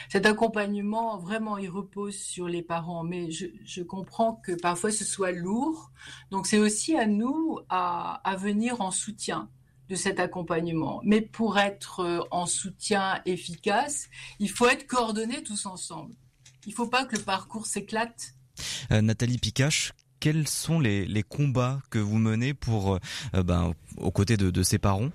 Cet 0.09 0.25
accompagnement, 0.25 1.17
vraiment, 1.17 1.57
il 1.57 1.69
repose 1.69 2.15
sur 2.15 2.47
les 2.47 2.61
parents, 2.61 3.03
mais 3.03 3.29
je, 3.31 3.81
comprends 3.81 4.35
que 4.35 4.53
parfois 4.53 4.91
ce 4.91 5.03
soit 5.03 5.31
lourd. 5.31 5.91
Donc 6.31 6.47
c'est 6.47 6.59
aussi 6.59 6.95
à 6.95 7.05
nous 7.05 7.59
à, 7.69 8.21
venir 8.37 8.81
en 8.81 8.91
soutien. 8.91 9.49
de 9.87 9.95
cet 9.95 10.19
accompagnement. 10.19 10.99
Mais 11.03 11.21
pour 11.21 11.59
être 11.59 11.99
euh, 11.99 12.23
en 12.31 12.47
soutien 12.47 13.21
efficace, 13.27 14.09
il 14.39 14.49
faut 14.49 14.67
être 14.67 14.87
coordonnés 14.87 15.43
tous 15.43 15.67
ensemble. 15.67 16.15
Il 16.65 16.71
ne 16.71 16.73
faut 16.73 16.87
pas 16.87 17.05
que 17.05 17.15
le 17.15 17.21
parcours 17.21 17.67
s'éclate. 17.67 18.33
Euh, 18.91 19.03
Nathalie 19.03 19.37
Picache, 19.37 19.93
quels 20.19 20.47
sont 20.47 20.79
les, 20.79 21.23
combats 21.29 21.79
que 21.91 21.99
vous 21.99 22.17
menez 22.17 22.55
pour, 22.55 22.95
euh, 22.95 23.43
ben, 23.43 23.73
aux 23.97 24.09
côtés 24.09 24.37
de, 24.37 24.63
ces 24.63 24.79
parents? 24.79 25.09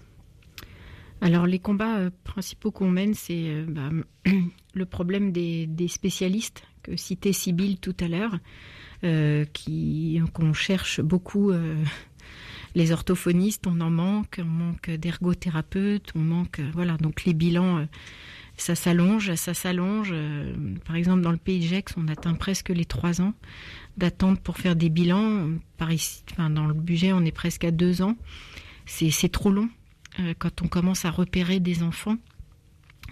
Alors 1.21 1.47
les 1.47 1.59
combats 1.59 2.11
principaux 2.25 2.71
qu'on 2.71 2.91
mène, 2.91 3.14
c'est 3.14 3.64
bah, 3.68 3.91
le 4.75 4.87
problème 4.87 5.33
des, 5.33 5.89
spécialistes 5.89 6.62
que 6.83 6.97
citait 6.97 7.33
Sibylle 7.33 7.79
tout 7.79 7.97
à 8.01 8.09
l'heure, 8.09 8.39
qui 9.53 10.21
qu'on 10.33 10.53
cherche 10.53 11.01
beaucoup 11.01 11.53
les 12.75 12.93
orthophonistes, 12.93 13.66
on 13.66 13.81
en 13.81 13.91
manque, 13.91 14.41
on 14.41 14.45
manque 14.45 14.91
d'ergothérapeutes, 14.91 16.12
on 16.14 16.21
manque, 16.21 16.61
euh, 16.61 16.71
voilà, 16.73 16.97
donc 16.97 17.25
les 17.25 17.35
bilans, 17.35 17.79
euh, 17.79 17.85
ça 18.57 18.75
s'allonge, 18.75 19.35
ça 19.35 19.55
s'allonge. 19.55 20.11
Euh, 20.12 20.55
par 20.87 20.97
exemple, 20.97 21.23
dans 21.23 21.33
le 21.33 21.39
pays 21.39 21.61
de 21.61 21.64
Gex, 21.64 21.95
on 21.97 22.09
atteint 22.09 22.35
presque 22.35 22.68
les 22.68 22.85
trois 22.85 23.21
ans 23.21 23.35
d'attente 23.97 24.41
pour 24.41 24.59
faire 24.59 24.77
des 24.77 24.91
bilans. 24.91 25.49
Par 25.79 25.93
ici, 25.93 26.23
enfin, 26.33 26.51
dans 26.51 26.66
le 26.66 26.75
budget, 26.75 27.12
on 27.12 27.25
est 27.25 27.33
presque 27.33 27.64
à 27.64 27.71
deux 27.71 28.03
ans. 28.03 28.16
C'est 28.87 29.31
trop 29.31 29.51
long 29.51 29.68
quand 30.39 30.62
on 30.62 30.68
commence 30.68 31.05
à 31.05 31.11
repérer 31.11 31.61
des 31.61 31.83
enfants. 31.83 32.16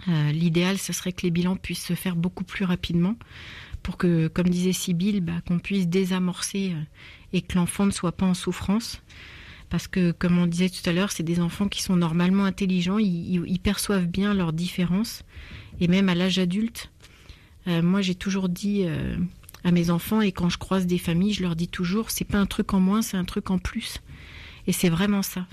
L'idéal, 0.07 0.77
ce 0.77 0.93
serait 0.93 1.11
que 1.11 1.23
les 1.23 1.31
bilans 1.31 1.57
puissent 1.57 1.85
se 1.85 1.93
faire 1.93 2.15
beaucoup 2.15 2.45
plus 2.45 2.63
rapidement 2.63 3.15
pour 3.83 3.97
que, 3.97 4.27
comme 4.27 4.47
disait 4.47 4.71
Sybille, 4.71 5.19
bah, 5.19 5.41
qu'on 5.45 5.59
puisse 5.59 5.87
désamorcer 5.87 6.73
et 7.33 7.41
que 7.41 7.57
l'enfant 7.57 7.85
ne 7.85 7.91
soit 7.91 8.13
pas 8.13 8.25
en 8.25 8.33
souffrance 8.33 9.01
parce 9.69 9.87
que, 9.87 10.11
comme 10.11 10.37
on 10.39 10.47
disait 10.47 10.69
tout 10.69 10.87
à 10.89 10.93
l'heure, 10.93 11.11
c'est 11.11 11.23
des 11.23 11.39
enfants 11.39 11.67
qui 11.67 11.83
sont 11.83 11.95
normalement 11.95 12.45
intelligents, 12.45 12.97
ils, 12.97 13.59
perçoivent 13.59 14.07
bien 14.07 14.33
leurs 14.33 14.53
différences, 14.53 15.23
et 15.79 15.87
même 15.87 16.09
à 16.09 16.15
l'âge 16.15 16.39
adulte. 16.39 16.91
Euh, 17.67 17.81
moi, 17.81 18.01
j'ai 18.01 18.15
toujours 18.15 18.49
dit 18.49 18.83
euh, 18.85 19.15
à 19.63 19.71
mes 19.71 19.91
enfants, 19.91 20.21
et 20.21 20.31
quand 20.31 20.49
je 20.49 20.57
croise 20.57 20.87
des 20.87 20.97
familles, 20.97 21.33
je 21.33 21.43
leur 21.43 21.55
dis 21.55 21.67
toujours, 21.67 22.09
c'est 22.09 22.25
pas 22.25 22.39
un 22.39 22.47
truc 22.47 22.73
en 22.73 22.79
moins, 22.79 23.01
c'est 23.01 23.17
un 23.17 23.25
truc 23.25 23.51
en 23.51 23.59
plus. 23.59 24.01
Et 24.65 24.71
c'est 24.71 24.89
vraiment 24.89 25.21
ça. 25.21 25.45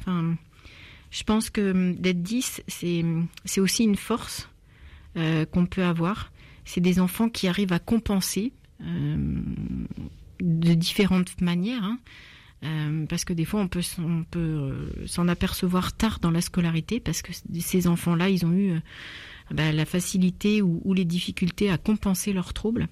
Je 1.17 1.23
pense 1.25 1.49
que 1.49 1.71
hum, 1.71 1.95
d'être 1.95 2.23
10, 2.23 2.63
c'est 2.67 3.61
aussi 3.61 3.85
une 3.85 3.97
force 3.97 4.51
euh, 5.17 5.47
qu'on 5.47 5.65
peut 5.65 5.85
avoir. 5.85 6.31
C'est 6.67 6.83
des 6.83 7.01
enfants 7.01 7.31
qui 7.31 7.49
arrivent 7.49 7.73
à 7.73 7.79
compenser 7.79 8.53
de 8.81 10.75
différentes 10.75 11.41
manières. 11.41 11.85
Hein. 11.85 11.99
Parce 13.09 13.25
que 13.25 13.33
des 13.33 13.45
fois 13.45 13.61
on 13.61 13.69
peut, 13.69 13.83
on 13.99 14.25
peut 14.25 14.39
euh, 14.41 15.07
s'en 15.07 15.29
apercevoir 15.29 15.97
tard 15.97 16.19
dans 16.21 16.31
la 16.31 16.41
scolarité 16.41 17.01
parce 17.01 17.23
que 17.23 17.33
ces 17.61 17.87
enfants-là, 17.87 18.29
ils 18.29 18.45
ont 18.45 18.53
eu 18.53 18.73
euh, 18.73 18.81
bah, 19.53 19.73
la 19.73 19.85
facilité 19.85 20.63
ou, 20.63 20.93
les 20.93 21.05
difficultés 21.05 21.71
à 21.71 21.79
compenser 21.79 22.33
leurs 22.33 22.53
troubles. 22.53 22.89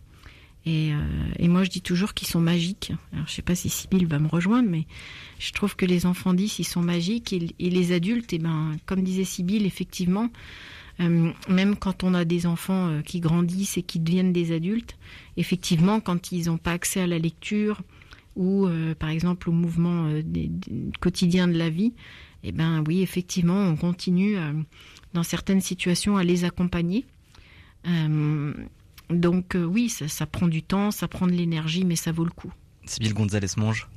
Et, 0.66 0.92
et 1.38 1.48
moi, 1.48 1.62
je 1.62 1.68
dis 1.68 1.82
toujours 1.82 2.14
qu'ils 2.14 2.28
sont 2.28 2.40
magiques. 2.40 2.92
Alors, 3.12 3.26
je 3.26 3.32
sais 3.32 3.42
pas 3.42 3.54
si 3.54 3.68
Sybille 3.68 4.06
va 4.06 4.18
me 4.18 4.28
rejoindre, 4.28 4.70
mais 4.70 4.86
je 5.38 5.52
trouve 5.52 5.76
que 5.76 5.84
les 5.84 6.06
enfants 6.06 6.32
10, 6.32 6.58
ils 6.58 6.64
sont 6.64 6.80
magiques 6.80 7.34
et, 7.34 7.54
les 7.58 7.92
adultes, 7.92 8.32
et 8.32 8.36
eh 8.36 8.38
ben, 8.38 8.76
comme 8.86 9.02
disait 9.02 9.24
Sybille, 9.24 9.66
effectivement, 9.66 10.30
même 10.98 11.76
quand 11.78 12.02
on 12.02 12.14
a 12.14 12.24
des 12.24 12.46
enfants 12.46 13.02
qui 13.04 13.20
grandissent 13.20 13.76
et 13.76 13.82
qui 13.82 14.00
deviennent 14.00 14.32
des 14.32 14.52
adultes, 14.52 14.96
effectivement, 15.36 16.00
quand 16.00 16.32
ils 16.32 16.46
n'ont 16.46 16.56
pas 16.56 16.72
accès 16.72 17.00
à 17.02 17.06
la 17.06 17.18
lecture, 17.18 17.82
ou 18.36 18.66
euh, 18.66 18.94
par 18.94 19.10
exemple 19.10 19.48
au 19.48 19.52
mouvement 19.52 20.06
euh, 20.06 20.22
quotidien 21.00 21.48
de 21.48 21.56
la 21.56 21.70
vie, 21.70 21.92
eh 22.42 22.52
ben 22.52 22.84
oui, 22.86 23.02
effectivement, 23.02 23.68
on 23.68 23.76
continue 23.76 24.36
euh, 24.36 24.52
dans 25.14 25.22
certaines 25.22 25.60
situations 25.60 26.16
à 26.16 26.24
les 26.24 26.44
accompagner. 26.44 27.06
Donc 29.10 29.56
oui, 29.56 29.88
ça, 29.88 30.26
prend 30.26 30.48
du 30.48 30.62
temps, 30.62 30.90
ça 30.90 31.08
prend 31.08 31.26
de 31.26 31.32
l'énergie, 31.32 31.84
mais 31.84 31.96
ça 31.96 32.12
vaut 32.12 32.24
le 32.24 32.30
coup. 32.30 32.52
Sybille 32.86 33.12
Gonzalez 33.12 33.48
mange. 33.56 33.88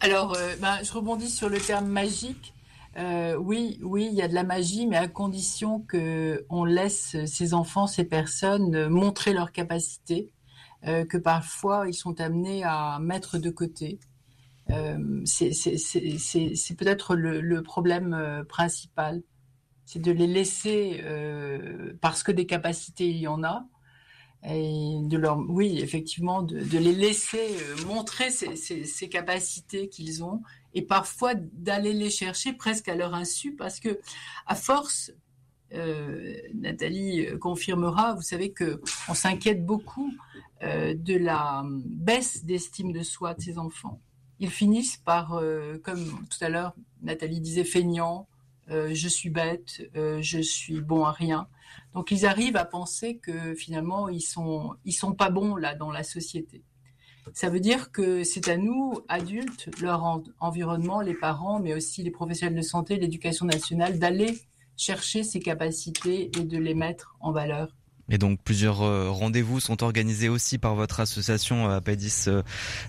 Alors, 0.00 0.36
ben, 0.60 0.78
je 0.82 0.92
rebondis 0.92 1.30
sur 1.30 1.48
le 1.48 1.58
terme 1.58 1.88
magique. 1.88 2.54
oui, 2.96 3.78
oui, 3.82 4.08
il 4.10 4.14
y 4.14 4.22
a 4.22 4.28
de 4.28 4.34
la 4.34 4.44
magie, 4.44 4.86
mais 4.86 4.96
à 4.96 5.08
condition 5.08 5.80
que 5.80 6.44
on 6.48 6.64
laisse 6.64 7.16
ces 7.26 7.54
enfants, 7.54 7.86
ces 7.86 8.04
personnes 8.04 8.88
montrer 8.88 9.32
leurs 9.32 9.52
capacités, 9.52 10.32
euh, 10.86 11.04
que 11.04 11.18
parfois 11.18 11.88
ils 11.88 11.94
sont 11.94 12.22
amenés 12.22 12.64
à 12.64 12.98
mettre 13.00 13.36
de 13.36 13.50
côté. 13.50 14.00
Euh, 14.70 15.20
c'est 15.26 15.50
peut-être 16.78 17.16
le, 17.16 17.62
problème 17.62 18.14
euh, 18.14 18.44
principal, 18.44 19.22
c'est 19.84 20.00
de 20.00 20.10
les 20.10 20.26
laisser 20.26 21.04
parce 22.00 22.22
que 22.22 22.32
des 22.32 22.46
capacités 22.46 23.10
il 23.10 23.18
y 23.18 23.28
en 23.28 23.44
a, 23.44 23.66
de 24.42 25.16
leur, 25.16 25.38
oui, 25.38 25.80
effectivement, 25.80 26.42
de, 26.42 26.78
les 26.78 26.94
laisser 26.94 27.56
montrer 27.86 28.30
ces, 28.30 29.08
capacités 29.08 29.88
qu'ils 29.88 30.24
ont, 30.24 30.42
et 30.72 30.82
parfois 30.82 31.34
d'aller 31.34 31.92
les 31.92 32.10
chercher 32.10 32.52
presque 32.52 32.88
à 32.88 32.94
leur 32.94 33.14
insu, 33.14 33.54
parce 33.54 33.80
que 33.80 34.00
à 34.46 34.54
force, 34.54 35.12
Nathalie 36.54 37.26
confirmera, 37.38 38.14
vous 38.14 38.22
savez 38.22 38.50
que 38.52 38.80
on 39.08 39.14
s'inquiète 39.14 39.64
beaucoup 39.64 40.10
euh, 40.62 40.92
de 40.94 41.16
la 41.16 41.64
baisse 41.64 42.44
d'estime 42.44 42.92
de 42.92 43.02
soi 43.02 43.32
de 43.32 43.40
ces 43.40 43.56
enfants. 43.56 43.98
Ils 44.40 44.50
finissent 44.50 44.98
par, 44.98 45.32
euh, 45.32 45.78
comme 45.82 46.04
tout 46.28 46.44
à 46.44 46.50
l'heure 46.50 46.74
Nathalie 47.00 47.40
disait, 47.40 47.64
feignant, 47.64 48.28
euh, 48.68 48.90
je 48.92 49.08
suis 49.08 49.30
bête, 49.30 49.82
je 49.94 50.40
suis 50.42 50.82
bon 50.82 51.04
à 51.04 51.12
rien. 51.12 51.48
Donc 51.94 52.10
ils 52.10 52.26
arrivent 52.26 52.56
à 52.56 52.64
penser 52.64 53.18
que 53.18 53.54
finalement 53.54 54.08
ils 54.08 54.20
sont 54.20 54.74
sont 54.90 55.12
pas 55.12 55.30
bons 55.30 55.56
là 55.56 55.74
dans 55.74 55.90
la 55.90 56.02
société. 56.02 56.62
Ça 57.32 57.48
veut 57.48 57.60
dire 57.60 57.92
que 57.92 58.24
c'est 58.24 58.48
à 58.48 58.56
nous, 58.56 58.94
adultes, 59.08 59.70
leur 59.80 60.22
environnement, 60.40 61.00
les 61.00 61.14
parents, 61.14 61.60
mais 61.60 61.74
aussi 61.74 62.02
les 62.02 62.10
professionnels 62.10 62.56
de 62.56 62.62
santé, 62.62 62.96
l'éducation 62.96 63.46
nationale, 63.46 63.98
d'aller 63.98 64.40
chercher 64.76 65.22
ces 65.22 65.40
capacités 65.40 66.30
et 66.36 66.44
de 66.44 66.58
les 66.58 66.74
mettre 66.74 67.16
en 67.20 67.32
valeur 67.32 67.76
et 68.10 68.18
donc 68.18 68.40
plusieurs 68.42 68.82
euh, 68.82 69.08
rendez-vous 69.10 69.60
sont 69.60 69.82
organisés 69.82 70.28
aussi 70.28 70.58
par 70.58 70.74
votre 70.74 71.00
association 71.00 71.70
Apedis 71.70 72.24
euh, 72.26 72.42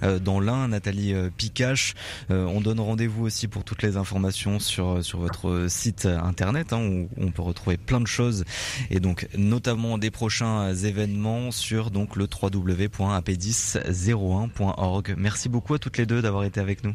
euh, 0.04 0.20
dans 0.20 0.40
l'Ain, 0.40 0.68
Nathalie 0.68 1.14
Picache. 1.38 1.94
On 2.30 2.62
donne 2.62 2.80
rendez-vous 2.80 3.26
aussi 3.26 3.48
pour 3.48 3.64
toutes 3.64 3.82
les 3.84 3.98
informations 3.98 4.60
sur 4.60 5.04
sur 5.04 5.20
votre 5.20 5.66
site 5.70 6.06
internet 6.06 6.74
hein, 6.74 6.80
où 6.80 7.10
on 7.18 7.32
peut 7.32 7.42
retrouver 7.42 7.78
plein 7.78 8.02
de 8.02 8.08
choses 8.08 8.46
et 8.90 9.00
donc 9.00 9.28
notamment 9.38 9.98
des 9.98 10.12
prochains 10.12 10.74
événements 10.74 11.52
sur 11.52 11.92
donc 11.92 12.16
le 12.16 12.26
www.apedis01.org. 12.26 15.16
Merci 15.18 15.50
beaucoup 15.50 15.74
à 15.74 15.80
toutes 15.80 15.98
les 15.98 16.06
deux 16.06 16.22
d'avoir 16.22 16.44
été 16.44 16.60
avec 16.60 16.84
nous. 16.84 16.94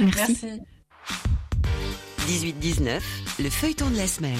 Merci. 0.00 0.60
18-19, 2.30 3.00
le 3.40 3.50
feuilleton 3.50 3.90
de 3.90 3.96
la 3.96 4.06
semaine. 4.06 4.38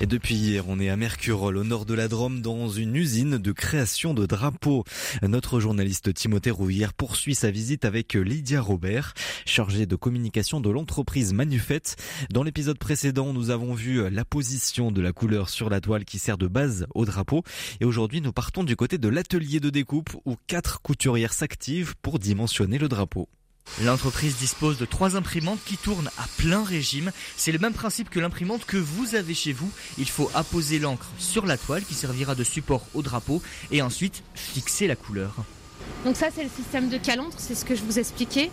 Et 0.00 0.06
depuis 0.06 0.36
hier, 0.36 0.68
on 0.68 0.78
est 0.78 0.90
à 0.90 0.96
Mercurol, 0.96 1.56
au 1.56 1.64
nord 1.64 1.86
de 1.86 1.94
la 1.94 2.06
Drôme, 2.06 2.40
dans 2.40 2.68
une 2.68 2.94
usine 2.94 3.36
de 3.36 3.50
création 3.50 4.14
de 4.14 4.26
drapeaux. 4.26 4.84
Notre 5.22 5.58
journaliste 5.58 6.14
Timothée 6.14 6.52
Rouillère 6.52 6.94
poursuit 6.94 7.34
sa 7.34 7.50
visite 7.50 7.84
avec 7.84 8.14
Lydia 8.14 8.60
Robert, 8.60 9.14
chargée 9.44 9.86
de 9.86 9.96
communication 9.96 10.60
de 10.60 10.70
l'entreprise 10.70 11.32
Manufette. 11.32 11.96
Dans 12.30 12.44
l'épisode 12.44 12.78
précédent, 12.78 13.32
nous 13.32 13.50
avons 13.50 13.74
vu 13.74 14.08
la 14.08 14.24
position 14.24 14.92
de 14.92 15.02
la 15.02 15.10
couleur 15.10 15.48
sur 15.48 15.68
la 15.68 15.80
toile 15.80 16.04
qui 16.04 16.20
sert 16.20 16.38
de 16.38 16.46
base 16.46 16.86
au 16.94 17.04
drapeau. 17.04 17.42
Et 17.80 17.84
aujourd'hui, 17.84 18.20
nous 18.20 18.32
partons 18.32 18.62
du 18.62 18.76
côté 18.76 18.98
de 18.98 19.08
l'atelier 19.08 19.58
de 19.58 19.68
découpe 19.68 20.10
où 20.26 20.36
quatre 20.46 20.80
couturières 20.80 21.32
s'activent 21.32 21.96
pour 22.02 22.20
dimensionner 22.20 22.78
le 22.78 22.86
drapeau. 22.86 23.28
L'entreprise 23.82 24.36
dispose 24.36 24.78
de 24.78 24.84
trois 24.84 25.16
imprimantes 25.16 25.58
qui 25.64 25.76
tournent 25.76 26.10
à 26.18 26.26
plein 26.36 26.62
régime. 26.62 27.10
C'est 27.36 27.52
le 27.52 27.58
même 27.58 27.72
principe 27.72 28.10
que 28.10 28.20
l'imprimante 28.20 28.64
que 28.64 28.76
vous 28.76 29.14
avez 29.14 29.34
chez 29.34 29.52
vous. 29.52 29.70
Il 29.98 30.08
faut 30.08 30.30
apposer 30.34 30.78
l'encre 30.78 31.08
sur 31.18 31.46
la 31.46 31.56
toile 31.56 31.82
qui 31.82 31.94
servira 31.94 32.34
de 32.34 32.44
support 32.44 32.82
au 32.94 33.02
drapeau 33.02 33.42
et 33.70 33.82
ensuite 33.82 34.22
fixer 34.34 34.86
la 34.86 34.94
couleur. 34.94 35.34
Donc 36.04 36.16
ça 36.16 36.28
c'est 36.34 36.44
le 36.44 36.50
système 36.54 36.90
de 36.90 36.98
calandre, 36.98 37.34
c'est 37.38 37.54
ce 37.54 37.64
que 37.64 37.74
je 37.74 37.82
vous 37.82 37.98
expliquais. 37.98 38.50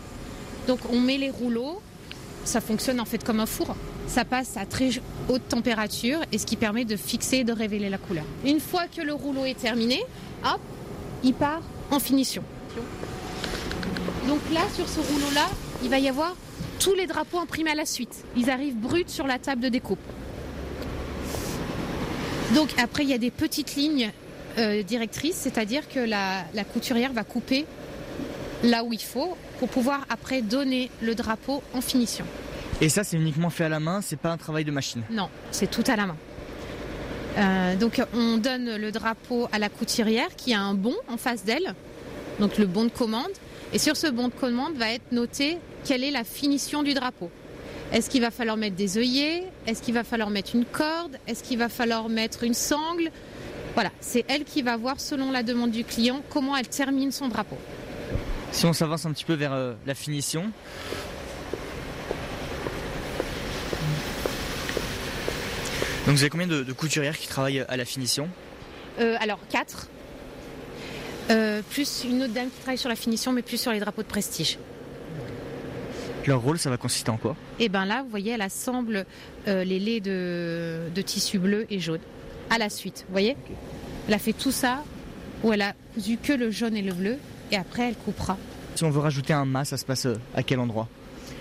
Donc 0.67 0.79
on 0.89 0.99
met 0.99 1.17
les 1.17 1.29
rouleaux, 1.29 1.81
ça 2.45 2.61
fonctionne 2.61 2.99
en 2.99 3.05
fait 3.05 3.23
comme 3.23 3.39
un 3.39 3.45
four. 3.45 3.75
Ça 4.07 4.25
passe 4.25 4.57
à 4.57 4.65
très 4.65 4.89
haute 5.27 5.47
température 5.47 6.21
et 6.31 6.37
ce 6.37 6.45
qui 6.45 6.55
permet 6.55 6.85
de 6.85 6.95
fixer 6.95 7.37
et 7.37 7.43
de 7.43 7.53
révéler 7.53 7.89
la 7.89 7.97
couleur. 7.97 8.25
Une 8.45 8.59
fois 8.59 8.87
que 8.87 9.01
le 9.01 9.13
rouleau 9.13 9.45
est 9.45 9.59
terminé, 9.59 10.01
hop, 10.43 10.61
il 11.23 11.33
part 11.33 11.61
en 11.91 11.99
finition. 11.99 12.43
Donc 14.27 14.39
là, 14.53 14.61
sur 14.75 14.87
ce 14.87 14.99
rouleau-là, 14.99 15.47
il 15.83 15.89
va 15.89 15.99
y 15.99 16.07
avoir 16.07 16.35
tous 16.79 16.93
les 16.93 17.07
drapeaux 17.07 17.39
imprimés 17.39 17.71
à 17.71 17.75
la 17.75 17.85
suite. 17.85 18.23
Ils 18.35 18.49
arrivent 18.49 18.77
bruts 18.77 19.03
sur 19.07 19.27
la 19.27 19.37
table 19.39 19.61
de 19.61 19.69
découpe. 19.69 19.99
Donc 22.55 22.69
après, 22.81 23.03
il 23.03 23.09
y 23.09 23.13
a 23.13 23.17
des 23.17 23.31
petites 23.31 23.75
lignes 23.75 24.11
euh, 24.57 24.81
directrices, 24.83 25.35
c'est-à-dire 25.35 25.87
que 25.87 25.99
la, 25.99 26.43
couturière 26.73 27.13
va 27.13 27.23
couper 27.23 27.65
là 28.63 28.83
où 28.83 28.91
il 28.91 29.01
faut 29.01 29.37
pour 29.59 29.69
pouvoir 29.69 30.05
après 30.09 30.41
donner 30.41 30.89
le 31.01 31.15
drapeau 31.15 31.61
en 31.73 31.81
finition. 31.81 32.25
Et 32.81 32.89
ça, 32.89 33.03
c'est 33.03 33.17
uniquement 33.17 33.49
fait 33.49 33.65
à 33.65 33.69
la 33.69 33.79
main, 33.79 34.01
c'est 34.01 34.19
pas 34.19 34.31
un 34.31 34.37
travail 34.37 34.65
de 34.65 34.71
machine. 34.71 35.03
Non, 35.11 35.29
c'est 35.51 35.69
tout 35.69 35.83
à 35.87 35.95
la 35.95 36.07
main. 36.07 36.15
Euh, 37.37 37.75
donc 37.75 38.01
on 38.13 38.37
donne 38.37 38.75
le 38.75 38.91
drapeau 38.91 39.47
à 39.51 39.59
la 39.59 39.69
couturière 39.69 40.35
qui 40.35 40.53
a 40.53 40.59
un 40.59 40.73
bon 40.73 40.95
en 41.07 41.17
face 41.17 41.43
d'elle, 41.45 41.75
donc 42.39 42.57
le 42.57 42.65
bon 42.65 42.85
de 42.85 42.89
commande. 42.89 43.31
Et 43.71 43.77
sur 43.77 43.95
ce 43.95 44.07
bon 44.07 44.29
de 44.29 44.33
commande 44.33 44.75
va 44.75 44.91
être 44.91 45.11
noté 45.11 45.59
quelle 45.85 46.03
est 46.03 46.11
la 46.11 46.23
finition 46.23 46.81
du 46.81 46.93
drapeau. 46.93 47.29
Est-ce 47.91 48.09
qu'il 48.09 48.21
va 48.21 48.31
falloir 48.31 48.57
mettre 48.57 48.75
des 48.75 48.97
œillets? 48.97 49.43
Est-ce 49.67 49.81
qu'il 49.81 49.93
va 49.93 50.03
falloir 50.03 50.29
mettre 50.29 50.55
une 50.55 50.65
corde? 50.65 51.17
Est-ce 51.27 51.43
qu'il 51.43 51.57
va 51.57 51.69
falloir 51.69 52.09
mettre 52.09 52.43
une 52.43 52.53
sangle? 52.53 53.11
Voilà, 53.75 53.91
c'est 53.99 54.25
elle 54.27 54.43
qui 54.43 54.61
va 54.61 54.77
voir 54.77 54.99
selon 54.99 55.31
la 55.31 55.43
demande 55.43 55.71
du 55.71 55.83
client 55.83 56.21
comment 56.29 56.57
elle 56.57 56.67
termine 56.67 57.11
son 57.11 57.27
drapeau. 57.27 57.57
Si 58.51 58.65
on 58.65 58.73
s'avance 58.73 59.05
un 59.05 59.11
petit 59.11 59.25
peu 59.25 59.33
vers 59.33 59.53
euh, 59.53 59.73
la 59.85 59.93
finition. 59.93 60.51
Donc 66.05 66.15
vous 66.15 66.21
avez 66.21 66.29
combien 66.29 66.47
de, 66.47 66.63
de 66.63 66.73
couturières 66.73 67.17
qui 67.17 67.27
travaillent 67.27 67.65
à 67.67 67.77
la 67.77 67.85
finition? 67.85 68.29
Euh, 68.99 69.15
alors, 69.19 69.39
4. 69.49 69.87
Plus 71.69 72.03
une 72.03 72.23
autre 72.23 72.33
dame 72.33 72.49
qui 72.49 72.59
travaille 72.61 72.77
sur 72.77 72.89
la 72.89 72.95
finition, 72.95 73.31
mais 73.31 73.41
plus 73.41 73.57
sur 73.57 73.71
les 73.71 73.79
drapeaux 73.79 74.01
de 74.01 74.07
prestige. 74.07 74.57
Leur 76.27 76.41
rôle, 76.41 76.59
ça 76.59 76.69
va 76.69 76.77
consister 76.77 77.09
en 77.09 77.17
quoi? 77.17 77.35
Et 77.59 77.69
bien 77.69 77.85
là, 77.85 78.03
vous 78.03 78.09
voyez, 78.09 78.33
elle 78.33 78.41
assemble 78.41 79.05
euh, 79.47 79.63
les 79.63 79.79
laits 79.79 80.03
de, 80.03 80.81
de 80.93 81.01
tissu 81.01 81.39
bleu 81.39 81.65
et 81.69 81.79
jaune. 81.79 82.01
À 82.49 82.57
la 82.57 82.69
suite, 82.69 83.05
vous 83.07 83.13
voyez? 83.13 83.37
Elle 84.07 84.13
a 84.13 84.19
fait 84.19 84.33
tout 84.33 84.51
ça, 84.51 84.83
où 85.43 85.53
elle 85.53 85.61
a 85.61 85.73
cousu 85.93 86.17
que 86.17 86.33
le 86.33 86.51
jaune 86.51 86.75
et 86.75 86.81
le 86.81 86.93
bleu, 86.93 87.17
et 87.51 87.55
après 87.55 87.87
elle 87.87 87.95
coupera. 87.95 88.37
Si 88.75 88.83
on 88.83 88.89
veut 88.89 88.99
rajouter 88.99 89.33
un 89.33 89.45
mât, 89.45 89.65
ça 89.65 89.77
se 89.77 89.85
passe 89.85 90.05
euh, 90.05 90.19
à 90.35 90.43
quel 90.43 90.59
endroit? 90.59 90.87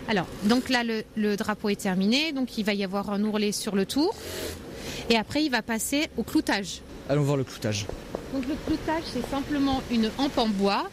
Alors, 0.09 0.27
donc 0.45 0.71
là, 0.71 0.85
le, 0.85 1.03
le 1.17 1.37
drapeau 1.37 1.69
est 1.69 1.81
terminé, 1.81 2.33
donc 2.33 2.57
il 2.57 2.65
va 2.65 2.73
y 2.73 2.85
avoir 2.85 3.11
un 3.11 3.23
ourlet 3.25 3.53
sur 3.53 3.75
le 3.75 3.85
tour, 3.85 4.15
et 5.11 5.17
après 5.17 5.45
il 5.45 5.51
va 5.51 5.61
passer 5.61 6.09
au 6.17 6.23
cloutage. 6.23 6.81
Allons 7.11 7.23
voir 7.23 7.37
le 7.37 7.45
cloutage. 7.45 7.87
Donc 8.33 8.47
le 8.47 8.55
cloutage, 8.67 9.05
c'est 9.13 9.27
simplement 9.31 9.83
une 9.91 10.11
hampe 10.19 10.37
en 10.39 10.49
bois 10.49 10.89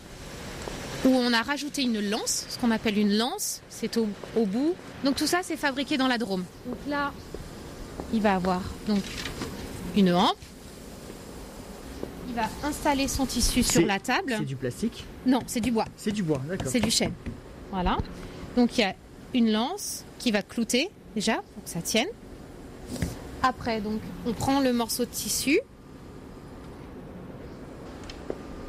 où 1.05 1.09
on 1.09 1.33
a 1.33 1.41
rajouté 1.41 1.83
une 1.83 2.09
lance, 2.09 2.45
ce 2.49 2.57
qu'on 2.57 2.71
appelle 2.71 2.97
une 2.97 3.15
lance, 3.17 3.61
c'est 3.69 3.97
au, 3.97 4.07
au 4.35 4.45
bout. 4.45 4.73
Donc 5.03 5.15
tout 5.15 5.27
ça, 5.27 5.39
c'est 5.43 5.57
fabriqué 5.57 5.97
dans 5.97 6.07
la 6.07 6.17
Drôme. 6.17 6.43
Donc 6.65 6.77
là, 6.87 7.11
il 8.13 8.21
va 8.21 8.35
avoir 8.35 8.61
donc 8.87 9.03
une 9.95 10.13
hampe. 10.13 10.37
Il 12.29 12.35
va 12.35 12.49
installer 12.63 13.07
son 13.07 13.25
tissu 13.25 13.63
sur 13.63 13.85
la 13.85 13.99
table. 13.99 14.35
C'est 14.39 14.45
du 14.45 14.55
plastique 14.55 15.05
Non, 15.25 15.41
c'est 15.45 15.61
du 15.61 15.71
bois. 15.71 15.85
C'est 15.95 16.11
du 16.11 16.23
bois, 16.23 16.41
d'accord. 16.49 16.67
C'est 16.71 16.79
du 16.79 16.91
chêne. 16.91 17.13
Voilà. 17.71 17.97
Donc 18.55 18.77
il 18.77 18.81
y 18.81 18.83
a 18.83 18.95
une 19.33 19.51
lance 19.51 20.03
qui 20.19 20.31
va 20.31 20.41
clouter 20.41 20.89
déjà 21.13 21.35
pour 21.53 21.63
que 21.63 21.69
ça 21.69 21.81
tienne. 21.81 22.07
Après, 23.43 23.79
donc, 23.79 24.01
on 24.25 24.33
prend 24.33 24.59
le 24.59 24.73
morceau 24.73 25.05
de 25.05 25.09
tissu. 25.11 25.59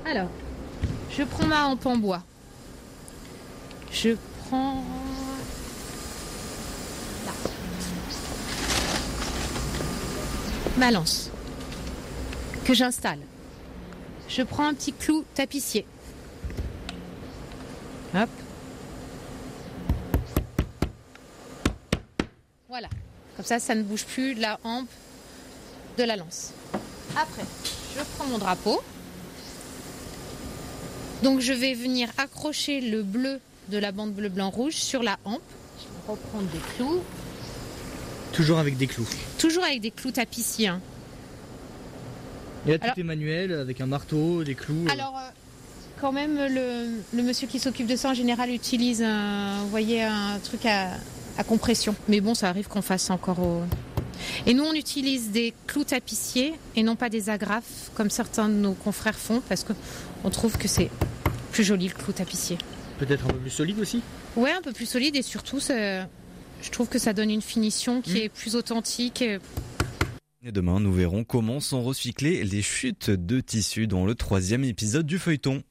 Alors, 0.09 0.29
je 1.11 1.25
prends 1.25 1.47
ma 1.47 1.67
hampe 1.67 1.85
en 1.85 1.97
bois. 1.97 2.23
Je 3.91 4.11
prends. 4.47 4.85
Là. 7.27 7.33
Ma 10.79 10.93
lance. 10.93 11.31
Que 12.65 12.73
j'installe. 12.73 13.19
Je 14.29 14.43
prends 14.43 14.69
un 14.69 14.75
petit 14.75 14.93
clou 14.93 15.25
tapissier. 15.35 15.85
Hop. 18.15 18.31
Voilà. 22.69 22.89
Comme 23.35 23.45
ça, 23.45 23.59
ça 23.59 23.75
ne 23.75 23.83
bouge 23.83 24.05
plus 24.05 24.35
la 24.35 24.61
hampe 24.63 24.89
de 25.99 26.05
la 26.05 26.15
lance. 26.15 26.53
Après, 27.17 27.45
je 27.97 28.05
prends 28.17 28.27
mon 28.27 28.39
drapeau. 28.39 28.81
Donc, 31.23 31.41
je 31.41 31.53
vais 31.53 31.75
venir 31.75 32.09
accrocher 32.19 32.81
le 32.81 33.03
bleu 33.03 33.41
de 33.71 33.79
la 33.79 33.91
bande 33.93 34.13
bleu-blanc-rouge 34.13 34.75
sur 34.75 35.03
la 35.03 35.19
hampe. 35.25 35.41
Je 35.79 35.85
vais 35.85 36.13
reprendre 36.13 36.45
des 36.53 36.59
clous. 36.77 37.01
Toujours 38.33 38.59
avec 38.59 38.77
des 38.77 38.87
clous. 38.87 39.09
Toujours 39.39 39.65
avec 39.65 39.81
des 39.81 39.91
clous 39.91 40.11
tapissiers. 40.13 40.69
hein. 40.69 40.81
Et 42.67 42.73
là, 42.73 42.79
tout 42.79 42.85
Alors- 42.85 42.99
est 42.99 43.03
manuel, 43.03 43.53
avec 43.53 43.81
un 43.81 43.87
marteau, 43.87 44.45
des 44.45 44.55
clous. 44.55 44.85
euh. 44.87 44.93
Alors, 44.93 45.17
euh, 45.17 45.31
quand 46.01 46.13
même, 46.13 46.37
le, 46.37 47.01
le 47.15 47.23
monsieur 47.23 47.47
qui 47.47 47.59
s'occupe 47.59 47.87
de 47.87 47.97
ça, 47.97 48.11
en 48.11 48.15
général, 48.15 48.51
utilise 48.51 49.03
un, 49.03 49.63
vous 49.63 49.71
voyez, 49.71 50.03
un 50.03 50.39
truc 50.43 50.67
à, 50.67 50.91
à 51.39 51.45
compression. 51.45 51.95
Mais 52.09 52.21
bon, 52.21 52.35
ça 52.35 52.49
arrive 52.49 52.69
qu'on 52.69 52.83
fasse 52.83 53.09
encore 53.11 53.39
au... 53.41 53.63
Et 54.47 54.55
nous, 54.55 54.65
on 54.65 54.73
utilise 54.75 55.31
des 55.31 55.53
clous 55.67 55.85
tapissiers 55.85 56.55
et 56.75 56.83
non 56.83 56.97
pas 56.97 57.09
des 57.09 57.29
agrafes, 57.31 57.91
comme 57.95 58.11
certains 58.11 58.49
de 58.49 58.55
nos 58.55 58.73
confrères 58.75 59.19
font, 59.19 59.41
parce 59.49 59.65
qu'on 59.65 60.31
trouve 60.31 60.57
que 60.59 60.69
c'est 60.69 60.91
plus 61.53 61.65
joli, 61.65 61.89
le 61.89 61.95
clou 61.95 62.13
tapissier. 62.13 62.59
Peut-être 62.99 63.25
un 63.27 63.31
peu 63.31 63.39
plus 63.39 63.51
solide 63.51 63.79
aussi? 63.79 64.03
Ouais, 64.37 64.53
un 64.53 64.63
peu 64.63 64.73
plus 64.73 64.87
solide 64.87 65.17
et 65.17 65.23
surtout, 65.23 65.61
ça- 65.61 66.07
je 66.63 66.71
trouve 66.71 66.89
que 66.89 66.99
ça 66.99 67.13
donne 67.13 67.31
une 67.31 67.43
finition 67.43 68.01
qui 68.03 68.19
est 68.19 68.29
plus 68.29 68.57
authentique. 68.57 69.23
et- 69.23 69.39
Et 70.45 70.53
demain, 70.53 70.79
nous 70.81 70.93
verrons 70.93 71.25
comment 71.25 71.61
sont 71.61 71.83
recyclées 71.83 72.45
les 72.45 72.63
chutes 72.63 73.11
de 73.11 73.41
tissu 73.41 73.87
dans 73.87 74.07
le 74.07 74.15
troisième 74.15 74.65
épisode 74.65 75.07
du 75.07 75.19
feuilleton. 75.19 75.63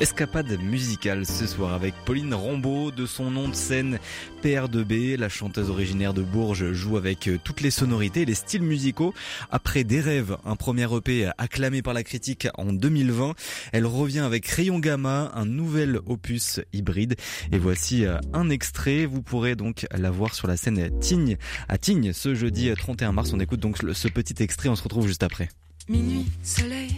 Escapade 0.00 0.60
musicale 0.60 1.24
ce 1.24 1.46
soir 1.46 1.72
avec 1.72 1.94
Pauline 2.04 2.34
Rambaud 2.34 2.90
de 2.90 3.06
son 3.06 3.30
nom 3.30 3.48
de 3.48 3.54
scène 3.54 4.00
PR2B. 4.42 5.16
La 5.16 5.28
chanteuse 5.28 5.70
originaire 5.70 6.12
de 6.12 6.22
Bourges 6.22 6.72
joue 6.72 6.96
avec 6.96 7.28
euh, 7.28 7.38
toutes 7.42 7.60
les 7.60 7.70
sonorités 7.70 8.24
les 8.24 8.34
styles 8.34 8.64
musicaux. 8.64 9.14
Après 9.52 9.84
Des 9.84 10.00
rêves, 10.00 10.36
un 10.44 10.56
premier 10.56 10.92
EP 10.92 11.30
acclamé 11.38 11.80
par 11.80 11.94
la 11.94 12.02
critique 12.02 12.48
en 12.58 12.72
2020, 12.72 13.34
elle 13.72 13.86
revient 13.86 14.18
avec 14.20 14.46
Rayon 14.46 14.80
Gamma, 14.80 15.30
un 15.32 15.46
nouvel 15.46 16.00
opus 16.06 16.60
hybride. 16.72 17.14
Et 17.52 17.58
voici 17.58 18.04
euh, 18.04 18.18
un 18.32 18.50
extrait. 18.50 19.06
Vous 19.06 19.22
pourrez 19.22 19.54
donc 19.54 19.86
la 19.92 20.10
voir 20.10 20.34
sur 20.34 20.48
la 20.48 20.56
scène 20.56 20.90
Tignes 20.98 21.36
à 21.68 21.78
Tignes 21.78 22.12
ce 22.12 22.34
jeudi 22.34 22.72
31 22.74 23.12
mars. 23.12 23.32
On 23.32 23.38
écoute 23.38 23.60
donc 23.60 23.78
ce 23.92 24.08
petit 24.08 24.42
extrait. 24.42 24.68
On 24.68 24.76
se 24.76 24.82
retrouve 24.82 25.06
juste 25.06 25.22
après. 25.22 25.48
Minuit, 25.88 26.26
soleil, 26.42 26.96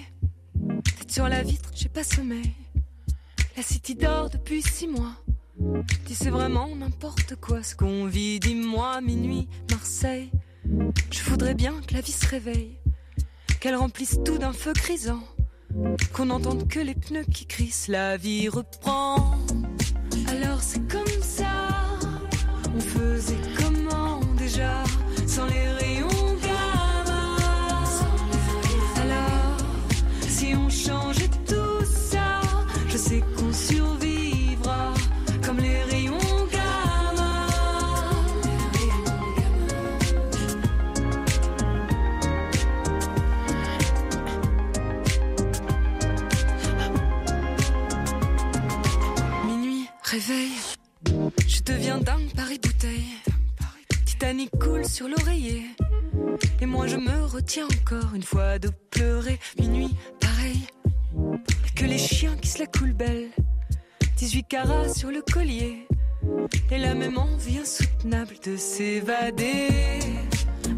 sur 1.09 1.29
la 1.29 1.43
vitre, 1.43 1.71
j'ai 1.75 1.89
pas 1.89 2.05
sommeil. 2.05 2.53
La 3.57 3.63
city 3.63 3.95
dort 3.95 4.29
depuis 4.29 4.61
six 4.61 4.87
mois. 4.87 5.13
Dis 6.05 6.15
c'est 6.15 6.29
vraiment 6.29 6.69
n'importe 6.77 7.37
quoi 7.37 7.63
ce 7.63 7.75
qu'on 7.75 8.05
vit, 8.05 8.39
dis-moi, 8.39 9.01
minuit, 9.01 9.49
Marseille. 9.71 10.31
Je 11.11 11.23
voudrais 11.25 11.55
bien 11.55 11.73
que 11.87 11.95
la 11.95 12.03
vie 12.03 12.13
se 12.13 12.27
réveille, 12.27 12.79
qu'elle 13.61 13.77
remplisse 13.77 14.19
tout 14.27 14.37
d'un 14.37 14.53
feu 14.53 14.75
grisant, 14.75 15.23
qu'on 16.13 16.27
n'entende 16.27 16.69
que 16.69 16.81
les 16.81 16.95
pneus 16.95 17.25
qui 17.33 17.47
crissent, 17.47 17.89
la 17.89 18.19
vie 18.19 18.51
reprend. 18.51 19.39
Alors 20.29 20.61
c'est 20.61 20.87
comme 20.87 21.23
ça, 21.23 21.69
on 22.75 22.81
faisait 22.81 23.46
deviens 51.67 51.99
dingue 51.99 52.31
Paris 52.35 52.61
bouteille. 52.63 53.17
Titanic 54.05 54.51
coule 54.59 54.85
sur 54.85 55.09
l'oreiller. 55.09 55.65
Et 56.61 56.67
moi 56.67 56.87
je 56.87 56.97
me 56.97 57.25
retiens 57.25 57.67
encore 57.67 58.15
une 58.15 58.23
fois 58.23 58.59
de 58.59 58.71
pleurer. 58.91 59.39
Minuit, 59.59 59.95
pareil. 60.21 60.67
Que 61.75 61.85
les 61.85 61.99
chiens 61.99 62.37
qui 62.37 62.49
se 62.49 62.61
la 62.61 62.67
coulent 62.67 62.95
belle. 62.95 63.29
18 64.17 64.45
carats 64.45 64.89
sur 64.89 65.11
le 65.11 65.23
collier. 65.23 65.87
Et 66.71 66.79
la 66.79 66.95
même 66.95 67.19
envie 67.19 67.59
insoutenable 67.59 68.37
de 68.45 68.57
s'évader. 68.57 69.69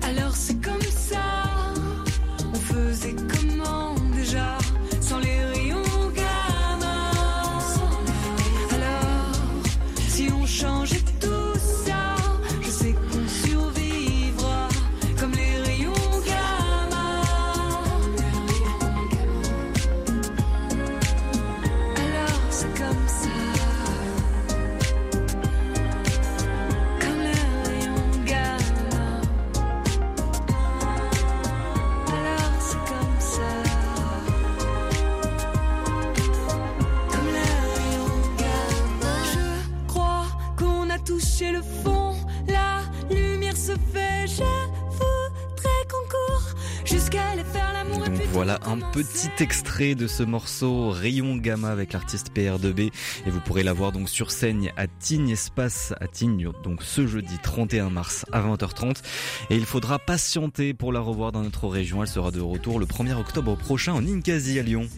Alors 0.03 0.34
c'est 0.34 0.61
comme 0.62 0.82
ça. 0.82 1.72
On 2.53 2.55
faisait 2.55 3.14
comment 3.14 3.95
déjà? 4.16 4.59
Extrait 49.41 49.95
de 49.95 50.07
ce 50.07 50.22
morceau 50.22 50.91
Rayon 50.91 51.36
Gamma 51.36 51.70
avec 51.70 51.93
l'artiste 51.93 52.30
PR2B 52.34 52.91
et 53.26 53.30
vous 53.30 53.41
pourrez 53.41 53.62
la 53.62 53.72
voir 53.72 53.93
donc 53.93 54.09
sur 54.09 54.30
scène 54.30 54.68
à 54.76 54.86
Tignes 54.86 55.30
Espace 55.30 55.93
à 56.01 56.09
Tignes 56.09 56.51
donc 56.64 56.82
ce 56.82 57.07
jeudi 57.07 57.36
31 57.43 57.91
mars 57.91 58.26
à 58.32 58.41
20h30 58.41 58.97
et 59.51 59.57
il 59.57 59.64
faudra 59.64 59.99
patienter 59.99 60.74
pour 60.74 60.93
la 60.93 61.01
revoir 61.01 61.30
dans 61.30 61.43
notre 61.43 61.68
région. 61.68 62.03
Elle 62.03 62.09
sera 62.09 62.30
de 62.30 62.41
retour 62.41 62.80
le 62.80 62.86
1er 62.86 63.14
octobre 63.14 63.57
prochain 63.57 63.93
en 63.93 64.03
Ninkasi 64.03 64.59
à 64.59 64.62
Lyon. 64.62 64.89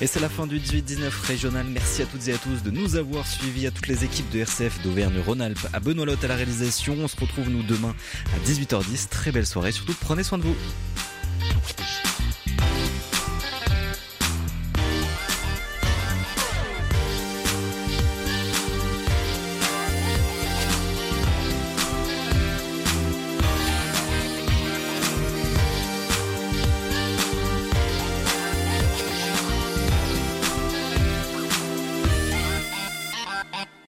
Et 0.00 0.06
c'est 0.06 0.20
la 0.20 0.28
fin 0.28 0.46
du 0.46 0.58
18-19 0.58 1.10
régional. 1.26 1.66
Merci 1.70 2.02
à 2.02 2.06
toutes 2.06 2.26
et 2.28 2.32
à 2.32 2.38
tous 2.38 2.62
de 2.62 2.70
nous 2.70 2.96
avoir 2.96 3.26
suivis, 3.26 3.66
à 3.66 3.70
toutes 3.70 3.88
les 3.88 4.04
équipes 4.04 4.30
de 4.30 4.40
RCF 4.40 4.82
d'Auvergne-Rhône-Alpes, 4.82 5.68
à 5.72 5.80
Benoît 5.80 6.06
Lotte 6.06 6.24
à 6.24 6.28
la 6.28 6.36
réalisation. 6.36 6.96
On 6.98 7.08
se 7.08 7.16
retrouve 7.16 7.48
nous 7.48 7.62
demain 7.62 7.94
à 8.34 8.48
18h10. 8.48 9.08
Très 9.08 9.32
belle 9.32 9.46
soirée. 9.46 9.72
Surtout 9.72 9.94
prenez 10.00 10.24
soin 10.24 10.38
de 10.38 10.44
vous. 10.44 10.56